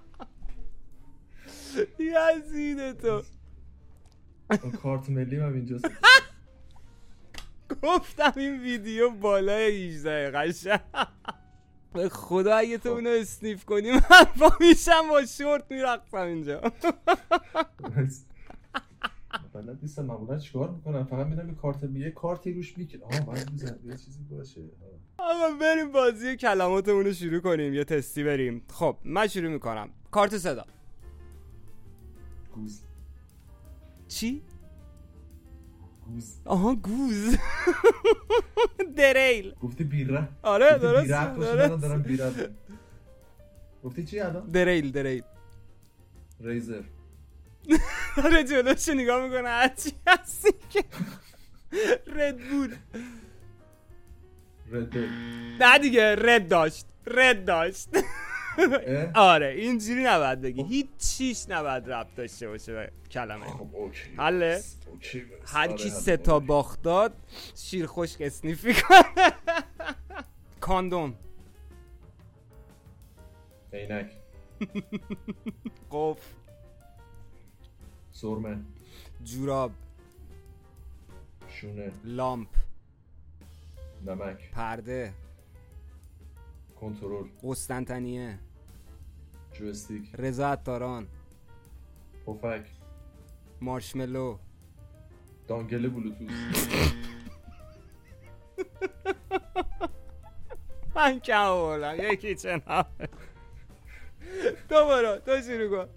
یزید 1.99 2.93
تو. 2.93 3.23
کارت 4.57 5.11
ملی 5.11 5.37
هم 5.37 5.53
اینجاست. 5.53 5.91
گفتم 7.83 8.33
این 8.37 8.61
ویدیو 8.61 9.11
بالای 9.11 9.89
18 9.89 10.31
قشنگ. 10.31 10.81
به 11.93 12.09
خدا 12.09 12.57
اگه 12.57 12.79
تو 12.79 12.89
اونو 12.89 13.11
اسنیف 13.11 13.65
کنی 13.65 13.91
من 13.91 14.01
با 14.39 14.53
میشم 14.61 15.09
با 15.11 15.25
شورت 15.27 15.65
میرقصم 15.71 16.17
اینجا. 16.17 16.61
بلد 19.53 19.79
نیستم 19.83 20.05
معمولا 20.05 20.39
چیکار 20.39 20.71
می‌کنم؟ 20.71 21.05
فقط 21.05 21.27
میرم 21.27 21.49
یه 21.49 21.55
کارت 21.55 21.83
یه 21.83 22.11
کارتی 22.11 22.53
روش 22.53 22.79
می‌کنم 22.79 23.03
آها 23.03 23.21
باید 23.21 23.51
یه 23.85 23.97
چیزی 23.97 24.25
باشه. 24.31 24.61
آقا 25.19 25.51
بریم 25.61 25.93
بازی 25.93 26.37
کلماتمون 26.37 27.05
رو 27.05 27.13
شروع 27.13 27.41
کنیم 27.41 27.75
یه 27.75 27.85
تستی 27.85 28.25
بریم. 28.25 28.63
خب 28.71 28.97
من 29.05 29.27
شروع 29.27 29.53
می‌کنم. 29.53 29.91
کارت 30.11 30.39
صدا. 30.39 30.65
گوز. 32.53 32.83
چی؟ 34.15 34.43
گوز 36.05 36.41
آها 36.45 36.75
گوز 36.75 37.37
دریل 38.97 39.55
گفتی 39.55 39.85
بیره. 39.85 40.29
آره 40.43 40.79
درست 40.79 41.09
دارم 41.83 42.03
بیره. 42.03 42.33
گفتی 43.85 44.05
چی 44.05 44.21
الان؟ 44.21 44.47
دریل 44.47 44.93
دریل 44.93 45.23
ریزر 46.41 46.83
آره 48.25 48.45
جلوش 48.45 48.89
نگاه 48.89 49.25
می‌کنه. 49.27 49.49
هرچی 49.49 49.93
هستی 50.07 50.53
که. 50.71 50.85
رد 52.07 52.39
بود 52.51 52.77
رد 54.73 54.97
نه 55.61 55.79
دیگه 55.79 56.15
رد 56.19 56.49
داشت. 56.49 56.87
رد 57.07 57.45
داشت؟ 57.45 57.89
آره 59.15 59.47
اینجوری 59.47 60.05
نباید 60.05 60.41
بگی. 60.41 60.63
هیچ 60.63 60.87
چیش 60.99 61.47
نباید 61.49 61.91
ربط 61.91 62.15
داشته 62.15 62.49
باشه 62.49 62.73
به 62.73 62.93
کلمه. 63.11 63.47
خب 63.47 63.69
حله؟ 64.17 64.63
هر 65.47 65.69
آره، 65.69 65.77
کی. 65.77 65.91
سه 65.91 66.17
تا 66.17 66.41
باخت 66.41 66.83
داد 66.83 67.13
شیر 67.57 67.87
خشک 67.87 68.21
اسنیف 68.21 68.65
می‌کنه 68.65 69.33
کاندوم. 70.61 71.15
عینک. 73.73 74.11
قفل 75.93 76.21
سرمه. 78.13 78.59
جوراب. 79.25 79.71
شونه. 81.49 81.93
لامپ. 82.05 82.49
نمک. 84.07 84.51
پرده. 84.53 85.13
کنترل. 86.83 87.25
قسطنطنیه. 87.43 88.39
جوستیک. 89.53 90.15
رضا 90.15 90.53
عطاران. 90.53 91.07
پفک. 92.27 92.67
مارشملو. 93.61 94.39
دانگل 95.49 95.89
بلوتوث 95.89 96.31
من 100.97 101.21
کم 101.21 101.41
آوردم 101.41 102.13
یکی 102.13 102.35
چنم 102.35 102.85
تو 104.69 104.87
برو 104.87 105.19
تو 105.19 105.41
شروع 105.43 105.85
کن. 105.85 105.91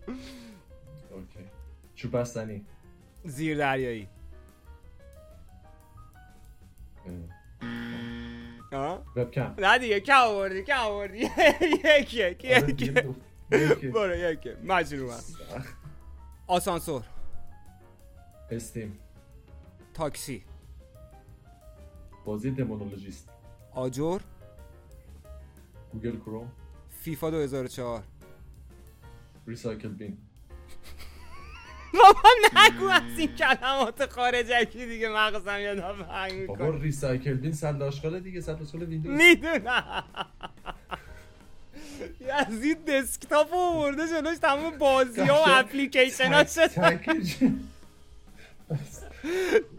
اوکی. 1.11 1.49
چوب 1.95 2.17
بستنی. 2.17 2.65
زیر 3.23 3.57
دریایی 3.57 4.07
وبکم 9.15 9.55
نه 9.57 9.77
دیگه 9.77 9.99
کم 9.99 10.13
آوردی؟ 10.13 10.63
کم 10.63 10.77
آوردی؟ 10.79 11.17
یک 11.83 12.13
یک 12.13 12.45
یک. 12.45 13.03
برو 13.93 14.15
یک. 14.15 14.57
سخت. 15.19 15.77
آسانسور. 16.47 17.03
Steam. 18.51 18.99
تاکسی. 19.93 20.43
بازی 22.25 22.51
Demonologist. 22.51 23.29
آجر. 23.71 24.19
Google 25.93 26.19
Chrome. 26.19 26.51
FIFA 26.89 27.29
2004 27.29 28.03
recycle 29.47 29.89
bin. 29.89 30.17
بابا 32.03 32.29
نگو 32.55 32.87
از 32.87 33.01
این 33.17 33.35
کلمات 33.35 34.11
خارجکی 34.11 34.85
دیگه 34.85 35.09
مغزم 35.09 35.75
دفعه 35.75 36.05
hang 36.05 36.47
بابا 36.47 36.65
می‌کنه 36.65 36.81
recycle 36.83 37.33
bin 37.33 37.51
سطل 37.51 37.81
آشغال 37.81 38.19
دیگه 38.19 38.41
سطل 38.41 38.61
آشغال 38.61 38.83
ویندوز. 38.83 39.11
می‌دونم. 39.11 40.03
یزید 42.49 42.85
دسکتاپ 42.85 43.53
رو 43.53 43.59
آورده 43.59 44.07
جلوش 44.07 44.37
تمام 44.37 44.77
بازی 44.77 45.21
ها 45.21 45.41
و 45.41 45.43
اپلیکیشن 45.47 46.33
ها 46.33 46.43
شد 46.43 46.69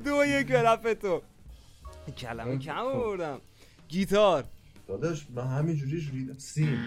دو 0.05 0.25
یک 0.25 0.47
برفه 0.47 0.95
تو. 0.95 1.23
کلمه 2.19 2.59
کم 2.59 2.77
آوردم. 2.77 3.41
گیتار. 3.89 4.45
داداش 4.89 5.27
من 5.31 5.47
همینجوری 5.47 6.09
ریدم. 6.13 6.39
سیم. 6.39 6.79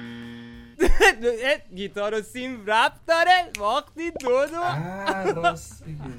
گیتار 1.76 2.14
و 2.14 2.22
سیم 2.22 2.64
ربط 2.68 2.94
داره. 3.08 3.52
وقتی 3.60 4.12
دو 4.12 4.46
دو. 4.46 4.64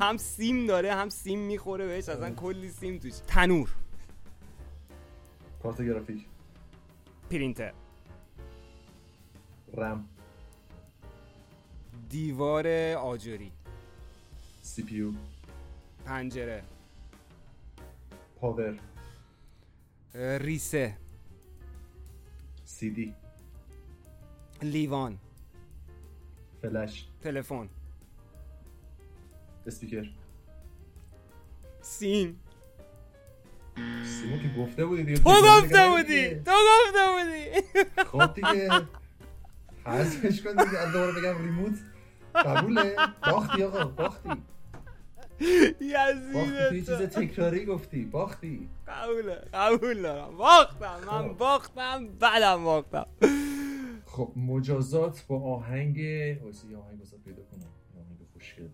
هم 0.01 0.17
سیم 0.17 0.67
داره 0.67 0.95
هم 0.95 1.09
سیم 1.09 1.39
می‌خوره 1.39 1.87
بهش. 1.87 2.09
اصلا 2.09 2.31
کلی 2.31 2.71
سیم 2.71 2.99
توش. 2.99 3.13
تنور. 3.27 3.71
کارت 5.63 5.83
گرافیک 5.83 6.27
پرینتر. 7.31 7.73
رم. 9.75 10.09
دیوار 12.09 12.69
آجری. 12.95 13.53
CPU. 14.63 15.13
پنجره. 16.05 16.63
power. 18.41 18.79
ریسه. 20.15 20.97
سی 22.81 22.91
دی 22.91 23.15
لیوان. 24.63 25.19
فلش. 26.63 27.09
تلفن. 27.23 27.69
اسپیکر 29.67 30.11
سیم. 31.83 32.41
سیمو 34.05 34.39
که 34.39 34.49
گفته 34.59 34.87
بودی 34.87 35.03
دیگه. 35.05 35.19
تو 35.19 35.31
گفته 35.31 35.89
بودی. 35.89 36.35
تو 36.35 36.53
گفته 36.71 37.05
بودی. 37.13 38.05
خب 38.05 38.35
دیگه. 38.35 38.71
حذفش 39.87 40.43
کن 40.43 40.65
دیگه. 40.65 40.79
از 40.79 40.93
دوباره 40.93 41.13
بگم 41.13 41.43
ریموت. 41.45 41.79
قبوله. 42.35 42.97
باختی 43.23 43.63
آقا 43.63 43.85
باختی. 43.85 44.29
باختی 45.41 46.69
توی 46.69 46.79
یزید 46.79 46.87
چیز 46.87 47.09
تکراری 47.09 47.65
گفتی 47.65 48.05
باختی. 48.05 48.69
قبوله 48.89 49.35
قبول 49.55 50.03
دارم. 50.03 50.37
باختم 50.37 51.01
من 51.07 51.29
خب. 51.29 51.37
باختم 51.37 52.07
بعدم 52.09 52.65
باختم. 52.65 53.07
خب 54.07 54.33
مجازات 54.37 55.25
با 55.29 55.41
آهنگ 55.41 55.97
واسه 56.45 56.69
یه 56.69 56.77
آهنگ 56.77 56.99
واسه 56.99 57.17
پیدا 57.25 57.43
کنم. 57.43 57.71
آهنگ 57.97 58.19
خوشگل. 58.33 58.69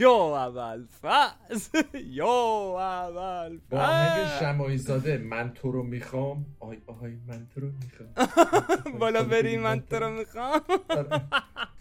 یا 0.00 0.36
اول 0.46 0.84
فاز 1.02 1.70
یا 1.94 2.76
اول 2.78 3.58
با 3.70 3.78
آهنگ 3.78 4.26
شمایی 4.40 4.78
زاده 4.78 5.18
من 5.18 5.52
تو 5.54 5.72
رو 5.72 5.82
می‌خوام. 5.82 6.46
آی 6.60 6.78
آی 6.86 7.12
من 7.26 7.46
تو 7.54 7.60
رو 7.60 7.68
می‌خوام. 7.82 8.12
بالا 9.00 9.22
بری 9.22 9.56
من 9.56 9.80
تو 9.80 9.96
رو 9.96 10.10
می‌خوام. 10.10 10.60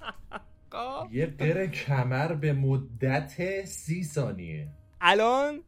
یه 1.11 1.25
قره 1.25 1.67
کمر 1.67 2.33
به 2.33 2.53
مدت 2.53 3.65
سی 3.65 4.03
ثانیه. 4.03 4.67
الان؟ 5.01 5.63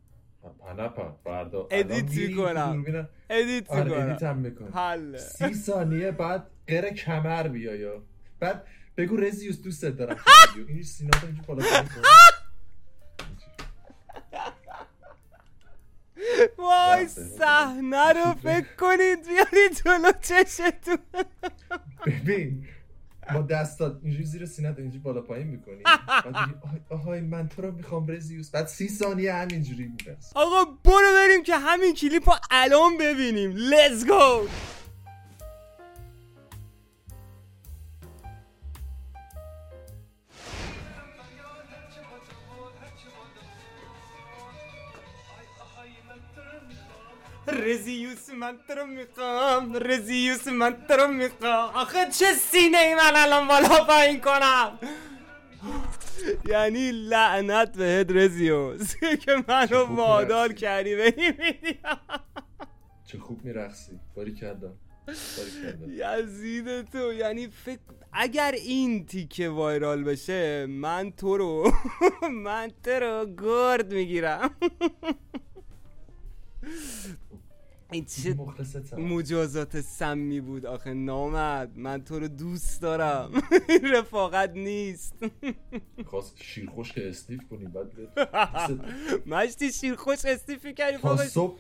پنپا 0.60 1.20
فردا 1.24 1.68
ادیت 1.72 2.10
می‌کنم. 2.30 2.86
ادیت 3.30 4.24
می‌کنم. 4.24 4.72
حله. 4.74 5.18
سی 5.18 5.54
ثانیه 5.54 6.12
بعد 6.12 6.48
قره 6.68 6.92
کمر 6.92 7.48
بیا 7.48 8.02
بعد 8.40 8.64
بگو 8.98 9.18
رزیوس 9.18 9.62
دوست 9.62 9.86
دارم. 9.86 10.18
این 10.68 10.84
سینا 10.84 11.18
رو 11.22 11.28
اینجا 11.28 11.44
بالا 11.48 11.64
وای 16.58 17.08
صحنه 17.08 18.14
رو 18.14 18.34
فکر 18.44 18.76
کنید 18.80 19.28
بیاری 19.28 19.70
جلو 19.84 20.12
چشتون. 20.22 20.98
ببین 22.06 22.68
با 23.34 23.42
دستات 23.42 24.00
اینجوری 24.04 24.26
زیر 24.26 24.46
سینت 24.46 24.80
اینجوری 24.80 25.00
بالا 25.00 25.22
پایین 25.22 25.48
می‌کنی. 25.48 25.84
آهای 26.90 27.22
من 27.22 27.50
تو 27.50 27.62
رو 27.62 27.72
می‌خوام 27.72 28.08
رزیوس 28.08 28.52
بعد 28.52 28.68
سی 28.68 28.88
ثانیه 28.90 29.34
همینجوری 29.34 29.88
میرس 29.88 30.32
آقا 30.36 30.66
برو 30.84 31.14
بریم 31.16 31.44
که 31.44 31.56
همین 31.56 31.94
کلیپ 31.94 32.30
رو 32.30 32.36
الان 32.52 32.98
ببینیم. 32.98 33.52
لیتس 33.52 34.06
گو 34.06 34.48
رزیوس 47.48 48.30
من 48.30 48.58
تو 48.68 48.74
رو 48.74 48.86
می‌خوام 48.86 49.76
رزیوس 49.76 50.48
من 50.48 50.78
تو 50.88 50.94
رو 50.94 51.08
می‌خوام. 51.08 51.76
آخه 51.76 52.10
چه 52.10 52.34
سینه 52.34 52.78
ای 52.78 52.96
من 52.96 53.12
الان 53.16 53.48
بالا 53.48 53.84
پایین 53.86 54.22
کنم؟ 54.22 54.80
یعنی 56.50 56.92
لعنت 56.92 57.78
بهت 57.78 58.12
رزیوس 58.12 58.96
که 59.26 59.32
منو 59.48 59.86
وادار 59.96 60.54
کردی 60.54 60.96
به 60.96 61.14
این 61.18 61.78
چه 63.06 63.20
خوب 63.20 63.46
میرقصی. 63.46 64.00
باری 64.16 64.34
کردم. 64.34 64.74
یزید 65.88 66.82
تو 66.82 67.14
یعنی 67.14 67.48
فکر 67.48 67.80
اگر 68.14 68.52
این 68.52 69.06
تیکه 69.06 69.50
وایرال 69.50 70.04
بشه 70.04 70.66
من 70.66 71.12
تو 71.12 71.38
رو 71.38 71.72
من 72.46 72.72
تو 72.84 72.92
رو 72.92 73.26
گرد 73.26 73.94
می‌گیرم. 73.94 74.50
این 77.96 78.06
چه 78.06 78.36
مجازات 78.98 79.82
سمی 79.82 80.42
بود 80.42 80.66
آخه 80.66 80.94
نامد. 80.94 81.72
من 81.78 82.04
تو 82.04 82.20
رو 82.20 82.28
دوست 82.28 82.82
دارم. 82.82 83.32
رفاقت 83.94 84.50
نیست. 84.52 85.14
خواست 86.06 86.44
شیرخوش 86.44 86.92
که 86.92 87.10
استیف 87.10 87.42
کنی 87.50 87.66
بعد 87.66 87.92
مشتی 89.34 89.72
شیرخوش 89.72 90.26
استیفی 90.26 90.74
کردی 90.74 90.98
تا 90.98 91.18
صبح 91.18 91.60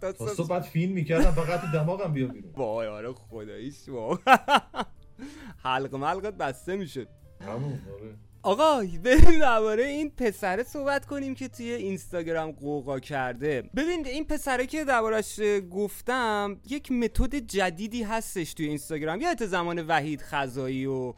تا 0.00 0.26
صبح 0.26 0.48
بعد 0.48 0.62
فیلم 0.62 0.92
می‌کردم 0.92 1.30
فقط 1.30 1.72
دماغم 1.72 2.12
بیا 2.12 2.26
بیرون. 2.26 2.52
وای 2.52 2.86
آره 2.86 3.12
خداییش 3.12 3.88
وای. 3.88 4.16
حلق 5.64 5.94
ملقت 5.94 6.34
بسته 6.34 6.76
می‌شد. 6.76 7.08
همون 7.40 7.72
آره. 7.72 8.16
آقا 8.42 8.84
بریم 9.04 9.40
درباره 9.40 9.84
این 9.84 10.10
پسره 10.10 10.62
صحبت 10.62 11.06
کنیم 11.06 11.34
که 11.34 11.48
توی 11.48 11.72
اینستاگرام 11.72 12.52
قوقا 12.52 13.00
کرده. 13.00 13.62
ببین 13.76 14.06
این 14.06 14.24
پسره 14.24 14.66
که 14.66 14.84
دربارش 14.84 15.40
گفتم 15.70 16.60
یک 16.68 16.92
متد 16.92 17.34
جدیدی 17.34 18.02
هستش 18.02 18.54
توی 18.54 18.66
اینستاگرام. 18.66 19.20
یادت 19.20 19.46
زمان 19.46 19.86
وحید 19.86 20.22
خزایی 20.22 20.86
و 20.86 21.14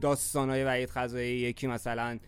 داستانهای 0.00 0.64
وحید 0.64 0.90
خزایی 0.90 1.38
یکی 1.38 1.66
مثلا 1.66 2.18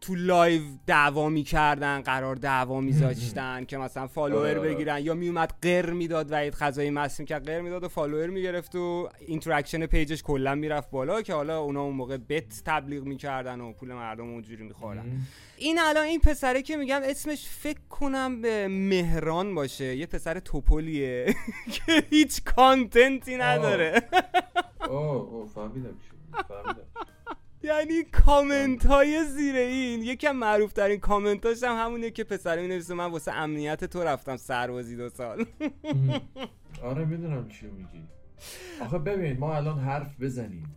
تو 0.00 0.14
لایو 0.14 0.62
دعوا 0.86 1.28
می‌کردن 1.28 2.00
قرار 2.00 2.36
دعوا 2.36 2.80
میذاشتن 2.80 3.64
که 3.64 3.78
مثلا 3.78 4.06
فالوور 4.06 4.58
بگیرن. 4.58 4.98
یا 4.98 5.14
میومد 5.14 5.54
قر 5.62 5.90
می‌داد 5.90 6.32
وحید 6.32 6.54
خزایی 6.54 6.90
مست 6.90 7.26
که 7.26 7.38
قر 7.38 7.60
می‌داد 7.60 7.84
و 7.84 7.88
فالوور 7.88 8.26
می‌گرفت 8.26 8.74
و 8.74 9.08
interaction 9.26 9.86
پیجش 9.86 10.22
کلا 10.22 10.54
می‌رفت 10.54 10.90
بالا 10.90 11.22
که 11.22 11.34
حالا 11.34 11.60
اونا 11.60 11.82
اون 11.82 11.94
موقع 11.94 12.16
bet 12.16 12.62
تبلیغ 12.64 13.04
می‌کردن 13.04 13.60
و 13.60 13.72
پول 13.72 13.92
مردم 13.92 14.30
اونجوری 14.30 14.62
میخوردن. 14.62 15.20
این 15.56 15.78
الان 15.78 16.04
این 16.04 16.20
پسره 16.20 16.62
که 16.62 16.76
میگم 16.76 17.00
اسمش 17.04 17.48
فکر 17.48 17.80
کنم 17.90 18.40
به 18.40 18.68
مهران 18.68 19.54
باشه. 19.54 19.96
یه 19.96 20.06
پسر 20.06 20.40
توپلیه 20.40 21.34
که 21.74 22.04
هیچ 22.10 22.44
content 22.44 23.25
ی 23.25 23.36
نداره. 23.36 24.02
اوه 24.80 24.92
اوه 25.00 25.48
فهمیدم 25.48 25.94
فهمیدم 26.48 26.86
یعنی 27.64 28.02
کامنت 28.12 28.86
های 28.86 29.24
زیر 29.24 29.56
این 29.56 30.02
یکم 30.02 30.36
معروف 30.36 30.72
ترین 30.72 31.00
کامنت 31.00 31.46
هم 31.46 31.86
همونه 31.86 32.10
که 32.10 32.24
پسره 32.24 32.62
می 32.62 32.68
نویسه 32.68 32.94
من 32.94 33.10
واسه 33.10 33.32
امنیت 33.32 33.84
تو 33.84 34.02
رفتم 34.02 34.36
سربازی 34.36 34.96
دو 34.96 35.08
سال. 35.08 35.44
آره 36.82 37.04
می‌دونم 37.04 37.48
چی 37.48 37.66
میگی. 37.66 38.08
آخه 38.80 38.98
ببین 38.98 39.38
ما 39.38 39.56
الان 39.56 39.78
حرف 39.78 40.20
بزنیم. 40.20 40.76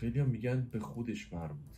خیلی 0.00 0.20
هم 0.20 0.26
میگن 0.26 0.68
به 0.72 0.78
خودش 0.78 1.32
مربوطه. 1.32 1.76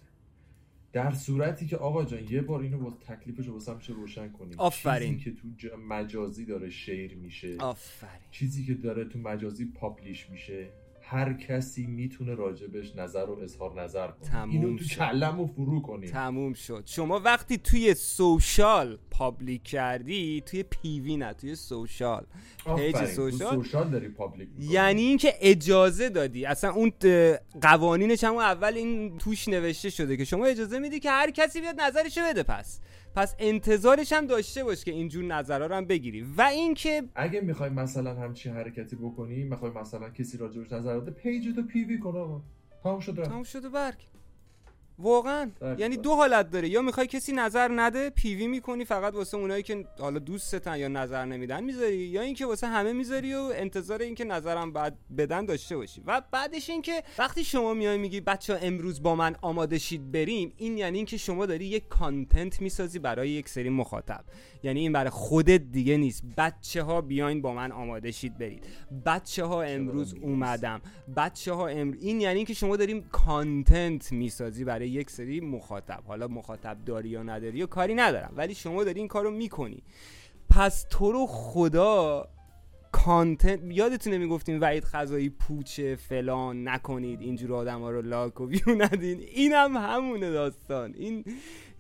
در 0.93 1.13
صورتی 1.13 1.67
که 1.67 1.77
آقا 1.77 2.05
جان 2.05 2.25
یه 2.31 2.43
بار 2.43 2.61
اینو 2.61 2.79
با 2.79 2.91
تکلیفش 2.91 3.47
رو 3.47 3.75
میشه 3.77 3.93
روشن 3.93 4.33
کنیم. 4.33 4.55
آفرین. 4.59 5.19
چیزی 5.19 5.31
که 5.31 5.41
تو 5.41 5.77
مجازی 5.77 6.45
داره 6.45 6.71
شیر 6.71 7.17
میشه. 7.17 7.57
آفرین. 7.61 8.23
چیزی 8.31 8.65
که 8.65 8.75
داره 8.75 9.05
تو 9.05 9.19
مجازی 9.19 9.65
پابلیش 9.65 10.31
میشه. 10.31 10.71
هر 11.11 11.33
کسی 11.33 11.87
می‌تونه 11.87 12.35
راجبش 12.35 12.97
نظر 12.97 13.25
و 13.25 13.39
اظهار 13.43 13.83
نظر 13.83 14.09
کنه. 14.09 14.31
تموم 14.31 14.51
اینو 14.51 14.79
تو 14.79 14.85
کله‌مون 14.85 15.47
فرو 15.47 15.83
کنیم. 15.83 16.11
تموم 16.11 16.53
شد. 16.53 16.83
شما 16.87 17.21
وقتی 17.21 17.59
توی 17.59 17.95
social 17.95 18.99
public 19.11 19.63
کردی 19.63 20.43
توی 20.47 20.63
private 20.63 21.17
نه 21.17 21.33
توی 21.33 21.55
social. 21.55 22.27
پیج 22.77 23.05
social؟ 23.05 23.57
social 23.57 23.91
داری 23.91 24.09
public 24.09 24.49
یعنی 24.59 25.03
اینکه 25.03 25.35
اجازه 25.41 26.09
دادی. 26.09 26.47
اصلا 26.47 26.73
اون 26.73 26.93
قوانینش 27.63 28.25
هم 28.25 28.37
اول 28.37 28.75
این 28.75 29.19
توش 29.19 29.49
نوشته 29.49 29.91
شده 29.91 30.17
که 30.17 30.25
شما 30.25 30.47
اجازه 30.47 30.79
میدی 30.79 31.01
که 31.01 31.11
هر 31.11 31.31
کسی 31.31 31.61
بیاد 31.61 31.81
نظرشو 31.81 32.21
بده 32.31 32.43
پس. 32.43 32.81
پس 33.15 33.35
انتظارش 33.39 34.13
هم 34.13 34.27
داشته 34.27 34.65
باش 34.65 34.85
که 34.85 34.91
اینجور 34.91 35.25
نظرها 35.25 35.67
رو 35.67 35.75
هم 35.75 35.85
بگیری. 35.85 36.23
و 36.23 36.43
اینکه 36.43 37.03
اگه 37.15 37.41
می‌خوای 37.41 37.71
مثلا 37.71 38.15
همچین 38.15 38.53
حرکتی 38.53 38.97
بکنی 38.97 39.45
می‌خوای 39.45 39.71
مثلا 39.71 40.11
کسی 40.11 40.39
راجبش 40.39 40.73
نظر 40.73 41.01
بده 41.01 41.11
پیج 41.11 41.55
تو 41.55 41.63
پی 41.63 41.85
وی 41.85 41.99
کن 41.99 42.17
آقا. 42.17 42.43
تمام 42.83 43.01
شد 43.01 43.23
تمام 43.25 43.43
شد 43.43 43.71
برگشت. 43.73 43.97
واقعا. 44.99 45.51
یعنی 45.79 45.97
دو 45.97 46.15
حالت 46.15 46.51
داره. 46.51 46.69
یا 46.69 46.83
می‌خوای 46.83 47.07
کسی 47.07 47.33
نظر 47.33 47.69
نده 47.73 48.11
پیوی 48.11 48.47
می‌کنی 48.47 48.85
فقط 48.85 49.15
واسه 49.15 49.37
اونایی 49.37 49.63
که 49.63 49.85
حالا 49.99 50.19
دوستتن 50.19 50.79
یا 50.79 50.89
نظر 50.89 51.25
نمیدن 51.25 51.65
می‌ذاری 51.65 51.97
یا 51.97 52.21
اینکه 52.21 52.47
واسه 52.47 52.67
همه 52.67 52.93
می‌ذاری 52.93 53.35
و 53.35 53.53
انتظار 53.55 54.03
اینکه 54.03 54.25
نظرم 54.25 54.73
بد 54.73 54.99
بدن 55.19 55.45
داشته 55.45 55.77
باشی. 55.77 56.03
و 56.07 56.23
بعدش 56.31 56.71
اینکه 56.71 57.03
وقتی 57.19 57.45
شما 57.45 57.75
میای 57.75 57.99
میگی 57.99 58.21
بچه‌ها 58.21 58.59
امروز 58.63 59.03
با 59.03 59.15
من 59.15 59.37
آماده 59.43 59.79
شید 59.79 60.13
بریم 60.13 60.53
این 60.57 60.79
یعنی 60.79 60.97
اینکه 60.97 61.17
شما 61.17 61.47
داری 61.47 61.65
یک 61.65 61.89
content 61.89 62.61
می‌سازی 62.61 62.99
برای 62.99 63.29
یک 63.29 63.49
سری 63.49 63.69
مخاطب. 63.69 64.25
یعنی 64.63 64.81
این 64.81 64.93
برای 64.93 65.11
خودت 65.11 65.61
دیگه 65.61 65.97
نیست. 65.97 66.23
بچه 66.37 66.83
ها 66.83 67.01
بیاین 67.01 67.43
با 67.43 67.55
من 67.55 67.73
آماده 67.73 68.11
شید 68.11 68.39
برید. 68.39 68.65
بچه 69.07 69.45
ها 69.45 69.63
امروز 69.63 70.15
اومدم. 70.15 70.81
بچه 71.17 71.53
ها 71.53 71.69
امروز 71.69 72.03
این 72.03 72.21
یعنی 72.21 72.37
اینکه 72.37 72.55
شما 72.55 72.77
داریم 72.77 73.09
کانتنت 73.13 74.13
می‌سازی 74.13 74.65
برای 74.65 74.88
یک 74.89 75.11
سری 75.11 75.41
مخاطب. 75.41 76.03
حالا 76.07 76.29
مخاطب 76.29 76.85
داری 76.85 77.09
یا 77.09 77.23
نداری 77.23 77.59
یا 77.59 77.67
کاری 77.67 77.95
ندارم 77.95 78.33
ولی 78.37 78.55
شما 78.55 78.85
داری 78.85 78.99
این 78.99 79.09
کارو 79.09 79.31
می‌کنی. 79.31 79.83
پس 80.51 80.87
تو 80.91 81.13
رو 81.13 81.27
خدا 81.27 82.29
کانتنت 82.93 83.61
یادتونه 83.65 84.19
می‌گفتیم 84.19 84.61
وعید 84.61 84.85
خزایی 84.85 85.31
پوچه 85.31 85.97
فلان 85.97 86.69
نکنید 86.69 87.21
اینجور 87.21 87.55
آدم 87.55 87.81
ها 87.81 87.91
رو 87.91 88.03
لاک 88.03 88.41
و 88.41 88.47
ویو 88.49 88.85
ندین. 88.85 89.21
این 89.21 89.53
هم 89.53 89.77
همونه 89.77 90.31
داستان. 90.31 90.95
این 90.95 91.25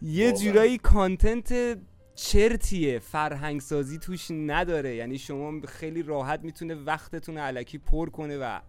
یه 0.03 0.33
جورایی 0.33 0.79
کانتنت 0.79 1.79
چرتیه 2.15 2.99
فرهنگ 2.99 3.61
سازی 3.61 3.99
توش 3.99 4.31
نداره. 4.31 4.95
یعنی 4.95 5.19
شما 5.19 5.61
خیلی 5.67 6.03
راحت 6.03 6.41
می‌تونه 6.45 6.75
وقتتون 6.75 7.39
علکی 7.39 7.79
پر 7.79 8.11
کنه 8.11 8.39
و 8.39 8.61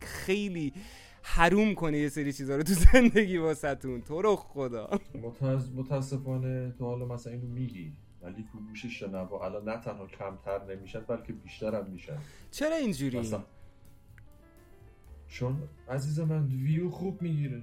خیلی 0.00 0.72
حروم 1.26 1.74
کنه 1.74 1.98
یه 1.98 2.08
سری 2.08 2.32
چیزا 2.32 2.56
رو 2.56 2.62
تو 2.62 2.72
زندگی 2.92 3.36
واسهتون. 3.38 4.02
تو 4.02 4.22
رو 4.22 4.36
خدا. 4.36 4.90
متاسفانه 5.74 6.74
تو 6.78 6.84
حالا 6.84 7.06
مثلا 7.06 7.32
اینو 7.32 7.46
میگی 7.46 7.92
ولی 8.22 8.44
تو 8.52 8.58
گوش 8.68 8.86
شنوا 8.86 9.44
الان 9.44 9.68
نه 9.68 9.80
تنها 9.80 10.06
کمتر 10.06 10.74
نمیشن 10.74 11.00
بلکه 11.00 11.32
بیشتر 11.32 11.74
هم 11.74 11.90
میشن. 11.90 12.18
چرا 12.50 12.76
اینجوری؟ 12.76 13.30
چون 15.28 15.62
عزیز 15.88 16.20
من 16.20 16.46
ویو 16.46 16.90
خوب 16.90 17.22
می‌گیره. 17.22 17.62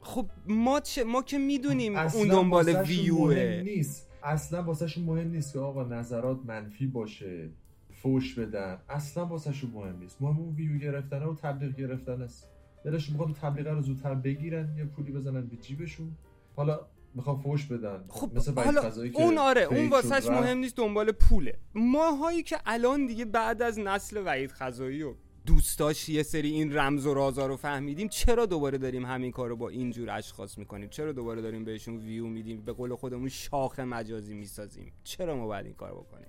خب 0.00 0.26
ما 0.46 0.80
چه 0.80 1.04
ما 1.04 1.22
که 1.22 1.38
می‌دونیم 1.38 1.96
اون 1.96 2.28
دنبال 2.28 2.68
ویوه. 2.68 3.62
نیست. 3.64 4.08
اصلا 4.22 4.62
واسهشون 4.62 5.04
مهم 5.04 5.30
نیست 5.30 5.52
که 5.52 5.58
آقا 5.58 5.84
نظرات 5.84 6.38
منفی 6.44 6.86
باشه 6.86 7.50
فوش 7.90 8.38
بدن. 8.38 8.78
اصلا 8.88 9.26
واسهشون 9.26 9.70
مهم 9.70 9.98
نیست. 9.98 10.22
مهم 10.22 10.38
اون 10.38 10.54
ویو 10.54 10.78
گرفتن 10.78 11.22
و 11.22 11.34
تبلیغ 11.34 11.74
گرفتن 11.76 12.22
است. 12.22 12.48
دلشون 12.84 13.16
می‌خواد 13.16 13.36
تبلیغ 13.36 13.68
رو 13.68 13.82
زودتر 13.82 14.14
بگیرن 14.14 14.74
یه 14.78 14.84
پولی 14.84 15.12
بزنن 15.12 15.46
به 15.46 15.56
جیبشون. 15.56 16.16
حالا 16.56 16.80
می‌خوان 17.14 17.36
فوش 17.36 17.66
بدن 17.66 18.04
خب 18.08 18.30
مثل 18.34 18.54
حالا 18.54 18.92
اون 19.14 19.38
آره 19.38 19.62
اون 19.62 19.88
واسهش. 19.88 20.26
مهم 20.26 20.58
نیست 20.58 20.76
دنبال 20.76 21.12
پوله. 21.12 21.58
ماهایی 21.74 22.42
که 22.42 22.58
الان 22.66 23.06
دیگه 23.06 23.24
بعد 23.24 23.62
از 23.62 23.78
نسل 23.78 24.22
وحید 24.26 24.52
خزایی 24.52 25.02
و 25.02 25.14
دوستاش 25.46 26.08
یه 26.08 26.22
سری 26.22 26.50
این 26.50 26.76
رمز 26.76 27.06
و 27.06 27.14
رازا 27.14 27.46
رو 27.46 27.56
فهمیدیم 27.56 28.08
چرا 28.08 28.46
دوباره 28.46 28.78
داریم 28.78 29.06
همین 29.06 29.30
کار 29.30 29.48
رو 29.48 29.56
با 29.56 29.68
اینجور 29.68 30.10
اشخاص 30.10 30.58
می‌کنیم؟ 30.58 30.88
چرا 30.88 31.12
دوباره 31.12 31.42
داریم 31.42 31.64
بهشون 31.64 31.96
ویو 31.96 32.26
میدیم؟ 32.26 32.60
به 32.60 32.72
قول 32.72 32.94
خودمون 32.94 33.28
شاخ 33.28 33.80
مجازی 33.80 34.34
می‌سازیم. 34.34 34.92
چرا 35.04 35.36
ما 35.36 35.46
باید 35.46 35.66
این 35.66 35.74
کار 35.74 35.94
بکنیم؟ 35.94 36.28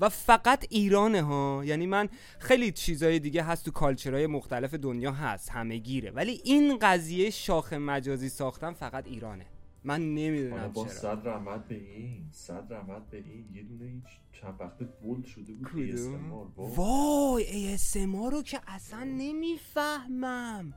و 0.00 0.08
فقط 0.08 0.66
ایرانه 0.70 1.22
ها 1.22 1.62
یعنی 1.64 1.86
من 1.86 2.08
خیلی 2.38 2.72
چیزای 2.72 3.18
دیگه 3.18 3.42
هست 3.42 3.64
تو 3.64 3.70
کالچرهای 3.70 4.26
مختلف 4.26 4.74
دنیا 4.74 5.12
هست 5.12 5.50
همه 5.50 5.76
گیره 5.76 6.10
ولی 6.10 6.40
این 6.44 6.78
قضیه 6.78 7.30
شاخ 7.30 7.72
مجازی 7.72 8.28
ساختن 8.28 8.72
فقط 8.72 9.06
ایرانه 9.06 9.46
من 9.84 10.14
نمی‌دونم 10.14 10.72
با 10.72 10.84
چرا 10.84 10.92
صد 10.92 11.28
رحمت 11.28 11.68
به 11.68 11.74
این 11.74 12.28
صد 12.32 12.72
رحمت 12.72 13.10
به 13.10 13.16
این 13.16 13.48
یه 13.52 13.62
دونه 13.62 13.84
این 13.84 14.02
چند 14.32 14.54
وقته 14.60 14.84
بولد 14.84 15.24
شده 15.24 15.52
بود؟ 15.52 15.68
ASMR. 15.68 16.76
وای. 16.76 17.76
ASMR 17.78 18.32
رو 18.32 18.42
که 18.42 18.60
اصلا 18.66 19.04
نمی‌فهمم 19.04 20.74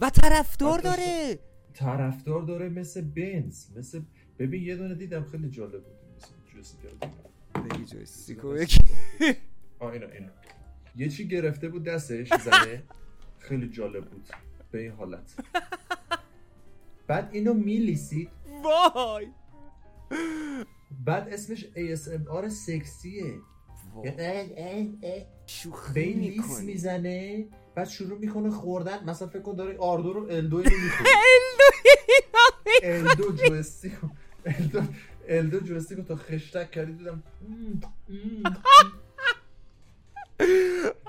و 0.00 0.10
طرفدار 0.10 0.78
داره 0.78 1.38
طرفدار 1.74 2.42
داره 2.42 2.68
مثل 2.68 3.00
بنز 3.00 3.76
مثل 3.76 4.02
ببین 4.38 4.62
یه 4.62 4.76
دونه 4.76 4.94
دیدم 4.94 5.24
خیلی 5.24 5.50
جالب 5.50 5.84
بود 5.84 6.16
مثل 6.56 6.76
دیدم. 6.88 7.10
بگی 7.58 7.96
مثل- 8.02 8.34
بگی. 8.34 8.76
آه 9.78 9.92
اینا 9.92 10.06
اینا 10.06 10.28
یه 10.96 11.08
چی 11.08 11.28
گرفته 11.28 11.68
بود 11.68 11.84
دستش 11.84 12.32
زنه؟ 12.44 12.82
خیلی 13.38 13.68
جالب 13.68 14.04
بود. 14.04 14.28
به 14.70 14.78
این 14.80 14.92
حالت. 14.92 15.34
بعد 17.06 17.28
اینو 17.32 17.54
میلیسید. 17.54 18.28
وای. 18.62 19.26
بعد 21.04 21.28
اسمش 21.28 21.64
ASMR 21.64 22.48
سکسیه. 22.48 23.34
شوخی 25.46 25.92
به 25.94 26.00
این 26.00 26.18
لیس 26.20 26.60
می‌زنه 26.60 27.46
بعد 27.74 27.88
شروع 27.88 28.18
می‌کنه 28.18 28.50
خوردن. 28.50 29.04
مثلا 29.10 29.28
فکر 29.28 29.40
کن 29.42 29.56
داره 29.56 29.78
آردو 29.78 30.12
رو 30.12 30.20
الدو 30.30 30.56
اینو 30.56 30.70
می‌خوره 30.84 31.10
الدو 32.82 33.32
جوستیکو 33.32 34.06
الدو 34.46 34.82
الدو 35.28 35.60
جوستیکو 35.60 36.02
تا 36.02 36.16
خشتک 36.16 36.70
کردی 36.70 36.92
دیدم. 36.92 37.22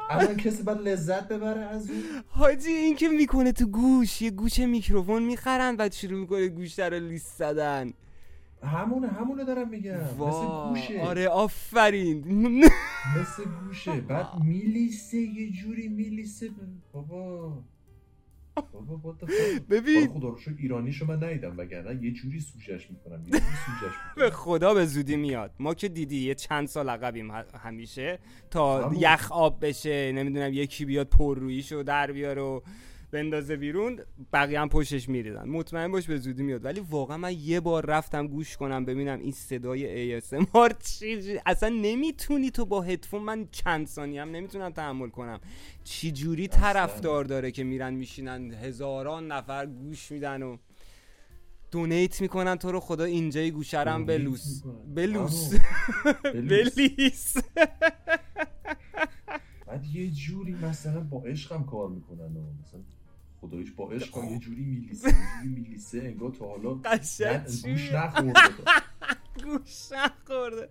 الان 0.09 0.37
کسی 0.37 0.63
باید 0.63 0.79
لذت 0.79 1.27
ببره 1.27 1.61
از 1.61 1.89
اون 1.89 2.03
حاجی 2.29 2.69
این 2.69 2.95
که 2.95 3.07
می‌کنه 3.07 3.51
تو 3.51 3.65
گوش 3.65 4.21
یه 4.21 4.31
گوش 4.31 4.59
میکروفون 4.59 5.23
می‌خرن 5.23 5.75
بعد 5.75 5.93
شروع 5.93 6.19
می‌کنه 6.19 6.47
گوش 6.47 6.79
رو 6.79 6.99
لیست 6.99 7.37
زدن. 7.37 7.93
همونه 8.63 9.07
همونه 9.07 9.43
دارم 9.43 9.69
میگم. 9.69 9.97
مثل 9.97 10.69
گوشه. 10.69 11.01
آره 11.01 11.27
آفرین. 11.27 12.23
مثل 13.17 13.43
گوشه. 13.65 14.01
بعد 14.01 14.27
میلیسه 14.43 15.17
یه 15.17 15.51
جوری 15.51 15.87
میلیسه. 15.87 16.49
بابا. 16.93 17.53
ببین. 19.69 20.07
خدا 20.07 20.29
رو 20.29 20.37
شکر 20.37 20.55
ایرانیشو 20.59 21.05
من 21.05 21.23
ندیدم 21.23 21.57
وگرنه 21.57 22.03
یه 22.03 22.11
جوری 22.11 22.39
سوژش 22.39 22.89
می‌کنم 22.91 23.23
یه 23.23 23.29
جوری 23.31 23.41
سوژش 23.41 23.95
به 24.15 24.29
خدا 24.29 24.73
به 24.73 24.85
زودی 24.85 25.15
میاد 25.15 25.51
ما 25.59 25.73
که 25.73 25.89
دیدی 25.89 26.17
یه 26.27 26.35
چند 26.35 26.67
سال 26.67 26.89
عقبیم 26.89 27.31
همیشه 27.63 28.19
تا. 28.51 28.91
یخ 28.97 29.31
آب 29.31 29.65
بشه 29.65 30.11
نمی‌دونم 30.11 30.53
یکی 30.53 30.85
بیاد 30.85 31.07
پرروییشو 31.07 31.83
در 31.83 32.11
بیاره 32.11 32.41
و 32.41 32.61
بندازه 33.11 33.55
بیرون 33.55 33.99
بقیه 34.33 34.59
هم 34.61 34.69
پشتش 34.69 35.09
میریزن. 35.09 35.49
مطمئن 35.49 35.91
باش 35.91 36.07
به 36.07 36.17
زودی 36.17 36.43
میاد. 36.43 36.65
ولی 36.65 36.79
واقعا 36.89 37.17
من 37.17 37.33
یه 37.39 37.59
بار 37.59 37.85
رفتم 37.85 38.27
گوش 38.27 38.57
کنم 38.57 38.85
ببینم 38.85 39.19
این 39.19 39.31
صدای 39.31 40.19
ASMR 40.21 40.73
چی 40.83 41.21
چی- 41.21 41.39
اصلا 41.45 41.69
نمی‌تونی 41.69 42.51
تو 42.51 42.65
با 42.65 42.81
هدفون 42.81 43.21
من 43.21 43.47
چند 43.51 43.87
ثانیه 43.87 44.21
هم 44.21 44.31
نمی‌تونم 44.31 44.69
تحمل 44.69 45.09
کنم. 45.09 45.39
چی 45.83 46.11
جوری. 46.11 46.47
طرفدار 46.47 47.23
داره 47.25 47.51
که 47.51 47.63
میرن 47.63 47.93
میشینن 47.93 48.53
هزاران 48.53 49.31
نفر 49.31 49.65
گوش 49.65 50.11
میدن 50.11 50.43
و 50.43 50.57
دونیت 51.71 52.21
می‌کنن 52.21 52.55
تو 52.55 52.71
رو. 52.71 52.79
خدا 52.79 53.03
اینجای 53.03 53.51
گوشرم 53.51 54.05
بلوس. 54.05 54.63
بلوس. 54.95 55.53
بلوس. 56.33 56.75
بلیس. 56.75 57.37
بعد 59.67 59.85
یه 59.85 60.11
جوری 60.11 60.53
مثلا 60.53 60.99
با 60.99 61.23
عشقم 61.23 61.63
کار 61.63 61.89
می‌کنن 61.89 62.37
و 62.37 62.41
مثلا 62.61 62.79
خدایش 63.41 63.71
با 63.71 63.91
عشق 63.91 64.17
هم 64.17 64.31
یه 64.33 64.39
جوری 64.39 64.65
میلیسه 64.65 65.07
یه 65.07 65.13
جوری 65.37 65.55
میلیسه 65.55 65.97
انگار 65.97 66.31
تا 66.31 66.45
حالا 66.47 66.73
گوش؟ 66.73 67.21
نخورده 67.93 68.33
گوش 69.43 69.91
نخورده. 69.91 70.69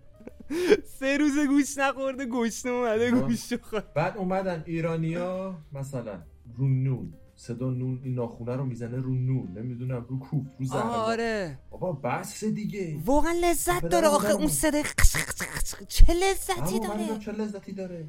سه 0.84 1.16
روز 1.18 1.38
گوش 1.48 1.78
نخورده 1.78 2.26
گشنه 2.26 2.72
اومده. 2.72 3.10
گوش 3.10 3.52
خورد 3.54 3.94
بعد 3.94 4.16
اومدن 4.16 4.62
ایرانیا 4.66 5.58
مثلا 5.72 6.22
رو 6.56 6.68
نون 6.68 7.12
صدا 7.34 7.70
نون 7.70 8.00
این 8.04 8.14
ناخونه 8.14 8.56
رو 8.56 8.64
می‌زنه 8.64 8.96
رو 8.96 9.14
نون 9.14 9.48
نمی‌دونم 9.56 10.06
رو 10.08 10.18
کوف 10.18 10.46
رو 10.58 10.66
زهر 10.66 10.80
آره. 10.82 11.58
بابا 11.70 11.92
بس 11.92 12.44
دیگه. 12.44 12.98
واقعا 13.04 13.32
لذت 13.32 13.78
پدر 13.80 13.88
داره 13.88 14.08
آخه. 14.08 14.30
اون 14.32 14.48
صدای 14.48 14.82
قش 14.82 15.16
قش 15.16 15.74
قش. 15.74 15.86
چه 15.88 16.12
لذتی 16.14 16.80
داره. 16.80 17.18
چه 17.18 17.32
لذتی 17.32 17.72
داره. 17.72 18.08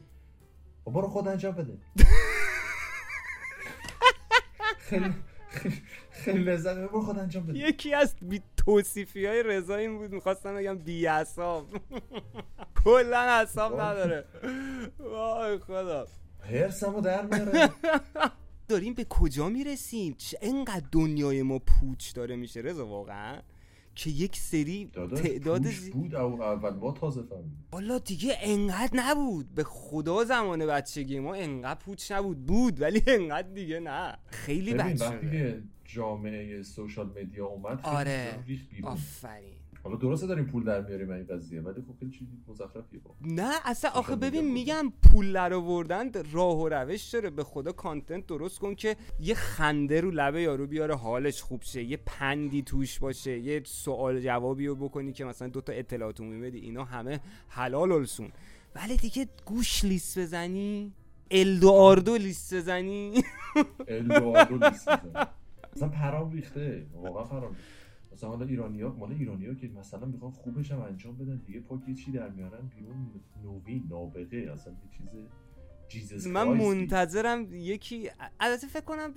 بابا 0.83 0.99
رو 0.99 1.07
خود 1.07 1.27
انجام 1.27 1.55
بده. 1.55 1.77
خیلی 4.89 5.13
خیلی- 6.11 6.43
لذت 6.43 6.87
خود 6.87 7.19
انجام 7.19 7.43
بده. 7.47 7.59
یکی 7.59 7.93
از 7.93 8.15
بی 8.21 8.41
توصیفی 8.57 9.25
های 9.25 9.43
رضا 9.43 9.75
این 9.75 9.97
بود 9.97 10.11
می‌خواستم 10.11 10.55
بگم 10.55 10.77
بی 10.77 11.07
اصاب 11.07 11.67
کلا 12.83 13.19
اصاب. 13.19 13.81
نداره. 13.81 14.25
وای 14.99 15.57
خدا. 15.57 16.07
هرسمو 16.43 17.01
در 17.01 17.25
میاره. 17.25 17.69
داریم 18.69 18.93
به 18.93 19.05
کجا 19.09 19.49
می‌رسیم؟ 19.49 20.13
چه 20.17 20.37
انقدر 20.41 20.85
دنیای 20.91 21.41
ما 21.41 21.59
پوچ 21.59 22.13
داره 22.13 22.35
میشه 22.35 22.59
رضا 22.59 22.85
واقعا؟ 22.87 23.41
که 23.99 24.09
یک 24.09 24.35
سری 24.37 24.89
تعداد 25.15 25.67
زی- 25.67 25.89
بود 25.91 26.15
او 26.15 26.43
اول. 26.43 26.69
ما 26.75 26.91
تازه 26.91 27.23
فهمیدیم. 27.23 27.65
حالا 27.71 27.99
دیگه 27.99 28.37
انقدر 28.41 28.91
نبود. 28.93 29.55
به 29.55 29.63
خدا 29.63 30.23
زمان 30.23 30.65
بچگی 30.67 31.19
ما 31.19 31.33
انقدر 31.35 31.79
پوچ 31.79 32.11
نبود. 32.11 32.45
بود 32.45 32.81
ولی 32.81 33.03
انقدر 33.07 33.47
دیگه 33.47 33.79
نه. 33.79 34.17
خیلی 34.27 34.73
بد 34.73 35.01
وقتی 35.01 35.31
که 35.31 35.61
جامعه 35.85 36.63
سوشال 36.63 37.07
مدیا 37.21 37.45
اومد 37.45 37.79
آره. 37.83 38.39
آفرین. 38.83 39.58
حالا 39.89 40.01
درسته 40.01 40.27
داریم 40.27 40.45
پول 40.45 40.63
در 40.63 40.81
میاریم 40.81 41.11
این 41.11 41.25
قضیه 41.27 41.61
ولی 41.61 41.81
خب 41.81 41.99
خیلی 41.99 42.11
چیزی 42.11 42.31
مزخرفیه 42.47 42.99
با 42.99 43.15
نه 43.21 43.53
اصلا 43.65 43.91
آخه 43.91 44.13
سوشال 44.13 44.29
ببین 44.29 44.51
میگم. 44.51 44.93
پول 45.03 45.33
در 45.33 45.53
آوردن 45.53 46.11
راه 46.31 46.57
و 46.57 46.69
روش 46.69 47.09
داره 47.09 47.29
به 47.29 47.43
خدا 47.43 47.71
کانتنت 47.71 48.27
درست 48.27 48.59
کن 48.59 48.75
که 48.75 48.95
یه 49.19 49.35
خنده 49.35 50.01
رو 50.01 50.11
لبه 50.11 50.41
یارو 50.41 50.67
بیاره 50.67 50.95
حالش 50.95 51.41
خوب 51.41 51.61
شه 51.63 51.83
یه 51.83 51.97
پندی 52.05 52.61
توش 52.61 52.99
باشه 52.99 53.39
یه 53.39 53.61
سوال 53.65 54.19
جوابی 54.19 54.67
رو 54.67 54.75
بکنی 54.75 55.13
که 55.13 55.25
مثلا 55.25 55.47
دوتا 55.47 55.73
اطلاعات 55.73 56.21
عمومی 56.21 56.41
بدی 56.41 56.59
اینا 56.59 56.83
همه 56.83 57.19
حلال 57.47 57.91
السون 57.91 58.29
ولی 58.75 58.97
دیگه 58.97 59.27
گوش 59.45 59.85
لیست 59.85 60.19
بزنی 60.19 60.93
الدو 61.31 61.69
آردو 61.71 62.17
لیست 62.17 62.53
بزنی. 62.53 63.23
الدوارو 63.87 64.57
لیست 64.57 64.89
می‌زنه. 64.89 65.27
مثلا 65.75 65.89
پرام 65.89 66.31
ریخته 66.31 66.85
واقعا 66.93 67.23
پرام 67.23 67.49
ریخته. 67.55 67.78
مثلا 68.19 68.29
حالا 68.29 68.45
ایرانیا 68.45 68.89
مال 68.89 69.11
ایرانیا 69.11 69.53
که 69.53 69.67
مثلا 69.67 70.05
می‌خوان 70.05 70.31
خوبش 70.31 70.71
هم 70.71 70.81
انجام 70.81 71.17
بدن 71.17 71.41
دیگه 71.47 71.59
پاک 71.59 71.79
چی 72.05 72.11
در 72.11 72.29
میارن 72.29 72.67
بیرون 72.75 73.11
نوین 73.43 73.87
نابغه 73.89 74.49
اصلا 74.53 74.73
یه 74.73 74.89
چیز 74.97 75.07
جیزس 75.87 76.27
من. 76.27 76.47
منتظرم 76.47 77.47
یکی 77.53 78.09
البته 78.39 78.67
فکر 78.67 78.83
کنم 78.83 79.13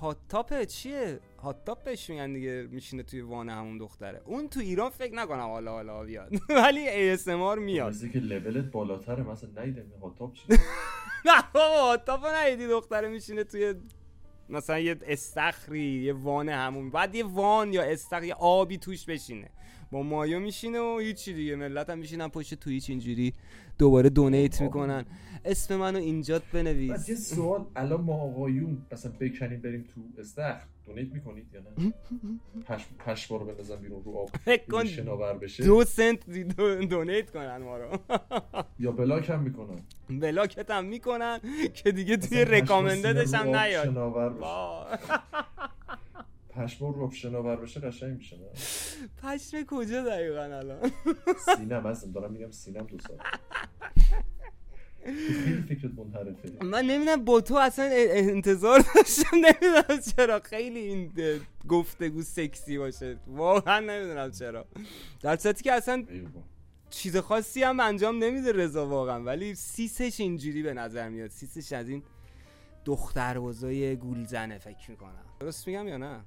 هات 0.00 0.16
تاپ 0.28 0.62
چیه؟ 0.62 1.20
هات 1.38 1.64
تاپ 1.64 1.84
بهش 1.84 2.10
میگن 2.10 2.32
دیگه 2.32 2.68
میشینه 2.70 3.02
توی 3.02 3.20
وان 3.20 3.48
همون 3.48 3.78
دختره. 3.78 4.22
اون 4.24 4.48
تو 4.48 4.60
ایران 4.60 4.90
فکر 4.90 5.14
نکنم 5.14 5.38
حالا 5.40 5.70
حالا 5.70 6.04
بیاد. 6.04 6.32
ولی 6.64 7.16
ASMR 7.16 7.58
میاد. 7.58 7.88
مثل 7.88 8.08
که 8.08 8.18
لولت 8.18 8.64
بالاتره 8.70 9.22
مثلا 9.22 9.64
نیدم 9.64 9.98
هاتاپ 10.02 10.32
چی 10.32 10.42
نه 11.26 11.42
بابا 11.54 11.82
هات 11.82 12.04
تاپ 12.04 12.20
دختره 12.70 13.08
میشینه 13.08 13.44
توی 13.44 13.74
مثلا 14.48 14.78
یه 14.78 14.96
استخری 15.06 16.02
یه 16.02 16.12
وان 16.12 16.48
همون 16.48 16.90
بعد 16.90 17.14
یه 17.14 17.24
وان 17.24 17.72
یا 17.72 17.82
استخر 17.82 18.24
یه 18.24 18.34
آبی 18.34 18.78
توش 18.78 19.04
بشینه. 19.04 19.50
با 19.90 20.02
مایو 20.02 20.40
میشینه 20.40 20.80
و 20.80 20.98
هیچی 20.98 21.34
دیگه. 21.34 21.56
ملت 21.56 21.90
هم 21.90 21.98
میشینن 21.98 22.28
پشت 22.28 22.54
تویچ 22.54 22.90
اینجوری 22.90 23.32
دوباره 23.78 24.10
دونیت. 24.10 24.60
می‌کنن. 24.60 25.04
اسم 25.44 25.76
منو 25.76 25.98
اینجات 25.98 26.42
بعد 26.42 26.54
یه 26.54 26.62
بنویس 26.62 27.34
سوال 27.34 27.66
الان 27.76 28.00
ما 28.00 28.14
آقایون 28.14 28.86
مثلا 28.92 29.12
بکنیم 29.20 29.60
بریم 29.60 29.84
تو 29.94 30.00
استخر. 30.20 30.66
دونیت 30.86 31.12
می‌کنید 31.12 31.46
یا 31.54 31.60
نه؟ 31.60 31.92
پش 32.66 32.86
پشما 32.98 33.36
رو 33.36 33.46
بندازن 33.46 33.76
بیرون 33.76 34.04
رو 34.04 34.16
آب 34.18 34.28
فکر 34.44 34.64
کن 34.70 34.84
شناور 34.84 35.34
بشه. 35.38 35.64
دو 35.64 35.84
سنت 35.84 36.30
دو- 36.30 36.84
دونیت 36.84 37.30
کنن 37.30 37.56
ما 37.56 37.76
رو. 37.78 37.98
یا 38.78 38.92
بلاک 38.92 39.30
هم 39.30 39.42
می‌کنن. 39.42 39.82
بلاکت 40.10 40.70
هم 40.70 40.84
می‌کنن 40.84 41.40
که 41.74 41.92
دیگه 41.92 42.16
توی 42.16 42.44
رکامنددش 42.44 43.34
هم 43.34 43.56
نیاد. 43.56 43.84
شناور. 43.84 44.34
پشما 46.56 46.90
رو 46.90 47.10
شناور 47.10 47.56
بشه 47.56 47.80
قشنگ 47.80 48.16
میشه 48.16 48.36
نه؟ 48.36 48.42
پشم 49.22 49.62
کجا 49.66 50.02
دقیقا 50.04 50.42
الان؟ 50.42 50.90
سینم 51.56 51.86
هستم 51.86 52.12
دارم 52.12 52.32
میگم 52.32 52.50
سینم 52.50 52.86
دو 52.86 52.98
سال 52.98 53.16
فکرت 55.68 55.90
منحرفه. 55.96 56.52
من 56.62 56.84
نمی‌دونم 56.84 57.24
با 57.24 57.40
تو 57.40 57.54
اصلا 57.54 57.88
انتظار 57.92 58.84
داشتم 58.94 59.36
نمی‌دونم 59.36 60.00
چرا. 60.16 60.40
خیلی 60.40 60.80
این 60.80 61.12
گفتگو 61.68 62.22
سکسی 62.22 62.78
باشه. 62.78 63.16
واقعا 63.26 63.80
نمی‌دونم 63.80 64.30
چرا. 64.30 64.66
در 65.20 65.36
صورتی 65.36 65.64
که 65.64 65.72
اصلا. 65.72 66.04
چیز 66.90 67.16
خاصی 67.16 67.62
هم 67.62 67.80
انجام 67.80 68.24
نمیده 68.24 68.52
رضا 68.52 68.86
واقعا. 68.86 69.22
ولی 69.22 69.54
سیسش 69.54 70.20
اینجوری 70.20 70.62
به 70.62 70.74
نظر 70.74 71.08
میاد. 71.08 71.30
سیسش 71.30 71.72
از 71.72 71.88
این 71.88 72.02
دختربازای 72.84 73.96
گولزنه 73.96 74.58
فکر 74.58 74.90
می‌کنم. 74.90 75.24
درست 75.40 75.66
میگم 75.66 75.88
یا 75.88 75.96
نه. 75.96 76.20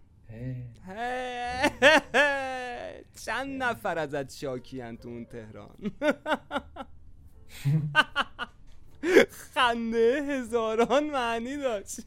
چند 3.26 3.64
نفر 3.64 3.98
ازت 3.98 4.34
شاکی 4.34 4.98
تو 4.98 5.10
اون 5.10 5.26
تهران؟ 5.26 5.92
خنده 9.30 10.24
هزاران 10.24 11.10
معنی 11.10 11.58
داشت. 11.58 11.99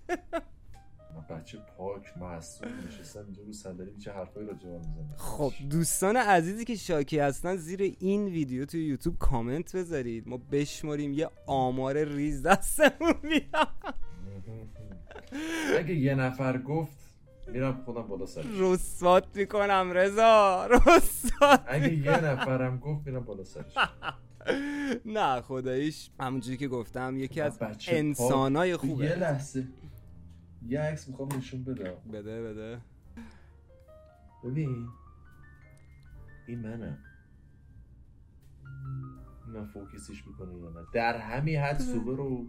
بچه 1.30 1.58
پاک 1.78 2.18
معصوم 2.20 2.68
نشستم 2.88 3.24
اینجا 3.24 3.42
رو 3.42 3.52
صندلی 3.52 3.96
چه 3.96 4.12
حرفایی 4.12 4.46
راجع 4.46 4.68
به 4.68 4.78
من 4.78 4.78
می‌زنه. 4.78 5.16
خب 5.16 5.52
دوستان 5.70 6.16
عزیزی 6.16 6.64
که 6.64 6.74
شاکی 6.74 7.18
هستن 7.18 7.56
زیر 7.56 7.96
این 7.98 8.26
ویدیو 8.26 8.64
توی 8.64 8.84
یوتیوب 8.84 9.18
کامنت 9.18 9.76
بذارید. 9.76 10.28
ما 10.28 10.36
بشماریم 10.52 11.12
یه 11.12 11.30
آمار 11.46 12.04
ریز 12.04 12.42
دستمون 12.42 13.14
بیاد. 13.22 13.68
اگه 15.78 15.94
یه 15.94 16.14
نفر 16.14 16.58
گفت 16.58 16.98
میرم 17.46 17.82
خودم 17.84 18.02
بالا 18.02 18.26
سرش 18.26 18.46
رسوات 18.58 19.24
می‌کنم 19.34 19.90
رضا 19.94 20.66
رسوات 20.66 21.62
اگه 21.66 21.94
یه 21.94 22.24
نفرم 22.24 22.78
گفت 22.78 23.06
میرم 23.06 23.24
بالا 23.24 23.44
سرش. 23.44 23.74
نه 25.16 25.40
خداییش 25.40 26.10
همونجوری 26.20 26.56
که 26.56 26.68
گفتم 26.68 27.16
یکی 27.16 27.40
از. 27.40 27.58
انسانای 27.88 28.68
یه 28.68 28.76
خوبه. 28.76 29.14
لحظه. 29.16 29.68
یه 30.66 30.80
عکس 30.80 31.08
می‌خوام 31.08 31.28
نشون 31.36 31.64
بده 31.64 31.96
بده 32.12 32.42
بده. 32.42 32.80
ببین 34.44 34.88
این 36.48 36.58
منم 36.60 36.98
من 39.46 39.66
فوکسش 39.66 40.26
می‌کنه 40.26 40.54
یا 40.58 40.70
نه. 40.70 40.86
در 40.94 41.16
همین 41.18 41.58
حد 41.58 41.78
سوبه 41.78 42.16
رو 42.16 42.46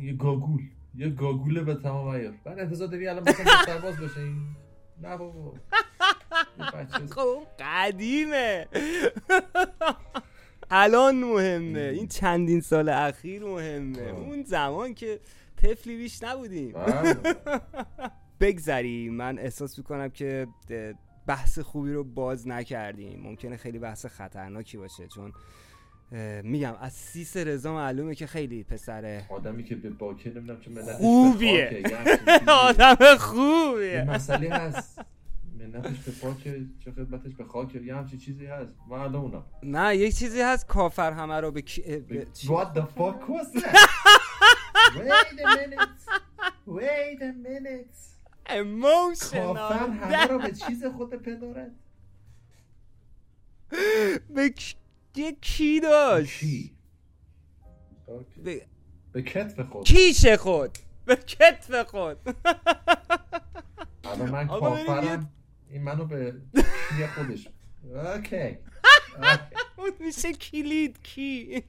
یه 0.00 0.12
گاگول. 0.12 0.62
یه 0.94 1.08
گاگوله 1.08 1.62
به 1.62 1.74
تمام 1.74 2.08
عیار 2.14 2.34
بعد 2.44 2.58
انتظار 2.58 2.88
داری 2.88 3.08
الان 3.08 3.22
مثلا 3.28 3.44
سرباز 3.66 4.00
باشه 4.00 4.20
این؟ 4.20 4.56
نه 5.02 5.16
بابا. 5.16 5.54
یه 7.00 7.06
خب 7.06 7.42
قدیمه. 7.58 8.66
الان 10.70 11.24
مهمه. 11.24 11.80
این 11.80 12.08
چندین 12.08 12.60
سال 12.60 12.88
اخیر 12.88 13.44
مهمه. 13.44 14.10
آه. 14.10 14.18
اون 14.20 14.42
زمان 14.42 14.94
که 14.94 15.20
طفلی 15.62 15.96
بیش 15.96 16.22
نبودیم. 16.22 16.74
بگذریم. 18.40 19.14
من 19.14 19.38
احساس 19.38 19.78
می‌کنم 19.78 20.08
که 20.08 20.46
بحث 21.26 21.58
خوبی 21.58 21.92
رو 21.92 22.04
باز 22.04 22.48
نکردیم. 22.48 23.20
ممکنه 23.22 23.56
خیلی 23.56 23.78
بحث 23.78 24.06
خطرناکی 24.06 24.76
باشه 24.76 25.08
چون 25.08 25.32
میگم 26.42 26.74
از 26.80 26.92
سیس 26.92 27.36
رضا 27.36 27.74
معلومه 27.74 28.14
که 28.14 28.26
خیلی 28.26 28.64
پسر 28.64 29.22
آدمی 29.28 29.64
که 29.64 29.74
به 29.74 29.90
باکه 29.90 30.30
نمی‌دونم 30.30 30.60
چه 30.60 30.92
خوبیه. 30.92 31.82
آدم 32.68 32.96
یه 33.00 33.16
خوبیه. 33.16 34.04
مسئله 34.08 34.50
هست. 34.50 35.00
منتش 35.66 35.98
به 35.98 36.12
خاک 36.22 36.42
چه 36.84 36.92
خدمتش 36.92 37.34
به 37.34 37.44
خاک 37.44 37.74
یه 37.74 37.96
همچین 37.96 38.18
چیزی 38.18 38.46
هست. 38.46 38.74
معلومونم 38.88 39.44
نه 39.62 39.96
یک 39.96 40.16
چیزی 40.16 40.40
هست 40.40 40.66
کافر 40.66 41.12
همه 41.12 41.40
رو 41.40 41.50
به, 41.52 41.62
به؟ 42.08 42.26
What 42.34 42.76
the 42.76 42.82
fuck 42.98 43.28
was 43.28 43.60
that? 43.62 43.76
Wait 44.96 45.38
a 45.44 45.46
minute. 45.56 46.00
Wait 46.66 47.20
a 47.22 47.32
minute. 47.46 47.96
Emotional. 48.46 49.34
کافر 49.34 49.88
همه 49.88 50.26
رو 50.26 50.38
به 50.38 50.52
چیز 50.52 50.84
خود 50.84 51.14
پندارد 51.14 51.70
به 54.34 54.48
کی- 54.48 54.74
یه 55.16 55.80
داشت. 55.80 56.44
به 59.12 59.22
کتف 59.22 59.60
خود. 59.60 59.84
کیش 59.86 60.26
خود؟ 60.26 60.78
به 61.04 61.16
کتف 61.16 61.86
خود. 61.86 62.16
الان 64.04 64.30
من 64.30 64.46
کافرم. 64.46 65.32
این 65.70 65.82
منو 65.82 66.04
به 66.04 66.34
کی 66.98 67.06
خودش 67.06 67.48
اوکی. 67.94 68.58
اون 69.76 69.90
میشه 70.00 70.32
کلید 70.32 71.02
کی. 71.02 71.62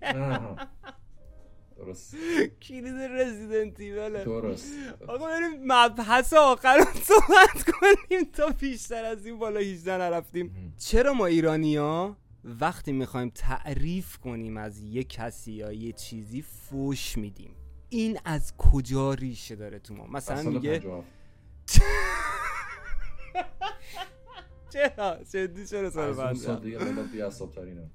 درست. 1.77 2.15
کلید 2.61 2.95
رزیدنت 2.95 3.79
ایوله 3.79 4.23
درست. 4.23 4.73
آقا 5.07 5.27
بریم 5.27 5.49
مبحث 5.65 6.33
آخر 6.33 6.77
رو 6.77 6.85
صحبت 6.85 7.71
کنیم 7.71 8.23
تا 8.33 8.49
بیشتر 8.49 9.05
از 9.05 9.25
این 9.25 9.39
بالا 9.39 9.59
18 9.59 9.97
نرفتیم. 9.97 10.73
چرا 10.77 11.13
ما 11.13 11.25
ایرانیا 11.25 12.17
وقتی 12.43 12.91
می‌خوایم 12.91 13.29
تعریف 13.29 14.17
کنیم 14.17 14.57
از 14.57 14.81
یه 14.83 15.03
کسی 15.03 15.51
یا 15.51 15.71
یه 15.71 15.91
چیزی 15.91 16.41
فوش 16.41 17.17
میدیم؟ 17.17 17.55
این 17.89 18.19
از 18.25 18.53
کجا 18.57 19.13
ریشه 19.13 19.55
داره 19.55 19.79
تو 19.79 19.93
ما؟ 19.93 20.07
مثلا 20.07 20.49
میگه 20.49 20.79
57. 20.79 21.07
چرا؟ 24.73 25.17
جدی 25.33 25.65
چرا 25.65 25.89
سال 25.89 26.09
از 26.09 26.19
اون 26.19 26.33
بنده 26.33 26.63
دیگه 26.63 26.77
مدت 26.77 27.11
بیعصاب 27.11 27.51
ترینم 27.55 27.91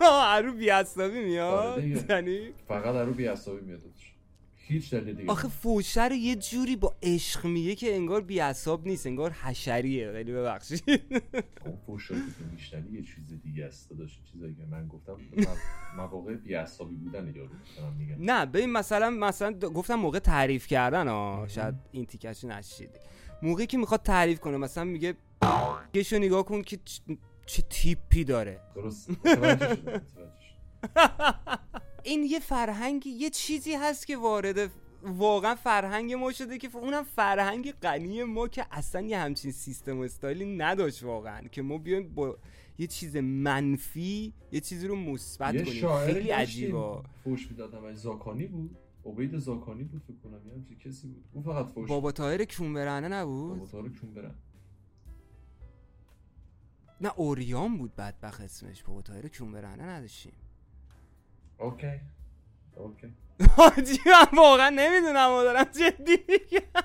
عرو 0.00 0.52
بیعصابی 0.62 1.16
آره 1.18 1.24
میاد 1.26 1.80
دیگه. 1.80 2.04
یعنی؟ 2.10 2.52
فقط 2.68 2.94
رو 3.06 3.12
بیعصابی 3.14 3.60
میاد. 3.66 3.80
هیچ 4.56 4.94
دلیل 4.94 5.14
دیگه 5.14 5.30
آخه 5.30 5.48
فوشه 5.48 6.04
رو 6.08 6.14
یه 6.14 6.36
جوری 6.36 6.76
با 6.76 6.94
عشق 7.02 7.44
میگه 7.46 7.74
که 7.74 7.94
انگار 7.94 8.20
بیعصاب 8.20 8.86
نیست 8.86 9.06
انگار 9.06 9.30
حشریه. 9.30 10.12
خیلی 10.12 10.32
ببخشید. 10.32 10.82
اون 11.66 11.76
فوشایی 11.86 12.20
که 12.20 12.44
میشنوی 12.52 12.92
یه 12.98 13.02
چیز 13.02 13.42
دیگه 13.42 13.64
است 13.64 13.90
داداش. 13.90 14.18
چیزایی 14.32 14.54
که 14.54 14.62
من 14.70 14.88
گفتم 14.88 15.16
مواقع 15.96 16.34
بیعصابی 16.34 16.94
بودن 16.94 17.34
یارو 17.36 17.50
میگم. 17.98 18.14
نه 18.18 18.46
ببین 18.46 18.72
مثلا 18.72 19.10
مثلا 19.10 19.52
گفتم 19.52 19.94
موقع 19.94 20.18
تعریف 20.18 20.66
کردن 20.66 21.08
ها 21.08 21.44
شاید 21.48 21.74
این 21.92 22.06
تیکش 22.06 22.44
نشیدی 22.44 22.98
موقعی 23.44 23.66
که 23.66 23.78
می‌خواد 23.78 24.02
تعریف 24.02 24.40
کنه 24.40 24.56
مثلا 24.56 24.84
میگه 24.84 25.14
گشو 25.94 26.16
نگاه 26.16 26.44
کن 26.44 26.62
که 26.62 26.78
چ- 26.86 27.16
چه 27.46 27.62
تیپی 27.70 28.24
داره. 28.24 28.60
درست. 28.74 29.10
این 32.04 32.24
یه 32.24 32.40
فرهنگی 32.40 33.10
یه 33.10 33.30
چیزی 33.30 33.74
هست 33.74 34.06
که 34.06 34.16
وارد 34.16 34.70
واقعا 35.02 35.54
فرهنگ 35.54 36.12
ما 36.12 36.32
شده 36.32 36.58
که 36.58 36.68
اونم 36.76 37.02
فرهنگ 37.04 37.72
غنی 37.72 38.22
ما 38.22 38.48
که 38.48 38.66
اصلا 38.70 39.00
یه 39.00 39.18
همچین 39.18 39.52
سیستم 39.52 39.98
و 39.98 40.02
استایلی 40.02 40.56
نداشت 40.56 41.02
واقعا 41.02 41.40
که 41.52 41.62
ما 41.62 41.78
بیایم 41.78 42.14
با 42.14 42.38
یه 42.78 42.86
چیز 42.86 43.16
منفی 43.16 44.32
یه 44.52 44.60
چیزی 44.60 44.86
رو 44.88 44.96
مثبت 44.96 45.54
یه 45.54 45.64
کنیم. 45.64 46.06
خیلی 46.06 46.30
عجیبه. 46.30 46.78
فوش 47.24 47.50
می‌دادم 47.50 47.94
زاکانی 47.94 48.46
بود. 48.46 48.76
عبید 49.06 49.38
زاکانی 49.38 49.84
بود 49.84 50.02
فکر 50.02 50.16
کنم 50.16 50.48
یه 50.48 50.54
همچین 50.54 50.78
کسی 50.78 51.08
بود. 51.08 51.24
اون 51.32 51.44
فقط 51.44 51.66
فوش 51.66 51.88
بابا 51.88 52.12
طاهر 52.12 52.44
کونبرهنه 52.44 53.08
نبود؟ 53.08 53.58
بابا 53.58 53.66
تارو 53.66 53.88
کون 53.88 54.14
برن 54.14 54.34
نه 57.00 57.12
اوریان 57.16 57.78
بود 57.78 57.96
بدبخت 57.96 58.40
اسمش. 58.40 58.82
بابا 58.82 59.02
طاهر 59.02 59.28
کونبرهنه 59.28 59.82
نداشتیم. 59.82 60.32
اوکی. 61.58 62.00
اوکی. 62.76 63.14
حاجی 63.56 63.98
من 64.06 64.38
واقعا 64.38 64.70
نمی‌دونم 64.70 65.30
و 65.30 65.42
دارم 65.42 65.64
جدی 65.64 66.16
میگم. 66.28 66.82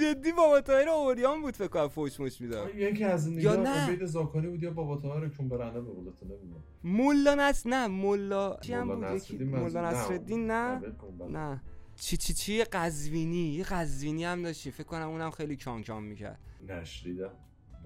جدی 0.00 0.32
بابا 0.32 0.60
طاهر 0.60 0.88
اوریان 0.88 1.42
بود 1.42 1.56
فکر 1.56 1.68
کنم 1.68 1.88
فوش 1.88 2.20
مش 2.20 2.40
می‌داد. 2.40 2.74
یکی 2.74 3.04
از 3.04 3.26
این 3.26 3.40
یا 3.40 3.56
نه. 3.56 3.68
عبید 3.68 4.04
زاکانی 4.04 4.46
بود 4.46 4.62
یا 4.62 4.70
بابا 4.70 4.96
تارو 4.96 5.28
کون 5.28 5.48
برنه 5.48 5.80
به 5.80 5.92
قولتو 5.92 6.26
نمی‌دونم. 6.26 6.62
مولا 6.84 7.34
نس 7.34 7.66
نه 7.66 7.86
مولا 7.86 8.56
چی 8.60 8.72
هم 8.72 8.94
بود؟ 8.94 9.16
یکی 9.16 9.44
مولا 9.44 9.90
نصرالدین 9.90 10.46
نه؟ 10.50 10.80
بله. 11.18 11.30
نه. 11.30 11.62
چی 11.96 12.16
چی 12.16 12.34
چی؟ 12.34 12.64
قزوینی 12.64 13.48
یه 13.54 13.64
قزوینی 13.64 14.24
هم 14.24 14.42
داشتی. 14.42 14.70
فکر 14.70 14.86
کنم 14.86 15.08
اونم 15.08 15.30
خیلی 15.30 15.56
کان 15.56 15.82
کان 15.82 16.02
می‌کرد. 16.02 16.38
نشریدم. 16.68 17.32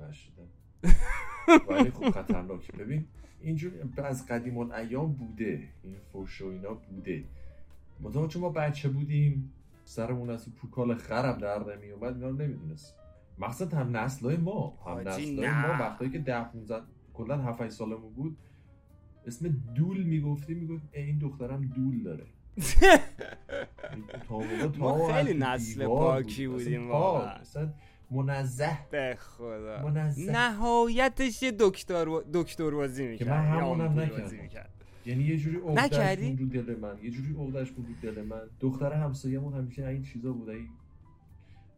نشریدم. 0.08 0.48
ولی 1.68 1.90
خب 1.90 2.10
خطرناکه 2.10 2.72
ببین 2.72 3.06
اینجور 3.40 3.72
از 3.96 4.26
قدیم 4.26 4.58
الایام 4.58 5.12
بوده. 5.12 5.68
این 5.82 5.96
فوش 6.12 6.42
و 6.42 6.46
اینا 6.46 6.74
بوده. 6.74 7.24
منتها 8.00 8.26
چون 8.26 8.42
ما 8.42 8.48
بچه 8.48 8.88
بودیم. 8.88 9.52
سرمون 9.90 10.30
از 10.30 10.54
پوکال 10.54 10.94
خرم 10.94 11.38
در 11.38 11.76
نمیومد 11.76 12.14
اینا 12.14 12.28
رو 12.28 12.36
نمی‌دونست 12.36 12.96
مقصد 13.38 13.74
هم 13.74 13.96
نسلای 13.96 14.36
ما 14.36 14.78
هم 14.86 15.08
نسلای. 15.08 15.50
ما 15.50 15.68
وقتایی 15.80 16.10
که 16.10 16.18
ده 16.18 16.44
15 16.44 16.82
کلا 17.14 17.38
7 17.38 17.60
8 17.60 17.72
سالمون 17.72 18.14
بود 18.14 18.38
اسم 19.26 19.48
دول 19.74 20.02
می‌گفتی 20.02 20.54
می‌گفت 20.54 20.82
ای 20.92 21.02
این 21.02 21.18
دخترم 21.18 21.60
دول 21.60 22.02
داره 22.02 22.26
ما 24.78 25.12
خیلی 25.12 25.38
نسل 25.38 25.86
پاکی 25.86 26.46
بود. 26.46 26.56
بودیم 26.56 26.90
واقعا. 26.90 27.38
منزه 28.10 28.78
به 28.90 29.16
خدا 29.20 29.88
منزه. 29.88 30.32
نهایتش 30.32 31.42
یه 31.42 31.52
دکتر 31.58 32.22
دکتر 32.32 32.70
بازی 32.70 33.06
می‌کرد 33.06 33.28
من 33.28 33.34
یا 33.34 33.40
همونم 33.40 34.00
نکردم. 34.00 34.68
یعنی 35.06 35.24
یه 35.24 35.36
جوری 35.36 35.56
عقدهش؟ 35.56 36.18
بود 36.18 36.54
رو 36.54 36.62
دل 36.62 36.76
من. 36.76 36.94
یه 37.02 37.10
جوری 37.10 37.34
عقدهش 37.38 37.70
بود 37.70 37.86
رو 37.86 38.10
دل 38.10 38.22
من. 38.22 38.40
دختر 38.60 38.92
همسایه‌مون 38.92 39.52
همیشه 39.52 39.86
این 39.86 40.02
چیزا 40.02 40.32
بود. 40.32 40.48
این 40.48 40.68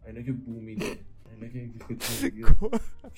اینا 0.06 0.22
که 0.22 0.32
بو 0.32 0.60
میده 0.60 0.86
که 1.40 1.58
این 1.58 1.74
تو. 1.78 1.94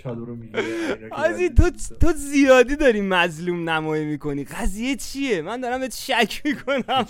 تو 2.00 2.12
زیادی 2.12 2.76
داری 2.76 3.00
مظلوم 3.00 3.70
نمایی 3.70 4.06
می‌کنی. 4.06 4.44
قضیه 4.44 4.96
چیه؟ 4.96 5.42
من 5.42 5.60
دارم 5.60 5.80
بهت 5.80 5.94
شک 5.94 6.42
می‌کنم؟ 6.44 7.04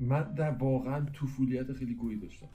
من 0.00 0.34
در 0.34 0.50
واقعا 0.50 1.06
طفولیت 1.06 1.72
خیلی 1.72 1.94
گویی 1.94 2.18
داشتم. 2.18 2.48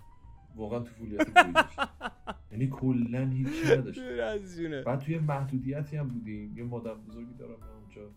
واقعا 0.55 0.79
طفولیت 0.79 1.41
گویی 1.41 1.53
داشتم. 1.53 1.89
یعنی 2.51 2.67
کلا 2.67 3.25
هیچی 3.25 3.71
نداشتم. 3.71 4.01
از 4.23 4.59
بعد 4.85 4.99
توی 4.99 5.19
محدودیتی 5.19 5.97
هم 5.97 6.07
بودیم. 6.07 6.57
یه 6.57 6.63
مادر 6.63 6.93
بزرگی 6.93 7.33
دارم 7.39 7.51
اونجا. 7.51 8.11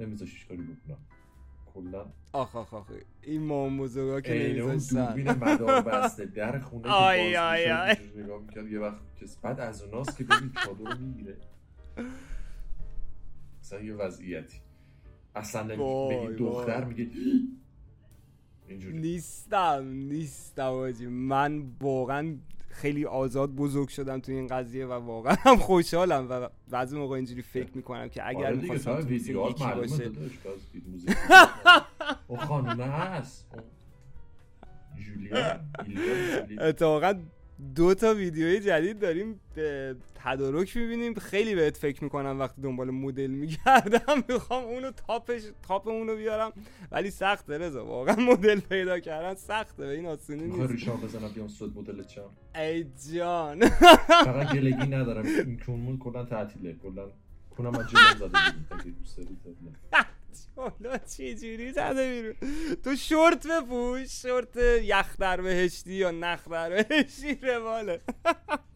نمیذاشیش 0.00 0.46
کاری 0.46 0.62
بکنم. 0.62 0.98
کلا. 1.74 2.06
آخ 2.32 2.56
آخ 2.56 2.74
آخ. 2.74 2.90
این 3.22 3.42
مام 3.42 3.78
بزرگا 3.78 4.20
که 4.20 4.34
نمیذاشتن. 4.34 5.04
دوربین 5.06 5.30
مدار 5.30 5.82
بسته 5.82 6.26
در 6.26 6.58
خونه 6.58 6.82
که 6.82 6.88
آی، 6.88 7.18
باز 7.18 7.42
آی، 7.42 7.64
آی. 7.70 7.96
نگاه 8.16 8.40
می‌کرد. 8.42 8.72
یه 8.72 8.78
وقت 8.80 9.00
کس 9.20 9.36
بعد 9.36 9.60
از 9.60 9.82
اوناست 9.82 10.18
که 10.18 10.24
ببین 10.24 10.52
چادر 10.64 10.90
رو 10.90 10.98
می‌گیره. 10.98 11.36
مثلا 13.60 13.80
یه 13.80 13.94
وضعیتی. 13.94 14.58
اصلا 15.34 15.62
نمیگه 15.62 16.36
دختر. 16.38 16.84
میگه 16.84 17.10
اینجوری. 18.68 18.98
نیستم 18.98 19.88
نیستم 19.88 20.62
آجی. 20.62 21.06
من 21.06 21.62
واقعا 21.80 22.36
خیلی 22.74 23.04
آزاد 23.04 23.50
بزرگ 23.50 23.88
شدم 23.88 24.20
تو 24.20 24.32
این 24.32 24.46
قضیه 24.46 24.86
و 24.86 24.92
واقعا 24.92 25.34
هم 25.38 25.56
خوشحالم 25.56 26.26
و 26.30 26.48
بعضی 26.68 26.98
موقع 26.98 27.16
اینجوری 27.16 27.42
فکر 27.42 27.70
می‌کنم 27.74 28.08
که 28.08 28.28
اگر 28.28 28.46
آره 28.46 28.56
می‌خواستم 28.56 29.06
ویدیوهات 29.06 29.62
باشه. 29.62 30.04
اون 32.28 32.38
خانومه 32.38 32.84
هست. 32.84 33.46
جولیا. 35.04 35.60
اتفاقا 36.60 37.14
دو 37.74 37.94
تا 37.94 38.14
ویدیوی 38.14 38.60
جدید 38.60 38.98
داریم 38.98 39.40
تدارک 40.14 40.76
می‌بینیم. 40.76 41.14
خیلی 41.14 41.54
بهت 41.54 41.76
فکر 41.76 42.04
می‌کنم 42.04 42.40
وقتی 42.40 42.62
دنبال 42.62 42.90
مدل 42.90 43.26
میگردم 43.26 44.24
می‌خوام 44.28 44.64
اونو 44.64 44.90
تاپش 44.90 45.42
تاپ 45.68 45.88
اونو 45.88 46.16
بیارم. 46.16 46.52
ولی 46.92 47.10
سخته 47.10 47.58
رضا 47.58 47.84
واقعا 47.84 48.16
مدل 48.16 48.60
پیدا 48.60 49.00
کردن 49.00 49.34
سخته 49.34 49.86
به 49.86 49.90
این 49.90 50.06
آسونی 50.06 50.44
نیست. 50.44 50.70
ریشان 50.70 50.96
بزنم 50.96 51.28
بیام 51.28 51.48
سود 51.48 51.78
مدل 51.78 52.02
چم؟ 52.02 52.30
ای 52.54 52.86
جان. 53.14 53.68
فقط 53.68 54.52
گلگی 54.52 54.86
ندارم. 54.86 55.26
این 55.26 55.60
کونمون 55.66 55.98
کلا 55.98 56.24
تعطیله. 56.24 56.76
کلا 56.82 57.10
کونم 57.50 57.74
از 57.74 57.86
زده 58.18 58.28
دوست 58.98 59.16
داری 59.16 59.36
زدیم. 59.44 59.76
حالا 60.56 60.98
چه 60.98 61.34
جوری 61.34 61.72
زده 61.72 62.10
بیرون؟ 62.10 62.34
تو 62.84 62.96
شورت 62.96 63.46
بپوش 63.46 64.22
شورت 64.22 64.56
یخ 64.82 65.16
در 65.18 65.40
بهشتی 65.40 65.92
یا 65.92 66.10
نخ 66.10 66.48
در 66.48 66.82
بهشتی 66.82 67.34
رواله 67.34 68.00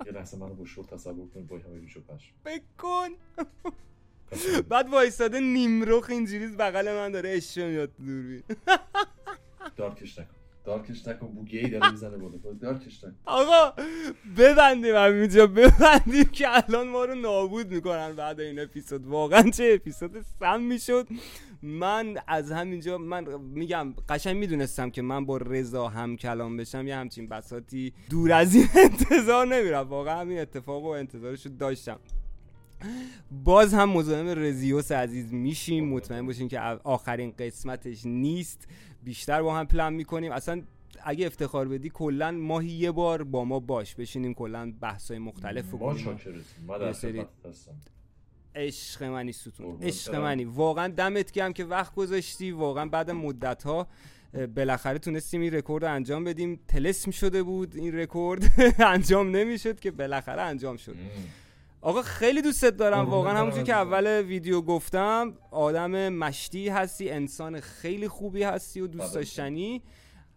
یه 0.06 0.12
لحظه 0.12 0.36
منو 0.36 0.54
با 0.54 0.64
شورت 0.64 0.94
تصور 0.94 1.28
کنید 1.34 1.46
با 1.46 1.56
همه 1.56 1.80
پشم. 1.80 2.32
بکن. 2.44 3.08
بعد 4.70 4.88
وایستاده 4.88 5.40
نیمرخ 5.40 6.10
اینجوری 6.10 6.46
بغل 6.46 6.92
من 6.92 7.12
داره 7.12 7.30
اشوه 7.30 7.64
میاد 7.64 7.90
دوربین 7.96 8.42
دارکش 9.76 10.18
نکن. 10.18 10.37
دارکش 10.68 11.08
نکن 11.08 11.26
بو 11.26 11.44
گی 11.44 11.68
داره 11.68 11.90
می‌زنه 11.90 12.16
بالا 12.16 12.36
دارکش 12.60 13.04
نکن 13.04 13.16
آقا 13.24 13.82
ببندیم 14.36 14.94
همینجا 14.94 15.46
ببندیم 15.46 16.24
که 16.24 16.46
الان 16.48 16.88
ما 16.88 17.04
رو 17.04 17.14
نابود 17.14 17.70
می‌کنن 17.74 18.12
بعد 18.12 18.40
این 18.40 18.60
اپیزود 18.60 19.06
واقعا 19.06 19.50
چه 19.50 19.72
اپیزود 19.74 20.20
سم 20.40 20.60
می‌شد 20.60 21.08
من 21.62 22.16
از 22.26 22.52
همینجا 22.52 22.98
من 22.98 23.24
میگم 23.40 23.94
قشنگ 24.08 24.36
می‌دونستم 24.36 24.90
که 24.90 25.02
من 25.02 25.26
با 25.26 25.36
رضا 25.36 25.88
هم 25.88 26.16
کلام 26.16 26.56
بشم 26.56 26.86
یه 26.86 26.96
همچین 26.96 27.28
بساتی 27.28 27.92
دور 28.10 28.32
از 28.32 28.54
این 28.54 28.68
انتظار 28.74 29.46
نمیرم 29.46 29.88
واقعا 29.88 30.20
همین 30.20 30.38
اتفاق 30.38 30.84
و 30.84 30.88
انتظارش 30.88 31.46
رو 31.46 31.52
داشتم 31.58 31.98
باز 33.44 33.74
هم 33.74 33.88
مزاحم 33.88 34.28
رزیوس 34.28 34.92
عزیز 34.92 35.32
میشیم 35.32 35.88
مطمئن 35.88 36.26
باشین 36.26 36.48
که 36.48 36.60
آخرین 36.84 37.34
قسمتش 37.38 38.06
نیست 38.06 38.68
بیشتر 39.02 39.42
با 39.42 39.56
هم 39.56 39.66
پلان 39.66 39.92
می‌کنیم. 39.92 40.32
اصلا 40.32 40.62
اگه 41.04 41.26
افتخار 41.26 41.68
بدی 41.68 41.90
کلا 41.94 42.30
ماهی 42.30 42.68
یه 42.68 42.90
بار 42.90 43.24
با 43.24 43.44
ما 43.44 43.60
باش 43.60 43.94
بشینیم. 43.94 44.34
کلا 44.34 44.72
بحثای 44.80 45.18
مختلف 45.18 45.78
کنیم 45.78 46.04
عشق 48.54 49.02
منی 49.02 49.32
ستون. 49.32 49.82
عشق. 49.82 50.14
منی. 50.14 50.44
واقعا 50.44 50.88
دمت 50.88 51.32
گرم 51.32 51.52
که 51.52 51.64
وقت 51.64 51.94
گذاشتی. 51.94 52.50
واقعا 52.50 52.86
بعد 52.86 53.10
مدت 53.10 53.62
ها 53.62 53.86
بالاخره 54.56 54.98
تونستیم 54.98 55.40
این 55.40 55.54
رکورد 55.54 55.84
رو 55.84 55.92
انجام 55.92 56.24
بدیم. 56.24 56.60
طلسم 56.68 57.10
شده 57.10 57.42
بود 57.42 57.76
این 57.76 57.94
رکورد. 57.94 58.52
انجام 58.78 59.36
نمی‌شد 59.36 59.80
که 59.80 59.90
بالاخره 59.90 60.42
انجام 60.42 60.76
شد. 60.76 60.96
آقا 61.80 62.02
خیلی 62.02 62.42
دوستت 62.42 62.76
دارم. 62.76 63.04
واقعا 63.04 63.38
همونجور 63.38 63.62
که. 63.62 63.74
اول 63.74 64.22
ویدیو 64.22 64.60
گفتم 64.60 65.34
آدم 65.50 66.08
مشتی 66.08 66.68
هستی 66.68 67.10
انسان 67.10 67.60
خیلی 67.60 68.08
خوبی 68.08 68.42
هستی 68.42 68.80
و 68.80 68.86
دوست 68.86 69.04
داشتنی 69.04 69.14
فدات. 69.14 69.82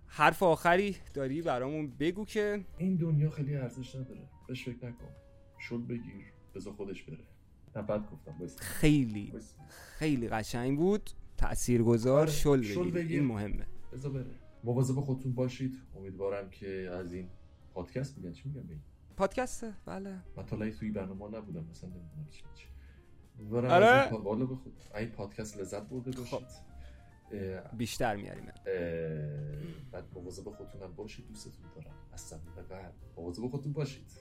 حرف 0.07 0.43
آخری 0.43 0.95
داری 1.13 1.41
برامون 1.41 1.91
بگو 1.99 2.25
که 2.25 2.65
این 2.77 2.95
دنیا 2.95 3.29
خیلی 3.29 3.55
ارزش 3.55 3.95
نداره. 3.95 4.29
بهش 4.47 4.65
فکر 4.65 4.85
نکن. 4.85 5.07
شل 5.59 5.81
بگیر 5.81 6.33
بذار 6.55 6.73
خودش 6.73 7.03
بره. 7.03 7.17
نه 7.75 7.81
بد 7.81 8.11
گفتم 8.11 8.35
بایست 8.39 8.59
خیلی 8.59 9.31
بایست. 9.31 9.55
خیلی 9.69 10.27
قشنگ 10.27 10.77
بود. 10.77 11.09
تاثیرگذار 11.37 12.19
آره، 12.19 12.31
شل 12.31 12.61
شل 12.61 12.91
بگیر. 12.91 13.19
این 13.19 13.27
مهمه. 13.27 13.65
بذار 13.93 14.11
بره. 14.11 14.25
مواظب 14.63 14.99
خودتون 15.01 15.33
باشید. 15.33 15.77
امیدوارم 15.97 16.49
که 16.49 16.89
از 16.93 17.13
این 17.13 17.29
پادکست 17.73 18.17
میگن 18.17 18.31
چی 18.31 18.49
میگن؟ 18.49 18.81
پادکسته 19.17 19.73
بله. 19.85 20.17
من 20.37 20.45
تا 20.45 20.69
توی 20.71 20.91
برنامه 20.91 21.37
نبودم 21.37 21.65
مثلا 21.71 21.89
نمی‌دونم 21.89 22.27
چی 22.29 22.43
آره. 23.53 24.09
والا 24.13 24.45
به 24.45 24.55
خود 24.55 24.73
این 24.95 25.09
پادکست 25.09 25.57
لذت 25.57 25.83
برده 25.83 26.11
باشید. 26.11 26.39
خب. 26.39 26.43
بیشتر 27.77 28.15
میاریم. 28.15 28.43
اه، 28.47 28.53
بعد 29.91 30.03
مواظب 30.15 30.43
خودتونم 30.43 30.93
باشید 30.95 31.27
دوستتون 31.27 31.65
دارم. 31.75 31.95
از 32.13 32.21
صمیم 32.21 32.51
قلب 32.69 32.93
مواظب 33.17 33.47
خودتون 33.47 33.73
باشید. 33.73 34.11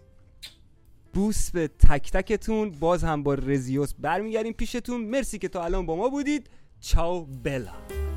بوس 1.13 1.51
به 1.51 1.69
تک 1.69 2.11
تکتون. 2.13 2.71
باز 2.71 3.05
هم 3.05 3.23
با 3.23 3.35
رزیوس 3.35 3.95
برمیگردیم 3.95 4.53
پیشتون. 4.53 5.05
مرسی 5.05 5.39
که 5.39 5.49
تا 5.49 5.65
الان 5.65 5.87
با 5.87 5.97
ما 5.97 6.09
بودید. 6.09 6.51
چاو 6.81 7.27
بلا. 7.27 8.10